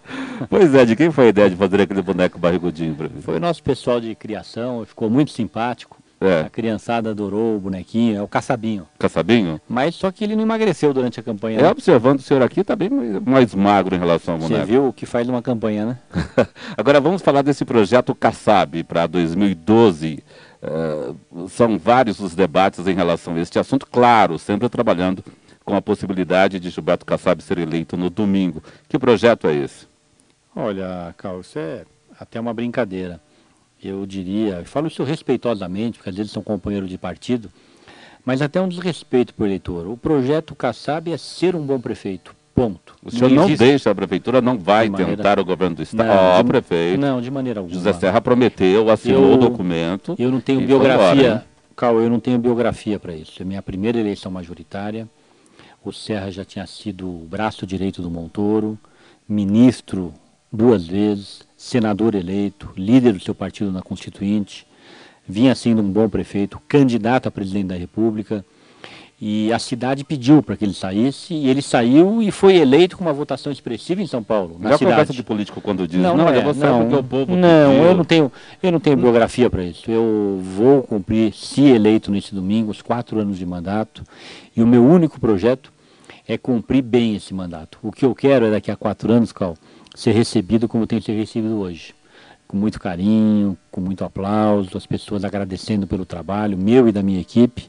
Pois 0.49 0.75
é, 0.75 0.85
de 0.85 0.95
quem 0.95 1.11
foi 1.11 1.27
a 1.27 1.29
ideia 1.29 1.51
de 1.51 1.57
fazer 1.57 1.81
aquele 1.81 2.03
boneco 2.03 2.39
barrigudinho? 2.39 2.97
Foi 3.21 3.37
o 3.37 3.41
nosso 3.41 3.63
pessoal 3.63 4.01
de 4.01 4.15
criação, 4.15 4.85
ficou 4.85 5.11
muito 5.11 5.31
simpático. 5.31 6.03
É. 6.23 6.43
A 6.43 6.51
criançada 6.51 7.11
adorou 7.11 7.57
o 7.57 7.59
bonequinho, 7.61 8.17
é 8.17 8.23
o 8.23 8.29
caçabinho. 8.29 8.87
Caçabinho? 8.97 9.61
Mas 9.69 9.97
só 9.97 10.13
que 10.13 10.23
ele 10.23 10.37
não 10.37 10.45
emagreceu 10.45 10.95
durante 10.95 11.19
a 11.19 11.23
campanha. 11.23 11.59
É, 11.59 11.63
né? 11.63 11.69
observando 11.69 12.21
o 12.21 12.23
senhor 12.23 12.43
aqui, 12.43 12.61
está 12.61 12.77
bem 12.77 12.89
mais 13.27 13.53
magro 13.55 13.97
em 13.97 13.99
relação 13.99 14.35
ao 14.35 14.41
boneco. 14.41 14.61
Você 14.61 14.71
viu 14.71 14.87
o 14.87 14.93
que 14.93 15.05
faz 15.05 15.29
uma 15.29 15.43
campanha, 15.43 15.85
né? 15.85 15.99
Agora 16.79 17.01
vamos 17.01 17.23
falar 17.23 17.43
desse 17.43 17.65
projeto 17.65 18.15
Kassab 18.15 18.85
para 18.85 19.09
2012. 19.09 20.23
Uh, 20.63 21.49
são 21.49 21.77
vários 21.77 22.21
os 22.21 22.37
debates 22.37 22.87
em 22.87 22.95
relação 22.95 23.35
a 23.35 23.41
este 23.41 23.59
assunto, 23.59 23.85
claro, 23.85 24.39
sempre 24.39 24.69
trabalhando 24.69 25.25
com 25.65 25.75
a 25.75 25.83
possibilidade 25.83 26.61
de 26.61 26.71
Gilberto 26.71 27.05
Kassab 27.05 27.43
ser 27.43 27.59
eleito 27.59 27.97
no 27.97 28.09
domingo. 28.09 28.63
Que 28.89 28.99
projeto 28.99 29.49
é 29.49 29.55
esse? 29.55 29.87
Olha, 30.55 31.13
Carlos, 31.17 31.47
isso 31.49 31.59
é 31.59 31.85
até 32.19 32.39
uma 32.39 32.55
brincadeira. 32.55 33.21
Eu 33.83 34.07
diria, 34.07 34.65
falo 34.65 34.87
isso 34.87 35.03
respeitosamente, 35.03 35.99
porque 35.99 36.11
às 36.11 36.17
vezes 36.17 36.31
são 36.31 36.43
companheiros 36.43 36.89
de 36.89 36.97
partido, 36.97 37.51
mas 38.25 38.41
até 38.41 38.61
um 38.61 38.69
desrespeito 38.69 39.35
para 39.35 39.43
o 39.43 39.47
eleitor. 39.47 39.89
O 39.89 39.97
projeto 39.97 40.55
Kassab 40.55 41.13
é 41.13 41.17
ser 41.17 41.57
um 41.57 41.67
bom 41.67 41.81
prefeito. 41.81 42.35
Ponto. 42.55 42.95
O 43.03 43.11
senhor 43.11 43.31
não, 43.31 43.49
não 43.49 43.55
deixa, 43.55 43.91
a 43.91 43.95
prefeitura 43.95 44.43
não 44.43 44.59
vai 44.59 44.89
maneira... 44.89 45.17
tentar 45.17 45.41
o 45.41 45.45
governo 45.45 45.77
do 45.77 45.83
Estado. 45.83 46.11
Ó, 46.11 46.41
oh, 46.41 46.45
prefeito. 46.45 47.01
Não, 47.01 47.21
de 47.21 47.31
maneira 47.31 47.61
alguma. 47.61 47.75
José 47.75 47.93
Serra 47.95 48.21
prometeu, 48.21 48.91
assinou 48.91 49.31
eu, 49.31 49.35
o 49.35 49.37
documento. 49.39 50.15
Eu 50.19 50.31
não 50.31 50.41
tenho 50.41 50.61
biografia, 50.61 51.45
Cal, 51.75 52.01
eu 52.01 52.11
não 52.11 52.21
tenho 52.21 52.39
biografia 52.39 52.99
para 52.99 53.15
isso. 53.15 53.41
É 53.41 53.45
minha 53.45 53.63
primeira 53.63 53.99
eleição 53.99 54.31
majoritária. 54.31 55.09
O 55.85 55.93
Serra 55.93 56.31
já 56.31 56.45
tinha 56.45 56.67
sido 56.67 57.09
o 57.09 57.27
braço 57.29 57.67
direito 57.67 58.03
do 58.03 58.11
Montoro, 58.11 58.79
ministro 59.29 60.13
duas 60.53 60.87
vezes, 60.87 61.43
senador 61.57 62.15
eleito, 62.15 62.71
líder 62.77 63.15
do 63.15 63.21
seu 63.21 63.35
partido 63.35 63.73
na 63.73 63.83
Constituinte. 63.83 64.67
vinha 65.27 65.55
sendo 65.55 65.81
um 65.81 65.91
bom 65.91 66.09
prefeito, 66.09 66.61
candidato 66.69 67.29
a 67.29 67.31
presidente 67.31 67.69
da 67.69 67.77
República. 67.77 68.45
E 69.25 69.53
a 69.53 69.59
cidade 69.61 70.03
pediu 70.03 70.43
para 70.43 70.57
que 70.57 70.65
ele 70.65 70.75
saísse, 70.75 71.33
e 71.33 71.49
ele 71.49 71.63
saiu 71.63 72.21
e 72.21 72.33
foi 72.33 72.57
eleito 72.57 72.97
com 72.97 73.05
uma 73.05 73.13
votação 73.13 73.53
expressiva 73.53 74.03
em 74.03 74.07
São 74.09 74.21
Paulo, 74.21 74.57
na 74.59 74.71
Já 74.71 74.79
cidade. 74.79 74.95
conversa 74.95 75.13
de 75.13 75.23
político 75.23 75.61
quando 75.61 75.87
diz, 75.87 76.01
Não, 76.01 76.17
não, 76.17 76.25
não, 76.25 76.27
olha, 76.27 76.39
é, 76.39 76.43
você 76.43 76.67
não, 76.67 76.81
é 76.81 76.81
porque 76.81 76.97
o 76.97 77.05
povo 77.05 77.37
não 77.37 77.69
pediu. 77.69 77.85
eu 77.85 77.95
não 77.95 78.05
tenho, 78.05 78.33
eu 78.61 78.73
não 78.73 78.81
tenho 78.81 78.97
biografia 78.97 79.49
para 79.49 79.63
isso. 79.63 79.89
Eu 79.89 80.41
vou 80.43 80.83
cumprir, 80.83 81.33
se 81.35 81.63
eleito 81.63 82.11
nesse 82.11 82.35
domingo, 82.35 82.73
os 82.73 82.83
quatro 82.83 83.21
anos 83.21 83.39
de 83.39 83.47
mandato, 83.47 84.03
e 84.57 84.61
o 84.61 84.67
meu 84.67 84.85
único 84.85 85.21
projeto 85.21 85.73
é 86.27 86.37
cumprir 86.37 86.83
bem 86.83 87.15
esse 87.15 87.33
mandato. 87.33 87.79
O 87.81 87.93
que 87.93 88.05
eu 88.05 88.17
quero 88.17 88.47
é 88.47 88.51
daqui 88.51 88.73
a 88.73 88.77
quatro 88.77 89.13
anos, 89.13 89.31
Cal, 89.31 89.57
ser 89.95 90.11
recebido 90.11 90.67
como 90.67 90.83
eu 90.83 90.89
tenho 90.89 91.01
sido 91.01 91.17
recebido 91.17 91.61
hoje. 91.61 91.95
Com 92.49 92.57
muito 92.57 92.81
carinho, 92.81 93.57
com 93.71 93.81
muito 93.81 94.05
aplauso, 94.05 94.77
as 94.77 94.85
pessoas 94.85 95.25
agradecendo 95.25 95.87
pelo 95.87 96.05
trabalho 96.05 96.59
meu 96.59 96.89
e 96.89 96.93
da 96.93 97.05
minha 97.05 97.21
equipe. 97.21 97.69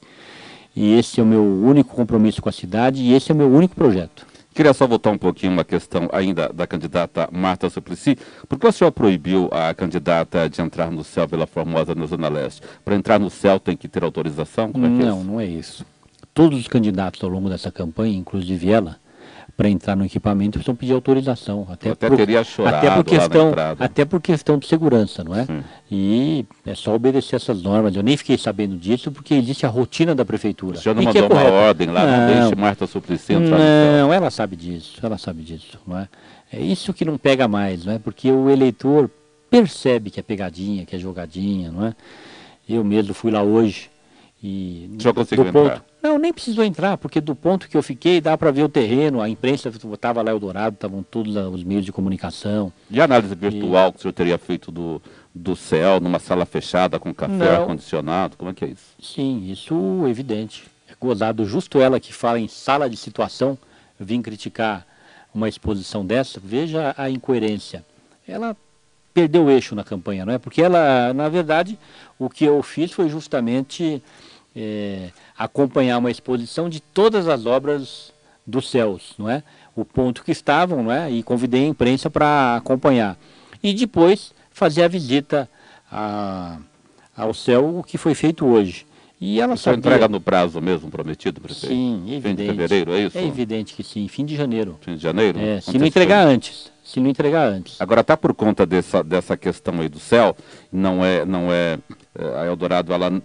E 0.76 0.94
esse 0.94 1.20
é 1.20 1.24
o 1.24 1.26
meu 1.26 1.44
único 1.44 1.96
compromisso 1.96 2.42
com 2.42 2.50
a 2.50 2.52
cidade 2.52 3.02
e 3.04 3.14
esse 3.14 3.32
é 3.32 3.36
o 3.36 3.38
meu 3.38 3.50
único 3.52 3.76
projeto. 3.76 4.26
Queria 4.56 4.74
só 4.74 4.86
voltar 4.86 5.10
um 5.10 5.18
pouquinho 5.18 5.52
uma 5.52 5.64
questão 5.64 6.08
ainda 6.12 6.48
da 6.54 6.68
candidata 6.68 7.28
Marta 7.32 7.70
Suplicy. 7.70 8.18
Por 8.48 8.60
que 8.60 8.68
o 8.68 8.72
senhor 8.72 8.92
proibiu 8.92 9.50
a 9.52 9.74
candidata 9.74 10.48
de 10.48 10.62
entrar 10.62 10.92
no 10.92 11.04
céu 11.04 11.28
pela 11.28 11.48
Formosa 11.48 11.96
na 11.96 12.06
Zona 12.06 12.30
Leste? 12.30 12.62
Para 12.86 12.96
entrar 12.96 13.20
no 13.20 13.32
céu 13.32 13.60
tem 13.60 13.76
que 13.76 13.88
ter 13.88 14.04
autorização? 14.04 14.70
É 14.70 14.72
que 14.74 14.78
é 14.80 14.90
Não, 14.90 15.18
isso? 15.20 15.28
não 15.28 15.40
é 15.40 15.46
isso. 15.46 15.86
Todos 16.36 16.60
os 16.60 16.68
candidatos 16.68 17.24
ao 17.24 17.30
longo 17.30 17.50
dessa 17.50 17.72
campanha, 17.72 18.16
inclusive 18.16 18.70
ela, 18.72 18.98
para 19.56 19.70
entrar 19.70 19.96
no 19.96 20.04
equipamento 20.04 20.54
precisam 20.54 20.76
pedir 20.76 20.94
autorização. 20.94 21.68
Até, 21.70 21.90
Eu 21.90 21.94
até 21.94 22.10
teria 22.10 22.44
chorado 22.44 22.78
até 22.78 22.96
por 22.96 23.04
questão, 23.04 23.54
até 23.80 24.06
por 24.06 24.22
questão 24.22 24.58
de 24.58 24.68
segurança, 24.68 25.24
não 25.24 25.36
é? 25.36 25.46
Sim. 25.46 25.64
E 25.92 26.46
é 26.66 26.74
só 26.74 26.96
obedecer 26.96 27.36
essas 27.36 27.62
normas. 27.62 27.96
Eu 27.96 28.02
nem 28.02 28.18
fiquei 28.18 28.38
sabendo 28.38 28.76
disso 28.78 29.12
porque 29.12 29.36
existe 29.36 29.66
a 29.66 29.70
rotina 29.70 30.16
da 30.16 30.26
prefeitura. 30.26 30.78
O 30.78 30.82
senhor 30.82 30.96
não 30.96 31.04
e 31.04 31.08
que 31.08 31.22
mandou 31.22 31.38
é 31.38 31.44
uma 31.44 31.52
ordem 31.52 31.88
lá, 31.88 32.06
não, 32.06 32.28
deixe 32.28 32.56
Marta 32.56 32.88
Suplicy 32.88 33.34
entrar. 33.34 33.60
Não, 33.60 34.12
ela 34.12 34.32
sabe 34.32 34.56
disso, 34.56 35.00
ela 35.04 35.18
sabe 35.18 35.44
disso, 35.44 35.80
não 35.86 36.00
é? 36.00 36.08
É 36.52 36.60
isso 36.60 36.94
que 36.94 37.06
não 37.06 37.18
pega 37.18 37.48
mais, 37.48 37.86
não 37.86 37.94
é? 37.94 38.00
Porque 38.00 38.32
o 38.32 38.50
eleitor 38.50 39.10
percebe 39.50 40.10
que 40.10 40.20
é 40.20 40.24
pegadinha, 40.24 40.84
que 40.84 40.96
é 40.96 41.00
jogadinha, 41.00 41.72
não 41.72 41.86
é? 41.86 41.96
Eu 42.68 42.84
mesmo 42.84 43.14
fui 43.14 43.30
lá 43.30 43.44
hoje 43.44 43.90
e 44.44 44.90
senhor 45.00 45.14
conseguiu 45.14 45.46
do 45.46 45.52
ponto, 45.54 45.66
entrar? 45.68 45.86
Não, 46.04 46.18
nem 46.18 46.34
precisou 46.34 46.66
entrar, 46.66 46.98
porque 46.98 47.22
do 47.22 47.34
ponto 47.34 47.70
que 47.70 47.78
eu 47.78 47.82
fiquei 47.82 48.20
dá 48.20 48.38
para 48.38 48.52
ver 48.52 48.64
o 48.64 48.70
terreno, 48.70 49.22
a 49.22 49.30
imprensa 49.30 49.70
estava 49.70 50.22
lá 50.22 50.32
Eldorado, 50.32 50.74
estavam 50.74 51.02
todos 51.02 51.34
os 51.38 51.64
meios 51.64 51.86
de 51.86 51.94
comunicação. 51.94 52.74
E 52.92 53.00
a 53.00 53.06
análise 53.06 53.34
virtual 53.34 53.94
que 53.94 54.00
o 54.00 54.02
senhor 54.02 54.12
teria 54.12 54.38
feito 54.38 54.70
do, 54.70 55.02
do 55.34 55.56
céu, 55.56 56.02
numa 56.02 56.20
sala 56.20 56.46
fechada, 56.46 57.00
com 57.00 57.14
café 57.14 57.56
ar-condicionado? 57.56 58.36
Como 58.36 58.52
é 58.52 58.54
que 58.54 58.66
é 58.66 58.68
isso? 58.68 58.84
Sim, 59.02 59.50
isso 59.50 60.04
é 60.06 60.10
evidente. 60.10 60.66
É 60.90 60.94
gozado 61.00 61.46
justo 61.46 61.80
ela 61.80 62.00
que 62.02 62.14
fala 62.14 62.38
em 62.38 62.50
sala 62.50 62.90
de 62.90 62.98
situação, 62.98 63.58
vim 63.98 64.22
criticar 64.22 64.86
uma 65.34 65.48
exposição 65.48 66.06
dessa, 66.06 66.38
veja 66.44 66.94
a 66.98 67.10
incoerência. 67.10 67.84
Ela 68.28 68.58
perdeu 69.14 69.46
o 69.46 69.50
eixo 69.50 69.74
na 69.74 69.86
campanha, 69.86 70.26
não 70.26 70.34
é? 70.34 70.38
Porque 70.38 70.62
ela, 70.62 71.14
na 71.14 71.30
verdade, 71.30 71.80
o 72.20 72.30
que 72.30 72.44
eu 72.44 72.62
fiz 72.62 72.92
foi 72.92 73.08
justamente 73.08 74.04
é, 74.56 75.10
acompanhar 75.38 75.98
uma 75.98 76.12
exposição 76.12 76.70
de 76.70 76.80
todas 76.80 77.28
as 77.28 77.46
obras 77.46 78.14
dos 78.46 78.70
céus, 78.70 79.14
não 79.18 79.30
é? 79.30 79.42
O 79.76 79.84
ponto 79.84 80.24
que 80.24 80.32
estavam, 80.32 80.84
não 80.84 80.92
é? 80.92 81.10
E 81.10 81.24
convidei 81.24 81.64
a 81.64 81.68
imprensa 81.68 82.10
para 82.10 82.56
acompanhar. 82.58 83.18
E 83.62 83.74
depois 83.74 84.34
fazer 84.52 84.84
a 84.84 84.88
visita 84.88 85.50
a- 85.92 86.58
ao 87.16 87.34
céu, 87.34 87.80
o 87.80 87.84
que 87.84 87.98
foi 87.98 88.14
feito 88.14 88.46
hoje. 88.46 88.86
E 89.26 89.40
ela 89.40 89.54
O 89.54 89.58
senhor 89.58 89.76
sabia... 89.76 89.80
entrega 89.90 90.08
no 90.10 90.20
prazo 90.20 90.60
mesmo 90.62 90.90
prometido, 90.92 91.40
prefeito? 91.40 91.74
Sim, 91.74 92.04
Fim 92.06 92.14
evidente. 92.16 92.42
de 92.42 92.48
fevereiro, 92.50 92.92
é 92.94 93.00
isso? 93.06 93.18
É 93.18 93.24
evidente 93.26 93.74
que 93.74 93.82
sim, 93.82 94.06
fim 94.10 94.26
de 94.26 94.36
janeiro. 94.36 94.78
Fim 94.82 94.96
de 94.96 95.02
janeiro? 95.02 95.40
É, 95.40 95.62
se 95.62 95.78
não 95.78 95.86
entregar 95.88 96.28
antes. 96.28 96.70
Se 96.84 97.00
não 97.00 97.10
entregar 97.10 97.48
antes. 97.48 97.80
Agora, 97.80 98.02
até 98.02 98.14
por 98.18 98.34
conta 98.34 98.66
dessa, 98.66 99.02
dessa 99.02 99.38
questão 99.38 99.80
aí 99.80 99.88
do 99.88 100.00
céu, 100.00 100.36
não 100.70 101.04
é, 101.06 101.24
não 101.24 101.50
é, 101.54 101.80
é, 102.20 102.42
a 102.42 102.46
Eldorado, 102.46 102.94
ela, 102.94 103.22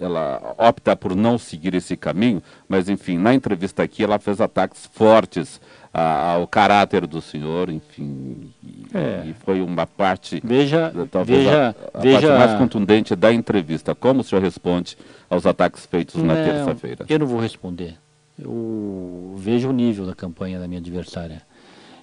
ela 0.00 0.54
opta 0.56 0.94
por 0.94 1.16
não 1.16 1.36
seguir 1.36 1.74
esse 1.74 1.96
caminho, 1.96 2.40
mas 2.68 2.88
enfim, 2.88 3.18
na 3.18 3.34
entrevista 3.34 3.82
aqui 3.82 4.04
ela 4.04 4.20
fez 4.20 4.40
ataques 4.40 4.88
fortes 4.92 5.60
a- 5.92 6.34
ao 6.34 6.46
caráter 6.46 7.04
do 7.08 7.20
senhor, 7.20 7.68
enfim, 7.68 8.52
e, 8.62 8.86
É. 8.96 9.24
e 9.26 9.34
foi 9.44 9.60
uma 9.60 9.86
parte, 9.88 10.40
Veja, 10.44 10.92
talvez 11.10 11.40
veja, 11.42 11.66
a, 11.66 11.68
a 11.70 11.72
parte 11.90 12.02
veja. 12.08 12.38
mais 12.38 12.54
contundente 12.56 13.16
da 13.16 13.32
entrevista. 13.32 13.92
Como 13.92 14.20
o 14.20 14.24
senhor 14.24 14.40
responde 14.40 14.96
aos 15.30 15.46
ataques 15.46 15.86
feitos 15.86 16.16
na 16.16 16.34
Não, 16.34 16.44
terça-feira? 16.44 17.06
Eu 17.08 17.20
não 17.20 17.26
vou 17.26 17.40
responder. 17.40 17.96
Eu 18.36 19.34
vejo 19.38 19.68
o 19.68 19.72
nível 19.72 20.04
da 20.04 20.14
campanha 20.14 20.58
da 20.58 20.66
minha 20.66 20.80
adversária. 20.80 21.42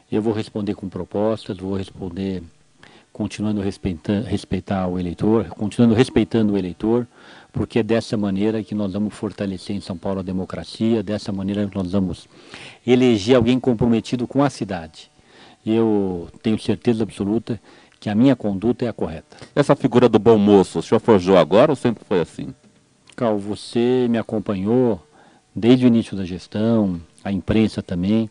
Eu 0.10 0.22
vou 0.22 0.34
responder 0.34 0.74
com 0.74 0.88
propostas, 0.88 1.58
vou 1.58 1.76
responder 1.76 2.42
continuando 3.12 3.62
a 3.62 3.64
respeitar, 3.64 4.22
respeitar 4.22 4.88
o 4.88 5.00
eleitor, 5.00 5.46
continuando 5.46 5.96
respeitando 5.96 6.54
o 6.54 6.58
eleitor, 6.58 7.08
porque 7.52 7.80
é 7.80 7.84
dessa 7.84 8.16
maneira 8.16 8.62
que 8.62 8.76
nós 8.76 8.94
vamos 8.94 9.16
fortalecer 9.16 9.76
em 9.76 9.82
São 9.82 9.98
Paulo 9.98 10.20
a 10.20 10.24
democracia, 10.24 11.02
dessa 11.02 11.32
maneira 11.32 11.66
que 11.66 11.76
nós 11.76 11.92
vamos 11.92 12.28
eleger 12.86 13.36
alguém 13.36 13.60
comprometido 13.60 14.28
com 14.28 14.44
a 14.44 14.52
cidade. 14.52 15.10
Eu 15.66 16.30
tenho 16.44 16.60
certeza 16.60 17.02
absoluta 17.02 17.60
que 18.00 18.08
a 18.08 18.14
minha 18.14 18.36
conduta 18.36 18.86
é 18.86 18.88
a 18.88 18.94
correta. 18.94 19.36
Essa 19.56 19.76
figura 19.76 20.08
do 20.08 20.20
bom 20.20 20.38
moço, 20.38 20.78
o 20.78 20.84
senhor 20.84 21.00
forjou 21.00 21.38
agora 21.38 21.72
ou 21.72 21.76
sempre 21.76 22.06
foi 22.06 22.22
assim? 22.22 22.54
Cal, 23.18 23.36
você 23.40 24.06
me 24.08 24.20
acompanhou 24.20 25.04
desde 25.56 25.86
o 25.86 25.88
início 25.88 26.16
da 26.16 26.24
gestão, 26.24 27.02
a 27.24 27.32
imprensa 27.32 27.82
também. 27.82 28.30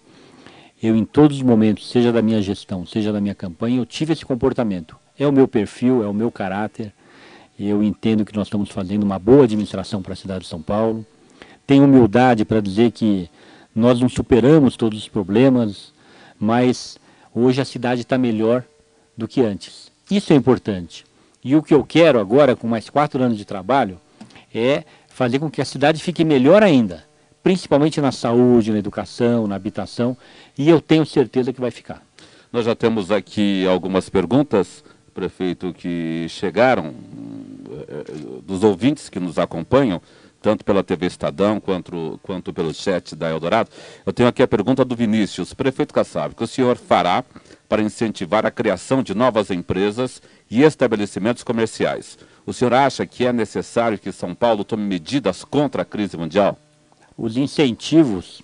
Eu, 0.81 0.95
em 0.95 1.05
todos 1.05 1.39
os 1.39 1.43
momentos, 1.43 1.91
seja 1.91 2.13
da 2.13 2.23
minha 2.23 2.41
gestão, 2.41 2.87
seja 2.87 3.13
da 3.13 3.21
minha 3.21 3.35
campanha, 3.35 3.79
eu 3.79 3.85
tive 3.85 4.13
esse 4.13 4.25
comportamento. 4.25 4.97
É 5.19 5.27
o 5.27 5.33
meu 5.33 5.49
perfil, 5.49 6.05
é 6.05 6.07
o 6.07 6.15
meu 6.15 6.31
caráter. 6.31 6.93
Eu 7.59 7.83
entendo 7.83 8.25
que 8.25 8.33
nós 8.33 8.47
estamos 8.47 8.71
fazendo 8.71 9.03
uma 9.03 9.19
boa 9.19 9.43
administração 9.43 10.01
para 10.01 10.13
a 10.13 10.17
cidade 10.17 10.45
de 10.45 10.47
São 10.47 10.63
Paulo. 10.63 11.05
Tenho 11.67 11.83
humildade 11.83 12.45
para 12.45 12.61
dizer 12.61 12.93
que 12.93 13.29
nós 13.75 13.99
não 13.99 14.09
superamos 14.09 14.77
todos 14.77 15.01
os 15.01 15.09
problemas, 15.09 15.93
mas 16.39 16.97
hoje 17.35 17.61
a 17.61 17.65
cidade 17.65 18.03
está 18.03 18.17
melhor 18.17 18.63
do 19.19 19.27
que 19.27 19.41
antes. 19.41 19.91
Isso 20.09 20.33
é 20.33 20.37
importante. 20.37 21.05
E 21.43 21.57
o 21.57 21.63
que 21.63 21.75
eu 21.75 21.83
quero 21.83 22.21
agora, 22.21 22.55
com 22.55 22.69
mais 22.69 22.89
quatro 22.89 23.21
anos 23.21 23.37
de 23.37 23.45
trabalho, 23.45 24.01
é 24.59 24.85
fazer 25.09 25.39
com 25.39 25.51
que 25.51 25.61
a 25.61 25.65
cidade 25.65 26.03
fique 26.03 26.25
melhor 26.25 26.63
ainda, 26.63 27.05
principalmente 27.43 28.01
na 28.01 28.13
saúde, 28.13 28.73
na 28.73 28.79
educação, 28.79 29.47
na 29.47 29.57
habitação, 29.57 30.17
e 30.57 30.69
eu 30.69 30.81
tenho 30.81 31.07
certeza 31.07 31.53
que 31.53 31.61
vai 31.61 31.71
ficar. 31.71 32.03
Nós 32.53 32.65
já 32.65 32.75
temos 32.75 33.11
aqui 33.11 33.67
algumas 33.67 34.09
perguntas, 34.09 34.85
prefeito, 35.15 35.73
que 35.73 36.27
chegaram 36.29 36.95
eh, 37.89 38.41
dos 38.43 38.63
ouvintes 38.63 39.09
que 39.09 39.19
nos 39.19 39.39
acompanham, 39.39 40.01
tanto 40.41 40.65
pela 40.65 40.85
TV 40.85 41.07
Estadão 41.07 41.59
quanto, 41.59 42.21
quanto 42.23 42.53
pelo 42.53 42.73
chat 42.73 43.17
da 43.17 43.29
Eldorado. 43.29 43.71
Eu 44.05 44.13
tenho 44.13 44.29
aqui 44.29 44.43
a 44.43 44.49
pergunta 44.49 44.85
do 44.85 44.95
Vinícius. 44.95 45.53
Prefeito 45.53 45.93
Kassab, 45.93 46.33
o 46.33 46.37
que 46.37 46.45
o 46.45 46.47
senhor 46.47 46.77
fará 46.77 47.25
para 47.69 47.83
incentivar 47.83 48.47
a 48.47 48.51
criação 48.51 49.03
de 49.03 49.15
novas 49.15 49.51
empresas 49.51 50.23
e 50.51 50.63
estabelecimentos 50.63 51.43
comerciais? 51.43 52.17
O 52.47 52.53
senhor 52.53 52.73
acha 52.73 53.05
que 53.05 53.27
é 53.27 53.33
necessário 53.33 53.99
que 53.99 54.13
São 54.13 54.33
Paulo 54.35 54.63
tome 54.63 54.85
medidas 54.85 55.45
contra 55.45 55.83
a 55.83 55.85
crise 55.85 56.17
mundial? 56.17 56.57
Os 57.19 57.37
incentivos 57.37 58.41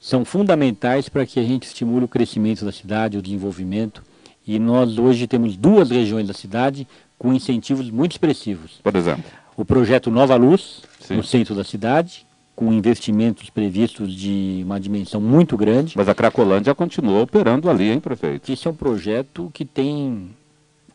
são 0.00 0.24
fundamentais 0.24 1.08
para 1.08 1.24
que 1.24 1.38
a 1.38 1.44
gente 1.44 1.64
estimule 1.64 2.04
o 2.04 2.08
crescimento 2.08 2.64
da 2.64 2.72
cidade, 2.72 3.16
o 3.16 3.22
desenvolvimento, 3.22 4.02
e 4.46 4.58
nós 4.58 4.98
hoje 4.98 5.26
temos 5.28 5.56
duas 5.56 5.90
regiões 5.90 6.26
da 6.26 6.34
cidade 6.34 6.88
com 7.18 7.32
incentivos 7.32 7.88
muito 7.90 8.12
expressivos. 8.12 8.80
Por 8.82 8.96
exemplo, 8.96 9.24
O 9.56 9.64
projeto 9.64 10.10
Nova 10.10 10.36
Luz, 10.36 10.82
Sim. 11.00 11.16
no 11.16 11.22
centro 11.24 11.54
da 11.54 11.64
cidade, 11.64 12.26
com 12.54 12.72
investimentos 12.72 13.48
previstos 13.48 14.14
de 14.14 14.62
uma 14.64 14.80
dimensão 14.80 15.20
muito 15.20 15.56
grande. 15.56 15.94
mas 15.96 16.08
a 16.08 16.14
Cracolândia 16.14 16.74
continua 16.74 17.22
operando 17.22 17.70
ali, 17.70 17.90
hein, 17.90 18.00
prefeito? 18.00 18.50
Esse 18.50 18.66
é 18.66 18.70
um 18.70 18.74
projeto 18.74 19.50
que 19.54 19.64
tem 19.64 20.30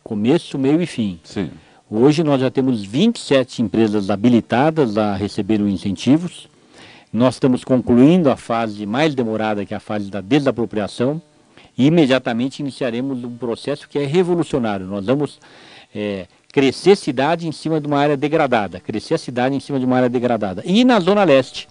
começo, 0.04 0.58
meio 0.58 0.82
e 0.82 0.86
fim. 0.86 1.20
Sim. 1.24 1.50
Hoje 1.94 2.24
nós 2.24 2.40
já 2.40 2.50
temos 2.50 2.86
27 2.86 3.62
empresas 3.62 4.10
habilitadas 4.10 4.98
a 4.98 5.14
receber 5.14 5.60
os 5.60 5.70
incentivos. 5.70 6.48
Nós 7.12 7.36
estamos 7.36 7.66
concluindo 7.66 8.30
a 8.32 8.38
fase 8.38 8.86
mais 8.86 9.14
demorada, 9.14 9.66
que 9.66 9.74
é 9.74 9.78
a 9.78 9.82
fase 9.82 10.10
da 10.10 10.22
desapropriação, 10.22 11.22
e 11.78 11.88
imediatamente 11.88 12.62
iniciaremos 12.62 13.22
um 13.26 13.36
processo 13.36 13.90
que 13.90 14.00
é 14.00 14.06
revolucionário. 14.06 14.86
Nós 14.86 15.06
vamos 15.06 15.38
eh, 15.94 16.28
crescer 16.54 16.96
cidade 16.96 17.46
em 17.46 17.52
cima 17.52 17.82
de 17.82 17.88
uma 17.88 18.00
área 18.00 18.16
degradada, 18.16 18.80
crescer 18.80 19.16
a 19.16 19.18
cidade 19.18 19.54
em 19.54 19.60
cima 19.60 19.78
de 19.78 19.86
uma 19.86 19.98
área 19.98 20.10
degradada. 20.10 20.64
E 20.66 20.86
na 20.86 20.98
Zona 21.02 21.26
Leste, 21.26 21.68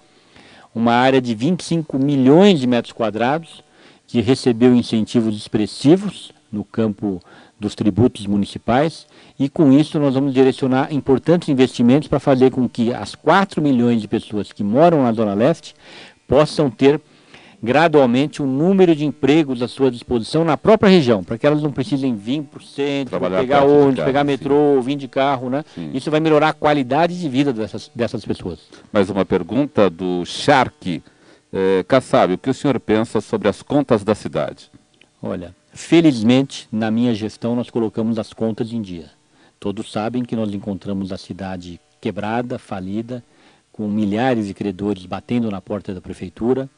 uma 0.75 0.93
área 0.93 1.23
de 1.23 1.35
25 1.35 1.99
milhões 1.99 2.61
de 2.61 2.67
metros 2.67 2.93
quadrados, 2.93 3.65
que 4.07 4.21
recebeu 4.21 4.75
incentivos 4.75 5.35
expressivos 5.35 6.31
no 6.53 6.63
campo 6.63 7.23
dos 7.61 7.75
tributos 7.75 8.27
municipais 8.27 9.07
e 9.39 9.49
com 9.49 9.71
isso 9.71 10.01
nós 10.01 10.15
vamos 10.15 10.33
direcionar 10.33 10.93
importantes 10.93 11.51
investimentos 11.51 12.09
para 12.09 12.19
fazer 12.19 12.51
com 12.51 12.67
que 12.67 12.93
as 12.93 13.15
4 13.15 13.61
milhões 13.61 14.01
de 14.01 14.09
pessoas 14.09 14.51
que 14.51 14.65
moram 14.65 15.03
na 15.03 15.13
Zona 15.13 15.35
Leste 15.35 15.75
possam 16.27 16.71
ter 16.71 16.99
gradualmente 17.63 18.41
o 18.41 18.47
número 18.47 18.97
de 18.97 19.05
empregos 19.05 19.61
à 19.61 19.69
sua 19.69 19.91
disposição 19.91 20.45
na 20.45 20.57
própria 20.57 20.89
região, 20.89 21.23
para 21.23 21.37
que 21.37 21.47
elas 21.47 21.63
não 21.63 21.71
precisem 21.71 22.17
vir 22.17 22.43
para 22.43 22.59
o 22.59 22.63
centro, 22.63 23.11
Trabalhar 23.11 23.41
pegar 23.41 23.65
ônibus, 23.65 23.97
casa, 23.97 24.07
pegar 24.07 24.21
sim. 24.21 24.27
metrô, 24.27 24.81
vir 24.81 24.97
de 24.97 25.09
carro, 25.09 25.51
né? 25.51 25.63
Sim. 25.75 25.91
Isso 25.93 26.11
vai 26.11 26.21
melhorar 26.21 26.49
a 26.49 26.53
qualidade 26.55 27.21
de 27.21 27.29
vida 27.29 27.53
dessas, 27.53 27.91
dessas 27.95 28.25
pessoas. 28.25 28.61
Mais 28.91 29.11
uma 29.11 29.27
pergunta 29.27 29.91
do 29.91 30.25
Shark. 30.25 31.03
É, 31.53 31.85
Kassab, 31.87 32.33
o 32.33 32.39
que 32.39 32.49
o 32.49 32.55
senhor 32.55 32.79
pensa 32.79 33.21
sobre 33.21 33.49
as 33.49 33.61
contas 33.61 34.05
da 34.05 34.15
cidade? 34.15 34.71
Olha, 35.21 35.55
felizmente, 35.73 36.69
na 36.71 36.91
minha 36.91 37.15
gestão, 37.15 37.55
nós 37.55 37.71
colocamos 37.71 38.19
as 38.19 38.33
contas 38.33 38.73
em 38.73 38.83
dia. 38.83 39.11
Todos 39.59 39.91
sabem 39.91 40.25
que 40.25 40.37
nós 40.37 40.53
encontramos 40.53 41.13
a 41.13 41.19
cidade 41.19 41.81
quebrada, 42.01 42.59
falida, 42.59 43.23
com 43.73 43.87
milhares 43.89 44.47
de 44.47 44.55
credores 44.55 45.07
batendo 45.07 45.51
na 45.51 45.61
porta 45.61 45.95
da 45.95 46.01
prefeitura, 46.01 46.69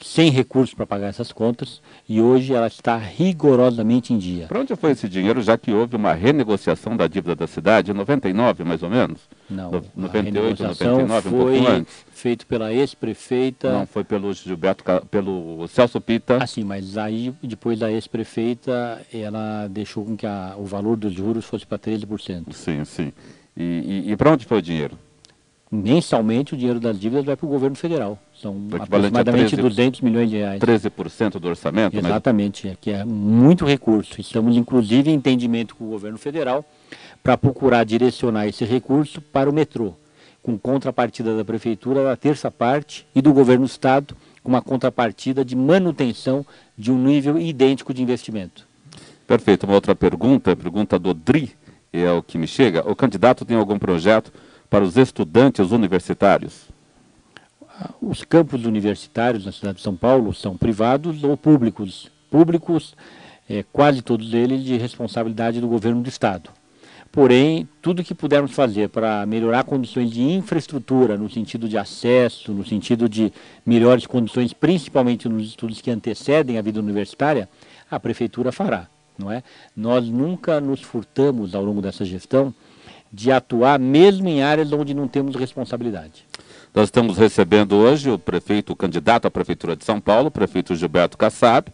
sem 0.00 0.30
recursos 0.30 0.74
para 0.74 0.86
pagar 0.86 1.08
essas 1.08 1.32
contas, 1.32 1.80
e 2.08 2.20
hoje 2.20 2.54
ela 2.54 2.66
está 2.66 2.96
rigorosamente 2.96 4.12
em 4.12 4.18
dia. 4.18 4.46
Para 4.46 4.60
onde 4.60 4.74
foi 4.76 4.92
esse 4.92 5.08
dinheiro, 5.08 5.40
já 5.42 5.56
que 5.58 5.72
houve 5.72 5.96
uma 5.96 6.12
renegociação 6.12 6.96
da 6.96 7.06
dívida 7.06 7.34
da 7.36 7.46
cidade 7.46 7.90
em 7.90 7.94
99, 7.94 8.64
mais 8.64 8.82
ou 8.82 8.90
menos? 8.90 9.20
Não, 9.48 9.70
No- 9.70 9.78
a 9.78 9.82
98, 9.96 10.24
renegociação 10.62 10.90
99, 10.98 11.28
um 11.28 11.32
pouco 11.32 11.46
foi 11.52 11.66
antes? 11.66 11.94
feito 12.12 12.46
pela 12.46 12.72
ex-prefeita. 12.72 13.72
Não, 13.72 13.86
foi 13.86 14.04
pelo 14.04 14.32
Gilberto, 14.32 14.84
pelo 15.10 15.66
Celso 15.68 16.00
Pita. 16.00 16.42
Assim, 16.42 16.64
mas 16.64 16.96
aí, 16.98 17.32
depois 17.42 17.78
da 17.78 17.90
ex-prefeita, 17.90 19.00
ela 19.12 19.66
deixou 19.68 20.04
com 20.04 20.16
que 20.16 20.26
a- 20.26 20.54
o 20.58 20.64
valor 20.64 20.96
dos 20.96 21.12
juros 21.12 21.44
fosse 21.44 21.66
para 21.66 21.78
13%. 21.78 22.52
Sim, 22.54 22.84
sim. 22.84 23.12
E, 23.56 24.04
e, 24.12 24.16
para 24.16 24.30
onde 24.32 24.46
foi 24.46 24.58
o 24.58 24.62
dinheiro? 24.62 24.96
Mensalmente, 25.70 26.52
o 26.54 26.56
dinheiro 26.56 26.80
das 26.80 26.98
dívidas 26.98 27.24
vai 27.24 27.36
para 27.36 27.46
o 27.46 27.48
governo 27.48 27.76
federal. 27.76 28.18
São 28.34 28.56
aproximadamente 28.72 29.50
13 29.54 29.62
200 29.62 30.00
milhões 30.00 30.28
de 30.28 30.36
reais. 30.36 30.60
13% 30.60 31.38
do 31.38 31.48
orçamento? 31.48 31.94
mas- 31.94 32.04
Exatamente, 32.06 32.66
é 32.68 32.76
que 32.80 32.90
é 32.90 33.04
muito 33.04 33.64
recurso. 33.64 34.20
Estamos, 34.20 34.56
inclusive, 34.56 35.10
em 35.10 35.14
entendimento 35.14 35.76
com 35.76 35.84
o 35.84 35.90
governo 35.90 36.18
federal 36.18 36.64
para 37.22 37.36
procurar 37.38 37.84
direcionar 37.84 38.48
esse 38.48 38.64
recurso 38.64 39.20
para 39.20 39.48
o 39.48 39.52
metrô, 39.52 39.92
com 40.42 40.58
contrapartida 40.58 41.36
da 41.36 41.44
prefeitura 41.44 42.02
da 42.02 42.16
terça 42.16 42.50
parte 42.50 43.06
e 43.14 43.22
do 43.22 43.32
governo 43.32 43.64
do 43.64 43.70
estado 43.70 44.16
com 44.42 44.48
uma 44.48 44.62
contrapartida 44.62 45.44
de 45.44 45.54
manutenção 45.54 46.44
de 46.76 46.90
um 46.90 46.98
nível 46.98 47.38
idêntico 47.38 47.94
de 47.94 48.02
investimento. 48.02 48.66
Perfeito. 49.24 49.66
Uma 49.66 49.74
outra 49.74 49.94
pergunta, 49.94 50.56
pergunta 50.56 50.98
do 50.98 51.14
Dri, 51.14 51.52
é 51.92 52.10
o 52.10 52.22
que 52.22 52.36
me 52.38 52.48
chega. 52.48 52.90
O 52.90 52.96
candidato 52.96 53.44
tem 53.44 53.56
algum 53.56 53.78
projeto 53.78 54.32
para 54.70 54.84
os 54.84 54.96
estudantes 54.96 55.72
universitários? 55.72 56.68
Os 58.00 58.22
campos 58.22 58.64
universitários 58.64 59.44
na 59.44 59.52
cidade 59.52 59.78
de 59.78 59.82
São 59.82 59.96
Paulo 59.96 60.32
são 60.32 60.56
privados 60.56 61.24
ou 61.24 61.36
públicos. 61.36 62.08
Públicos, 62.30 62.94
eh, 63.48 63.64
quase 63.72 64.00
todos 64.00 64.32
eles 64.32 64.62
de 64.62 64.76
responsabilidade 64.76 65.60
do 65.60 65.66
governo 65.66 66.00
do 66.00 66.08
estado. 66.08 66.50
Porém, 67.10 67.68
tudo 67.82 68.04
que 68.04 68.14
pudermos 68.14 68.52
fazer 68.52 68.88
para 68.88 69.26
melhorar 69.26 69.64
condições 69.64 70.12
de 70.12 70.22
infraestrutura, 70.22 71.16
no 71.16 71.28
sentido 71.28 71.68
de 71.68 71.76
acesso, 71.76 72.52
no 72.52 72.64
sentido 72.64 73.08
de 73.08 73.32
melhores 73.66 74.06
condições, 74.06 74.52
principalmente 74.52 75.28
nos 75.28 75.48
estudos 75.48 75.80
que 75.80 75.90
antecedem 75.90 76.56
a 76.56 76.62
vida 76.62 76.78
universitária, 76.78 77.48
a 77.90 77.98
prefeitura 77.98 78.52
fará, 78.52 78.86
não 79.18 79.32
é? 79.32 79.42
Nós 79.76 80.06
nunca 80.06 80.60
nos 80.60 80.82
furtamos 80.82 81.52
ao 81.52 81.64
longo 81.64 81.82
dessa 81.82 82.04
gestão 82.04 82.54
de 83.12 83.32
atuar 83.32 83.78
mesmo 83.78 84.28
em 84.28 84.42
áreas 84.42 84.72
onde 84.72 84.94
não 84.94 85.08
temos 85.08 85.34
responsabilidade. 85.34 86.24
Nós 86.74 86.84
estamos 86.84 87.18
recebendo 87.18 87.74
hoje 87.74 88.10
o 88.10 88.18
prefeito, 88.18 88.72
o 88.72 88.76
candidato 88.76 89.26
à 89.26 89.30
Prefeitura 89.30 89.74
de 89.74 89.84
São 89.84 90.00
Paulo, 90.00 90.28
o 90.28 90.30
prefeito 90.30 90.76
Gilberto 90.76 91.18
Kassab, 91.18 91.66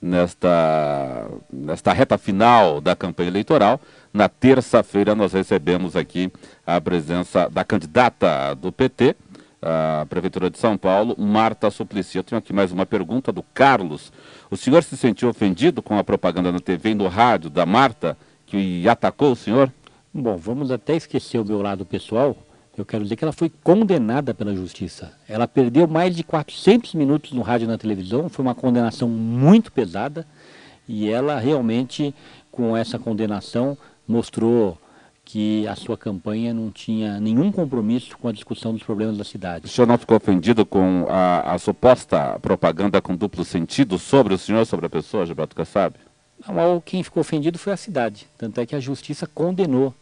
nesta, 0.00 1.28
nesta 1.52 1.92
reta 1.92 2.18
final 2.18 2.80
da 2.80 2.96
campanha 2.96 3.30
eleitoral. 3.30 3.80
Na 4.12 4.28
terça-feira 4.28 5.14
nós 5.14 5.32
recebemos 5.32 5.94
aqui 5.94 6.30
a 6.66 6.80
presença 6.80 7.48
da 7.48 7.64
candidata 7.64 8.54
do 8.56 8.72
PT, 8.72 9.14
à 9.62 10.04
Prefeitura 10.10 10.50
de 10.50 10.58
São 10.58 10.76
Paulo, 10.76 11.14
Marta 11.16 11.70
Suplicy. 11.70 12.18
Eu 12.18 12.24
tenho 12.24 12.40
aqui 12.40 12.52
mais 12.52 12.72
uma 12.72 12.84
pergunta 12.84 13.30
do 13.30 13.44
Carlos. 13.54 14.12
O 14.50 14.56
senhor 14.56 14.82
se 14.82 14.96
sentiu 14.96 15.28
ofendido 15.28 15.80
com 15.80 15.96
a 15.96 16.02
propaganda 16.02 16.50
na 16.50 16.58
TV 16.58 16.90
e 16.90 16.94
no 16.96 17.06
rádio 17.06 17.48
da 17.48 17.64
Marta, 17.64 18.18
que 18.44 18.88
atacou 18.88 19.32
o 19.32 19.36
senhor? 19.36 19.72
Bom, 20.14 20.36
vamos 20.36 20.70
até 20.70 20.94
esquecer 20.94 21.38
o 21.38 21.44
meu 21.44 21.62
lado 21.62 21.84
pessoal. 21.86 22.36
Eu 22.76 22.84
quero 22.84 23.02
dizer 23.02 23.16
que 23.16 23.24
ela 23.24 23.32
foi 23.32 23.50
condenada 23.62 24.32
pela 24.34 24.54
justiça. 24.54 25.12
Ela 25.28 25.46
perdeu 25.46 25.86
mais 25.86 26.14
de 26.16 26.22
400 26.22 26.94
minutos 26.94 27.32
no 27.32 27.42
rádio 27.42 27.64
e 27.64 27.68
na 27.68 27.78
televisão. 27.78 28.28
Foi 28.28 28.44
uma 28.44 28.54
condenação 28.54 29.08
muito 29.08 29.70
pesada. 29.72 30.26
E 30.88 31.08
ela 31.08 31.38
realmente, 31.38 32.14
com 32.50 32.76
essa 32.76 32.98
condenação, 32.98 33.76
mostrou 34.06 34.76
que 35.24 35.66
a 35.68 35.76
sua 35.76 35.96
campanha 35.96 36.52
não 36.52 36.70
tinha 36.70 37.20
nenhum 37.20 37.52
compromisso 37.52 38.18
com 38.18 38.28
a 38.28 38.32
discussão 38.32 38.72
dos 38.72 38.82
problemas 38.82 39.16
da 39.16 39.22
O 39.22 39.26
cidade. 39.26 39.68
senhor 39.68 39.86
não 39.86 39.96
ficou 39.96 40.16
ofendido 40.16 40.66
com 40.66 41.06
a, 41.08 41.54
a 41.54 41.58
suposta 41.58 42.38
propaganda 42.40 43.00
com 43.00 43.14
duplo 43.14 43.44
sentido 43.44 43.98
sobre 43.98 44.34
o 44.34 44.38
senhor, 44.38 44.66
sobre 44.66 44.86
a 44.86 44.90
pessoa, 44.90 45.24
Gilberto 45.24 45.54
Kassab? 45.54 45.94
Não, 46.48 46.80
quem 46.80 47.02
ficou 47.04 47.20
ofendido 47.20 47.58
foi 47.58 47.72
a 47.72 47.76
cidade. 47.76 48.26
Tanto 48.36 48.60
é 48.60 48.66
que 48.66 48.74
a 48.74 48.80
justiça 48.80 49.26
condenou 49.32 49.94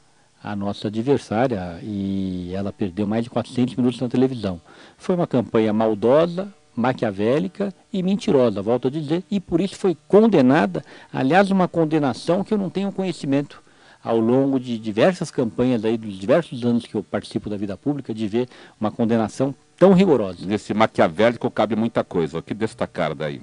a 0.43 0.57
nossa 0.57 0.89
adversária 0.89 1.79
e 1.83 2.53
ela 2.55 2.73
perdeu 2.73 3.07
mais 3.07 3.25
de 3.25 3.31
400 3.31 3.77
minutos 3.77 4.01
na 4.01 4.09
televisão. 4.09 4.61
Foi 4.97 5.15
uma 5.15 5.27
campanha 5.27 5.73
maldosa, 5.73 6.53
maquiavélica 6.75 7.75
e 7.93 8.03
mentirosa, 8.03 8.63
volto 8.63 8.89
a 8.89 8.91
dizer, 8.91 9.23
e 9.31 9.39
por 9.39 9.61
isso 9.61 9.77
foi 9.77 9.97
condenada, 10.09 10.85
aliás, 11.13 11.51
uma 11.51 11.69
condenação 11.69 12.43
que 12.43 12.55
eu 12.55 12.59
não 12.59 12.71
tenho 12.71 12.91
conhecimento 12.91 13.63
ao 14.03 14.19
longo 14.19 14.59
de 14.59 14.79
diversas 14.79 15.31
campanhas 15.31 15.85
aí, 15.85 15.99
dos 15.99 16.15
diversos 16.15 16.65
anos 16.65 16.87
que 16.87 16.95
eu 16.95 17.03
participo 17.03 17.51
da 17.51 17.57
vida 17.57 17.77
pública, 17.77 18.15
de 18.15 18.27
ver 18.27 18.49
uma 18.81 18.91
condenação 18.91 19.55
tão 19.77 19.93
rigorosa. 19.93 20.47
Nesse 20.47 20.73
maquiavélico 20.73 21.51
cabe 21.51 21.77
muita 21.77 22.03
coisa. 22.03 22.39
O 22.39 22.43
que 22.43 22.55
destacar 22.55 23.15
daí? 23.15 23.43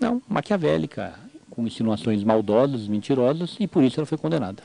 Não, 0.00 0.22
maquiavélica, 0.26 1.14
com 1.50 1.66
insinuações 1.66 2.24
maldosas, 2.24 2.88
mentirosas, 2.88 3.56
e 3.60 3.66
por 3.66 3.82
isso 3.82 4.00
ela 4.00 4.06
foi 4.06 4.16
condenada. 4.16 4.62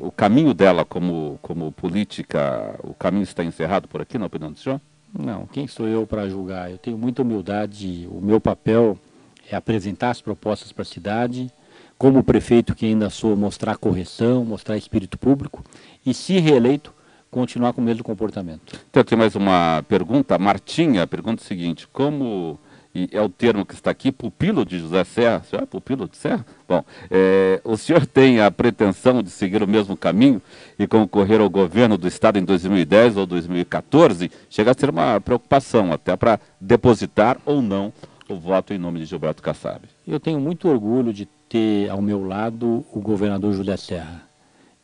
O 0.00 0.10
caminho 0.10 0.52
dela 0.52 0.84
como, 0.84 1.38
como 1.42 1.72
política, 1.72 2.78
o 2.82 2.94
caminho 2.94 3.22
está 3.24 3.42
encerrado 3.42 3.88
por 3.88 4.00
aqui, 4.00 4.18
na 4.18 4.26
opinião 4.26 4.52
do 4.52 4.58
senhor? 4.58 4.80
Não, 5.18 5.46
quem 5.46 5.66
sou 5.66 5.86
eu 5.86 6.06
para 6.06 6.28
julgar? 6.28 6.70
Eu 6.70 6.78
tenho 6.78 6.96
muita 6.96 7.22
humildade. 7.22 8.08
O 8.10 8.20
meu 8.20 8.40
papel 8.40 8.98
é 9.50 9.56
apresentar 9.56 10.10
as 10.10 10.20
propostas 10.20 10.72
para 10.72 10.82
a 10.82 10.86
cidade, 10.86 11.50
como 11.98 12.24
prefeito 12.24 12.74
que 12.74 12.86
ainda 12.86 13.10
sou, 13.10 13.36
mostrar 13.36 13.76
correção, 13.76 14.44
mostrar 14.44 14.76
espírito 14.76 15.18
público 15.18 15.62
e, 16.04 16.12
se 16.14 16.38
reeleito, 16.38 16.92
continuar 17.30 17.72
com 17.72 17.80
o 17.80 17.84
mesmo 17.84 18.02
comportamento. 18.02 18.78
Tem 18.90 19.00
aqui 19.00 19.14
mais 19.14 19.34
uma 19.34 19.84
pergunta. 19.88 20.38
Martinha 20.38 21.06
pergunta 21.06 21.42
o 21.42 21.46
seguinte: 21.46 21.86
como 21.88 22.58
e 22.94 23.08
é 23.10 23.20
o 23.20 23.28
termo 23.28 23.64
que 23.64 23.74
está 23.74 23.90
aqui, 23.90 24.12
pupilo 24.12 24.66
de 24.66 24.78
José 24.78 25.02
Serra. 25.04 25.42
O 25.44 25.48
senhor 25.48 25.62
é 25.62 25.66
pupilo 25.66 26.06
de 26.06 26.16
Serra? 26.16 26.44
Bom, 26.68 26.84
é, 27.10 27.60
o 27.64 27.76
senhor 27.76 28.04
tem 28.06 28.40
a 28.40 28.50
pretensão 28.50 29.22
de 29.22 29.30
seguir 29.30 29.62
o 29.62 29.68
mesmo 29.68 29.96
caminho 29.96 30.42
e 30.78 30.86
concorrer 30.86 31.40
ao 31.40 31.48
governo 31.48 31.96
do 31.96 32.06
Estado 32.06 32.38
em 32.38 32.44
2010 32.44 33.16
ou 33.16 33.26
2014? 33.26 34.30
Chega 34.50 34.72
a 34.72 34.74
ser 34.74 34.90
uma 34.90 35.20
preocupação, 35.20 35.92
até 35.92 36.14
para 36.16 36.38
depositar 36.60 37.38
ou 37.46 37.62
não 37.62 37.92
o 38.28 38.36
voto 38.36 38.74
em 38.74 38.78
nome 38.78 38.98
de 38.98 39.06
Gilberto 39.06 39.42
Kassab. 39.42 39.82
Eu 40.06 40.20
tenho 40.20 40.40
muito 40.40 40.68
orgulho 40.68 41.12
de 41.12 41.26
ter 41.48 41.90
ao 41.90 42.02
meu 42.02 42.26
lado 42.26 42.84
o 42.92 43.00
governador 43.00 43.54
José 43.54 43.76
Serra, 43.76 44.22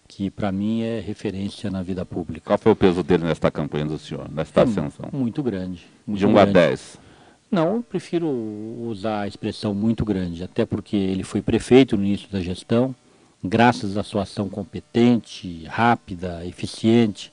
que 0.07 0.31
para 0.31 0.51
mim 0.51 0.83
é 0.83 1.01
referência 1.01 1.71
na 1.71 1.83
vida 1.83 2.05
pública. 2.07 2.47
Qual 2.47 2.59
foi 2.59 2.73
o 2.73 2.77
peso 2.77 3.03
dele 3.03 3.25
nesta 3.25 3.51
campanha 3.51 3.85
do 3.85 3.99
senhor, 3.99 4.31
nesta 4.31 4.61
É 4.61 4.65
ascensão? 4.65 5.11
Muito 5.13 5.43
grande. 5.43 5.87
Muito 6.07 6.19
De 6.19 6.27
1 6.27 6.31
a 6.31 6.45
grande. 6.45 6.53
10. 6.53 7.08
Não, 7.51 7.77
eu 7.77 7.83
prefiro 7.83 8.29
usar 8.29 9.23
a 9.23 9.29
expressão 9.29 9.75
muito 9.75 10.05
grande, 10.05 10.45
até 10.45 10.67
porque 10.67 10.95
ele 10.97 11.23
foi 11.23 11.41
prefeito 11.41 11.97
no 11.97 12.05
início 12.05 12.29
da 12.29 12.41
gestão, 12.41 12.95
graças 13.43 13.97
à 13.97 14.03
sua 14.03 14.25
ação 14.25 14.51
competente, 14.51 15.65
rápida, 15.65 16.45
eficiente, 16.45 17.33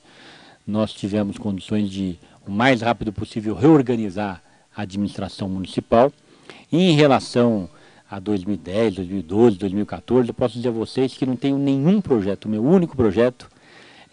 nós 0.66 0.94
tivemos 0.94 1.36
condições 1.36 1.90
de, 1.90 2.18
o 2.46 2.50
mais 2.50 2.80
rápido 2.80 3.12
possível, 3.12 3.54
reorganizar 3.54 4.42
a 4.74 4.82
administração 4.82 5.50
municipal. 5.50 6.10
E 6.72 6.78
em 6.78 6.96
relação 6.96 7.68
a 8.10 8.18
2010, 8.18 8.94
2012, 8.94 9.58
2014, 9.58 10.28
eu 10.28 10.34
posso 10.34 10.54
dizer 10.54 10.68
a 10.68 10.72
vocês 10.72 11.14
que 11.14 11.26
não 11.26 11.36
tenho 11.36 11.58
nenhum 11.58 12.00
projeto, 12.00 12.46
o 12.46 12.48
meu 12.48 12.64
único 12.64 12.96
projeto 12.96 13.48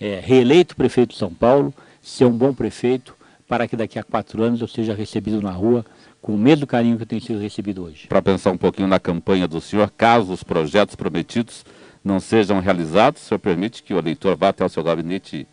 é 0.01 0.19
reeleito 0.19 0.75
prefeito 0.75 1.11
de 1.11 1.17
São 1.17 1.33
Paulo, 1.33 1.73
ser 2.01 2.25
um 2.25 2.31
bom 2.31 2.53
prefeito, 2.53 3.15
para 3.47 3.67
que 3.67 3.75
daqui 3.75 3.99
a 3.99 4.03
quatro 4.03 4.41
anos 4.43 4.61
eu 4.61 4.67
seja 4.67 4.93
recebido 4.93 5.41
na 5.41 5.51
rua 5.51 5.85
com 6.23 6.33
o 6.33 6.37
mesmo 6.37 6.65
carinho 6.65 6.95
que 6.95 7.03
eu 7.03 7.07
tenho 7.07 7.21
sido 7.21 7.37
recebido 7.37 7.83
hoje. 7.83 8.07
Para 8.07 8.21
pensar 8.21 8.51
um 8.51 8.57
pouquinho 8.57 8.87
na 8.87 8.97
campanha 8.97 9.45
do 9.45 9.59
senhor, 9.59 9.91
caso 9.91 10.31
os 10.31 10.41
projetos 10.41 10.95
prometidos 10.95 11.65
não 12.01 12.17
sejam 12.17 12.61
realizados, 12.61 13.21
o 13.21 13.25
senhor 13.25 13.39
permite 13.39 13.83
que 13.83 13.93
o 13.93 13.97
eleitor 13.97 14.37
vá 14.37 14.47
até 14.49 14.63
o 14.63 14.69
seu 14.69 14.81
gabinete 14.81 15.45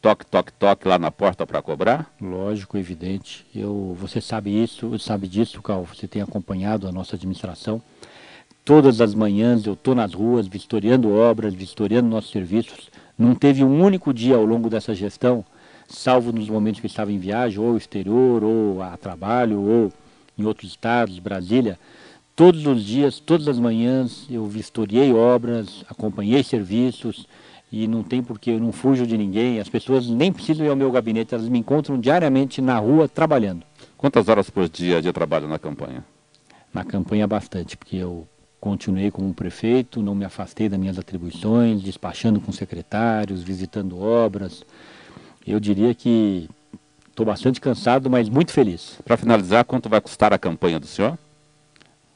toque, 0.00 0.24
toque, 0.24 0.50
toque 0.54 0.88
lá 0.88 0.98
na 0.98 1.10
porta 1.10 1.46
para 1.46 1.60
cobrar? 1.60 2.10
Lógico, 2.18 2.78
evidente. 2.78 3.44
Eu, 3.54 3.94
você 4.00 4.18
sabe 4.18 4.50
isso, 4.50 4.98
sabe 4.98 5.28
disso, 5.28 5.60
Cal, 5.60 5.84
você 5.84 6.08
tem 6.08 6.22
acompanhado 6.22 6.88
a 6.88 6.92
nossa 6.92 7.16
administração. 7.16 7.82
Todas 8.64 9.02
as 9.02 9.14
manhãs 9.14 9.66
eu 9.66 9.74
estou 9.74 9.94
nas 9.94 10.14
ruas 10.14 10.46
vistoriando 10.46 11.12
obras, 11.12 11.52
vistoriando 11.52 12.08
nossos 12.08 12.30
serviços. 12.30 12.88
Não 13.18 13.34
teve 13.34 13.62
um 13.62 13.82
único 13.82 14.12
dia 14.12 14.36
ao 14.36 14.44
longo 14.46 14.70
dessa 14.70 14.94
gestão, 14.94 15.44
salvo 15.86 16.32
nos 16.32 16.48
momentos 16.48 16.80
que 16.80 16.86
estava 16.86 17.12
em 17.12 17.18
viagem, 17.18 17.60
ou 17.60 17.76
exterior, 17.76 18.42
ou 18.42 18.82
a 18.82 18.96
trabalho, 18.96 19.60
ou 19.60 19.92
em 20.38 20.44
outros 20.44 20.70
estados, 20.70 21.18
Brasília. 21.18 21.78
Todos 22.36 22.66
os 22.66 22.84
dias, 22.84 23.20
todas 23.20 23.46
as 23.46 23.58
manhãs, 23.58 24.26
eu 24.28 24.44
vistoriei 24.46 25.12
obras, 25.12 25.84
acompanhei 25.88 26.42
serviços, 26.42 27.26
e 27.70 27.88
não 27.88 28.02
tem 28.02 28.22
porque 28.22 28.50
eu 28.50 28.60
não 28.60 28.72
fujo 28.72 29.06
de 29.06 29.18
ninguém. 29.18 29.58
As 29.58 29.68
pessoas 29.68 30.08
nem 30.08 30.32
precisam 30.32 30.64
ir 30.64 30.68
ao 30.68 30.76
meu 30.76 30.90
gabinete, 30.92 31.34
elas 31.34 31.48
me 31.48 31.58
encontram 31.58 31.98
diariamente 31.98 32.60
na 32.60 32.78
rua 32.78 33.08
trabalhando. 33.08 33.64
Quantas 33.96 34.28
horas 34.28 34.48
por 34.50 34.68
dia 34.68 35.02
de 35.02 35.12
trabalho 35.12 35.48
na 35.48 35.58
campanha? 35.58 36.04
Na 36.72 36.84
campanha 36.84 37.26
bastante, 37.26 37.76
porque 37.76 37.96
eu 37.96 38.26
continuei 38.60 39.10
como 39.10 39.34
prefeito, 39.34 40.02
não 40.02 40.14
me 40.14 40.24
afastei 40.24 40.68
das 40.68 40.78
minhas 40.78 40.98
atribuições, 40.98 41.82
despachando 41.82 42.40
com 42.40 42.50
secretários, 42.50 43.42
visitando 43.42 44.00
obras. 44.00 44.64
Eu 45.46 45.60
diria 45.60 45.94
que 45.94 46.48
estou 47.14 47.24
bastante 47.24 47.60
cansado, 47.60 48.10
mas 48.10 48.28
muito 48.28 48.52
feliz. 48.52 48.98
Para 49.04 49.16
finalizar, 49.16 49.64
quanto 49.64 49.88
vai 49.88 50.00
custar 50.00 50.32
a 50.32 50.38
campanha 50.38 50.80
do 50.80 50.86
senhor? 50.86 51.16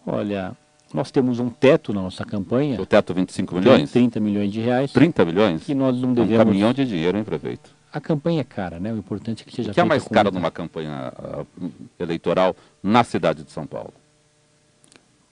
Olha, 0.04 0.56
nós 0.92 1.10
temos 1.10 1.38
um 1.38 1.48
teto 1.48 1.94
na 1.94 2.02
nossa 2.02 2.24
campanha. 2.24 2.80
O 2.80 2.84
teto 2.84 3.14
25 3.14 3.54
milhões? 3.54 3.90
30 3.92 4.18
milhões 4.18 4.52
de 4.52 4.60
reais. 4.60 4.92
30 4.92 5.24
milhões? 5.24 5.62
Que 5.62 5.74
nós 5.74 5.96
não 5.96 6.12
devemos... 6.12 6.42
Um 6.42 6.44
caminhão 6.44 6.72
de 6.72 6.84
dinheiro, 6.84 7.16
hein, 7.16 7.24
prefeito? 7.24 7.70
A 7.92 8.00
campanha 8.00 8.40
é 8.40 8.44
cara, 8.44 8.80
né? 8.80 8.92
O 8.92 8.96
importante 8.96 9.42
é 9.42 9.46
que 9.46 9.54
seja 9.54 9.70
O 9.70 9.74
que 9.74 9.80
é 9.80 9.84
mais 9.84 10.06
caro 10.06 10.30
numa 10.30 10.50
campanha 10.50 11.12
uh, 11.16 11.70
eleitoral 11.98 12.54
na 12.82 13.04
cidade 13.04 13.44
de 13.44 13.52
São 13.52 13.66
Paulo? 13.66 13.94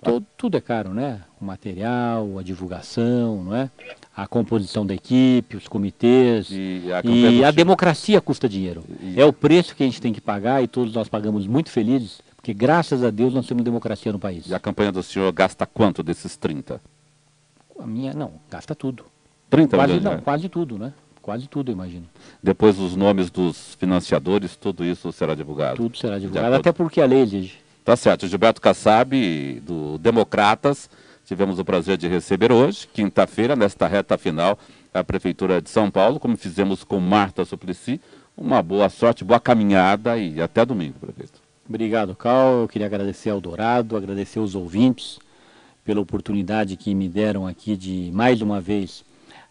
Todo, 0.02 0.26
tudo 0.36 0.56
é 0.56 0.60
caro, 0.60 0.94
né? 0.94 1.22
O 1.40 1.44
material, 1.44 2.38
a 2.38 2.42
divulgação, 2.42 3.42
não 3.42 3.56
é? 3.56 3.70
A 4.16 4.26
composição 4.26 4.86
da 4.86 4.94
equipe, 4.94 5.56
os 5.56 5.68
comitês. 5.68 6.48
E 6.50 6.84
a, 6.90 7.02
e 7.06 7.44
a 7.44 7.50
democracia 7.50 8.20
custa 8.20 8.48
dinheiro. 8.48 8.82
E... 9.02 9.20
É 9.20 9.24
o 9.26 9.32
preço 9.32 9.76
que 9.76 9.82
a 9.82 9.86
gente 9.86 10.00
tem 10.00 10.12
que 10.12 10.20
pagar 10.20 10.62
e 10.62 10.66
todos 10.66 10.94
nós 10.94 11.08
pagamos 11.08 11.46
muito 11.46 11.70
felizes 11.70 12.22
porque 12.46 12.54
graças 12.54 13.02
a 13.02 13.10
Deus 13.10 13.34
nós 13.34 13.44
temos 13.44 13.64
democracia 13.64 14.12
no 14.12 14.20
país. 14.20 14.46
E 14.46 14.54
a 14.54 14.60
campanha 14.60 14.92
do 14.92 15.02
senhor 15.02 15.32
gasta 15.32 15.66
quanto 15.66 16.00
desses 16.00 16.36
30? 16.36 16.80
A 17.76 17.84
minha, 17.84 18.14
não, 18.14 18.34
gasta 18.48 18.72
tudo. 18.72 19.04
30 19.50 19.76
quase, 19.76 19.92
milhões? 19.94 20.16
Não, 20.16 20.22
quase 20.22 20.48
tudo, 20.48 20.78
né? 20.78 20.92
Quase 21.20 21.48
tudo, 21.48 21.72
imagino. 21.72 22.06
Depois 22.40 22.78
os 22.78 22.94
nomes 22.94 23.30
dos 23.30 23.74
financiadores, 23.74 24.54
tudo 24.54 24.84
isso 24.84 25.10
será 25.10 25.34
divulgado? 25.34 25.76
Tudo 25.76 25.96
será 25.96 26.20
divulgado, 26.20 26.54
até 26.54 26.70
porque 26.70 27.00
a 27.00 27.06
lei 27.06 27.22
exige. 27.22 27.58
Tá 27.84 27.96
certo. 27.96 28.28
Gilberto 28.28 28.60
Kassab, 28.60 29.60
do 29.66 29.98
Democratas, 29.98 30.88
tivemos 31.26 31.58
o 31.58 31.64
prazer 31.64 31.98
de 31.98 32.06
receber 32.06 32.52
hoje, 32.52 32.88
quinta-feira, 32.92 33.56
nesta 33.56 33.88
reta 33.88 34.16
final, 34.16 34.56
a 34.94 35.02
Prefeitura 35.02 35.60
de 35.60 35.68
São 35.68 35.90
Paulo, 35.90 36.20
como 36.20 36.36
fizemos 36.36 36.84
com 36.84 37.00
Marta 37.00 37.44
Suplicy. 37.44 38.00
Uma 38.36 38.62
boa 38.62 38.88
sorte, 38.88 39.24
boa 39.24 39.40
caminhada 39.40 40.16
e 40.16 40.40
até 40.40 40.64
domingo, 40.64 40.98
prefeito. 41.00 41.40
Obrigado, 41.68 42.14
Cal. 42.14 42.60
Eu 42.60 42.68
queria 42.68 42.86
agradecer 42.86 43.30
ao 43.30 43.40
Dourado, 43.40 43.96
agradecer 43.96 44.38
aos 44.38 44.54
ouvintes 44.54 45.18
pela 45.84 46.00
oportunidade 46.00 46.76
que 46.76 46.94
me 46.94 47.08
deram 47.08 47.46
aqui 47.46 47.76
de, 47.76 48.10
mais 48.12 48.40
uma 48.40 48.60
vez, 48.60 49.04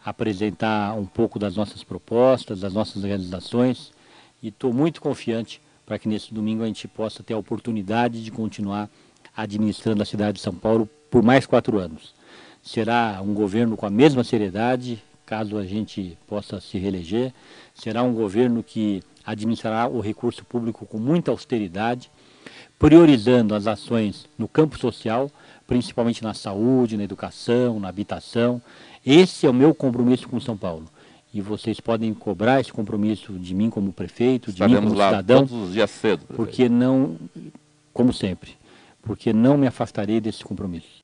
apresentar 0.03 0.97
um 0.97 1.05
pouco 1.05 1.37
das 1.37 1.57
nossas 1.57 1.83
propostas, 1.83 2.61
das 2.61 2.73
nossas 2.73 3.03
realizações. 3.03 3.91
E 4.41 4.47
estou 4.47 4.71
muito 4.71 5.01
confiante 5.01 5.61
para 5.85 5.99
que 5.99 6.07
nesse 6.07 6.33
domingo 6.33 6.63
a 6.63 6.67
gente 6.67 6.87
possa 6.87 7.21
ter 7.21 7.33
a 7.33 7.37
oportunidade 7.37 8.23
de 8.23 8.31
continuar 8.31 8.89
administrando 9.35 10.01
a 10.01 10.05
cidade 10.05 10.37
de 10.37 10.43
São 10.43 10.53
Paulo 10.53 10.89
por 11.15 11.23
mais 11.23 11.45
quatro 11.45 11.79
anos. 11.79 12.13
Será 12.61 13.21
um 13.23 13.33
governo 13.33 13.77
com 13.77 13.85
a 13.85 13.89
mesma 13.89 14.21
seriedade, 14.21 15.01
caso 15.25 15.57
a 15.57 15.63
gente 15.63 16.17
possa 16.27 16.59
se 16.59 16.77
reeleger. 16.77 17.31
Será 17.73 18.03
um 18.03 18.13
governo 18.13 18.61
que 18.61 19.01
administrará 19.25 19.87
o 19.87 20.01
recurso 20.01 20.43
público 20.43 20.85
com 20.85 20.97
muita 20.97 21.31
austeridade, 21.31 22.11
priorizando 22.77 23.55
as 23.55 23.65
ações 23.65 24.25
no 24.37 24.45
campo 24.45 24.77
social, 24.77 25.31
principalmente 25.65 26.21
na 26.21 26.33
saúde, 26.33 26.97
na 26.97 27.05
educação, 27.05 27.79
na 27.79 27.87
habitação. 27.87 28.61
Esse 29.05 29.45
é 29.45 29.49
o 29.49 29.53
meu 29.53 29.73
compromisso 29.73 30.27
com 30.27 30.37
São 30.41 30.57
Paulo. 30.57 30.83
E 31.33 31.39
vocês 31.39 31.79
podem 31.79 32.13
cobrar 32.13 32.59
esse 32.59 32.73
compromisso 32.73 33.39
de 33.39 33.55
mim 33.55 33.69
como 33.69 33.93
prefeito, 33.93 34.47
de 34.47 34.55
Estaremos 34.55 34.81
mim 34.81 34.87
como 34.89 34.99
lá 34.99 35.09
cidadão. 35.11 35.47
todos 35.47 35.67
os 35.69 35.73
dias 35.73 35.91
cedo. 35.91 36.25
Porque 36.35 36.67
não, 36.67 37.15
como 37.93 38.11
sempre, 38.11 38.57
porque 39.05 39.31
não 39.31 39.55
me 39.57 39.67
afastarei 39.67 40.19
desse 40.19 40.43
compromisso. 40.43 41.01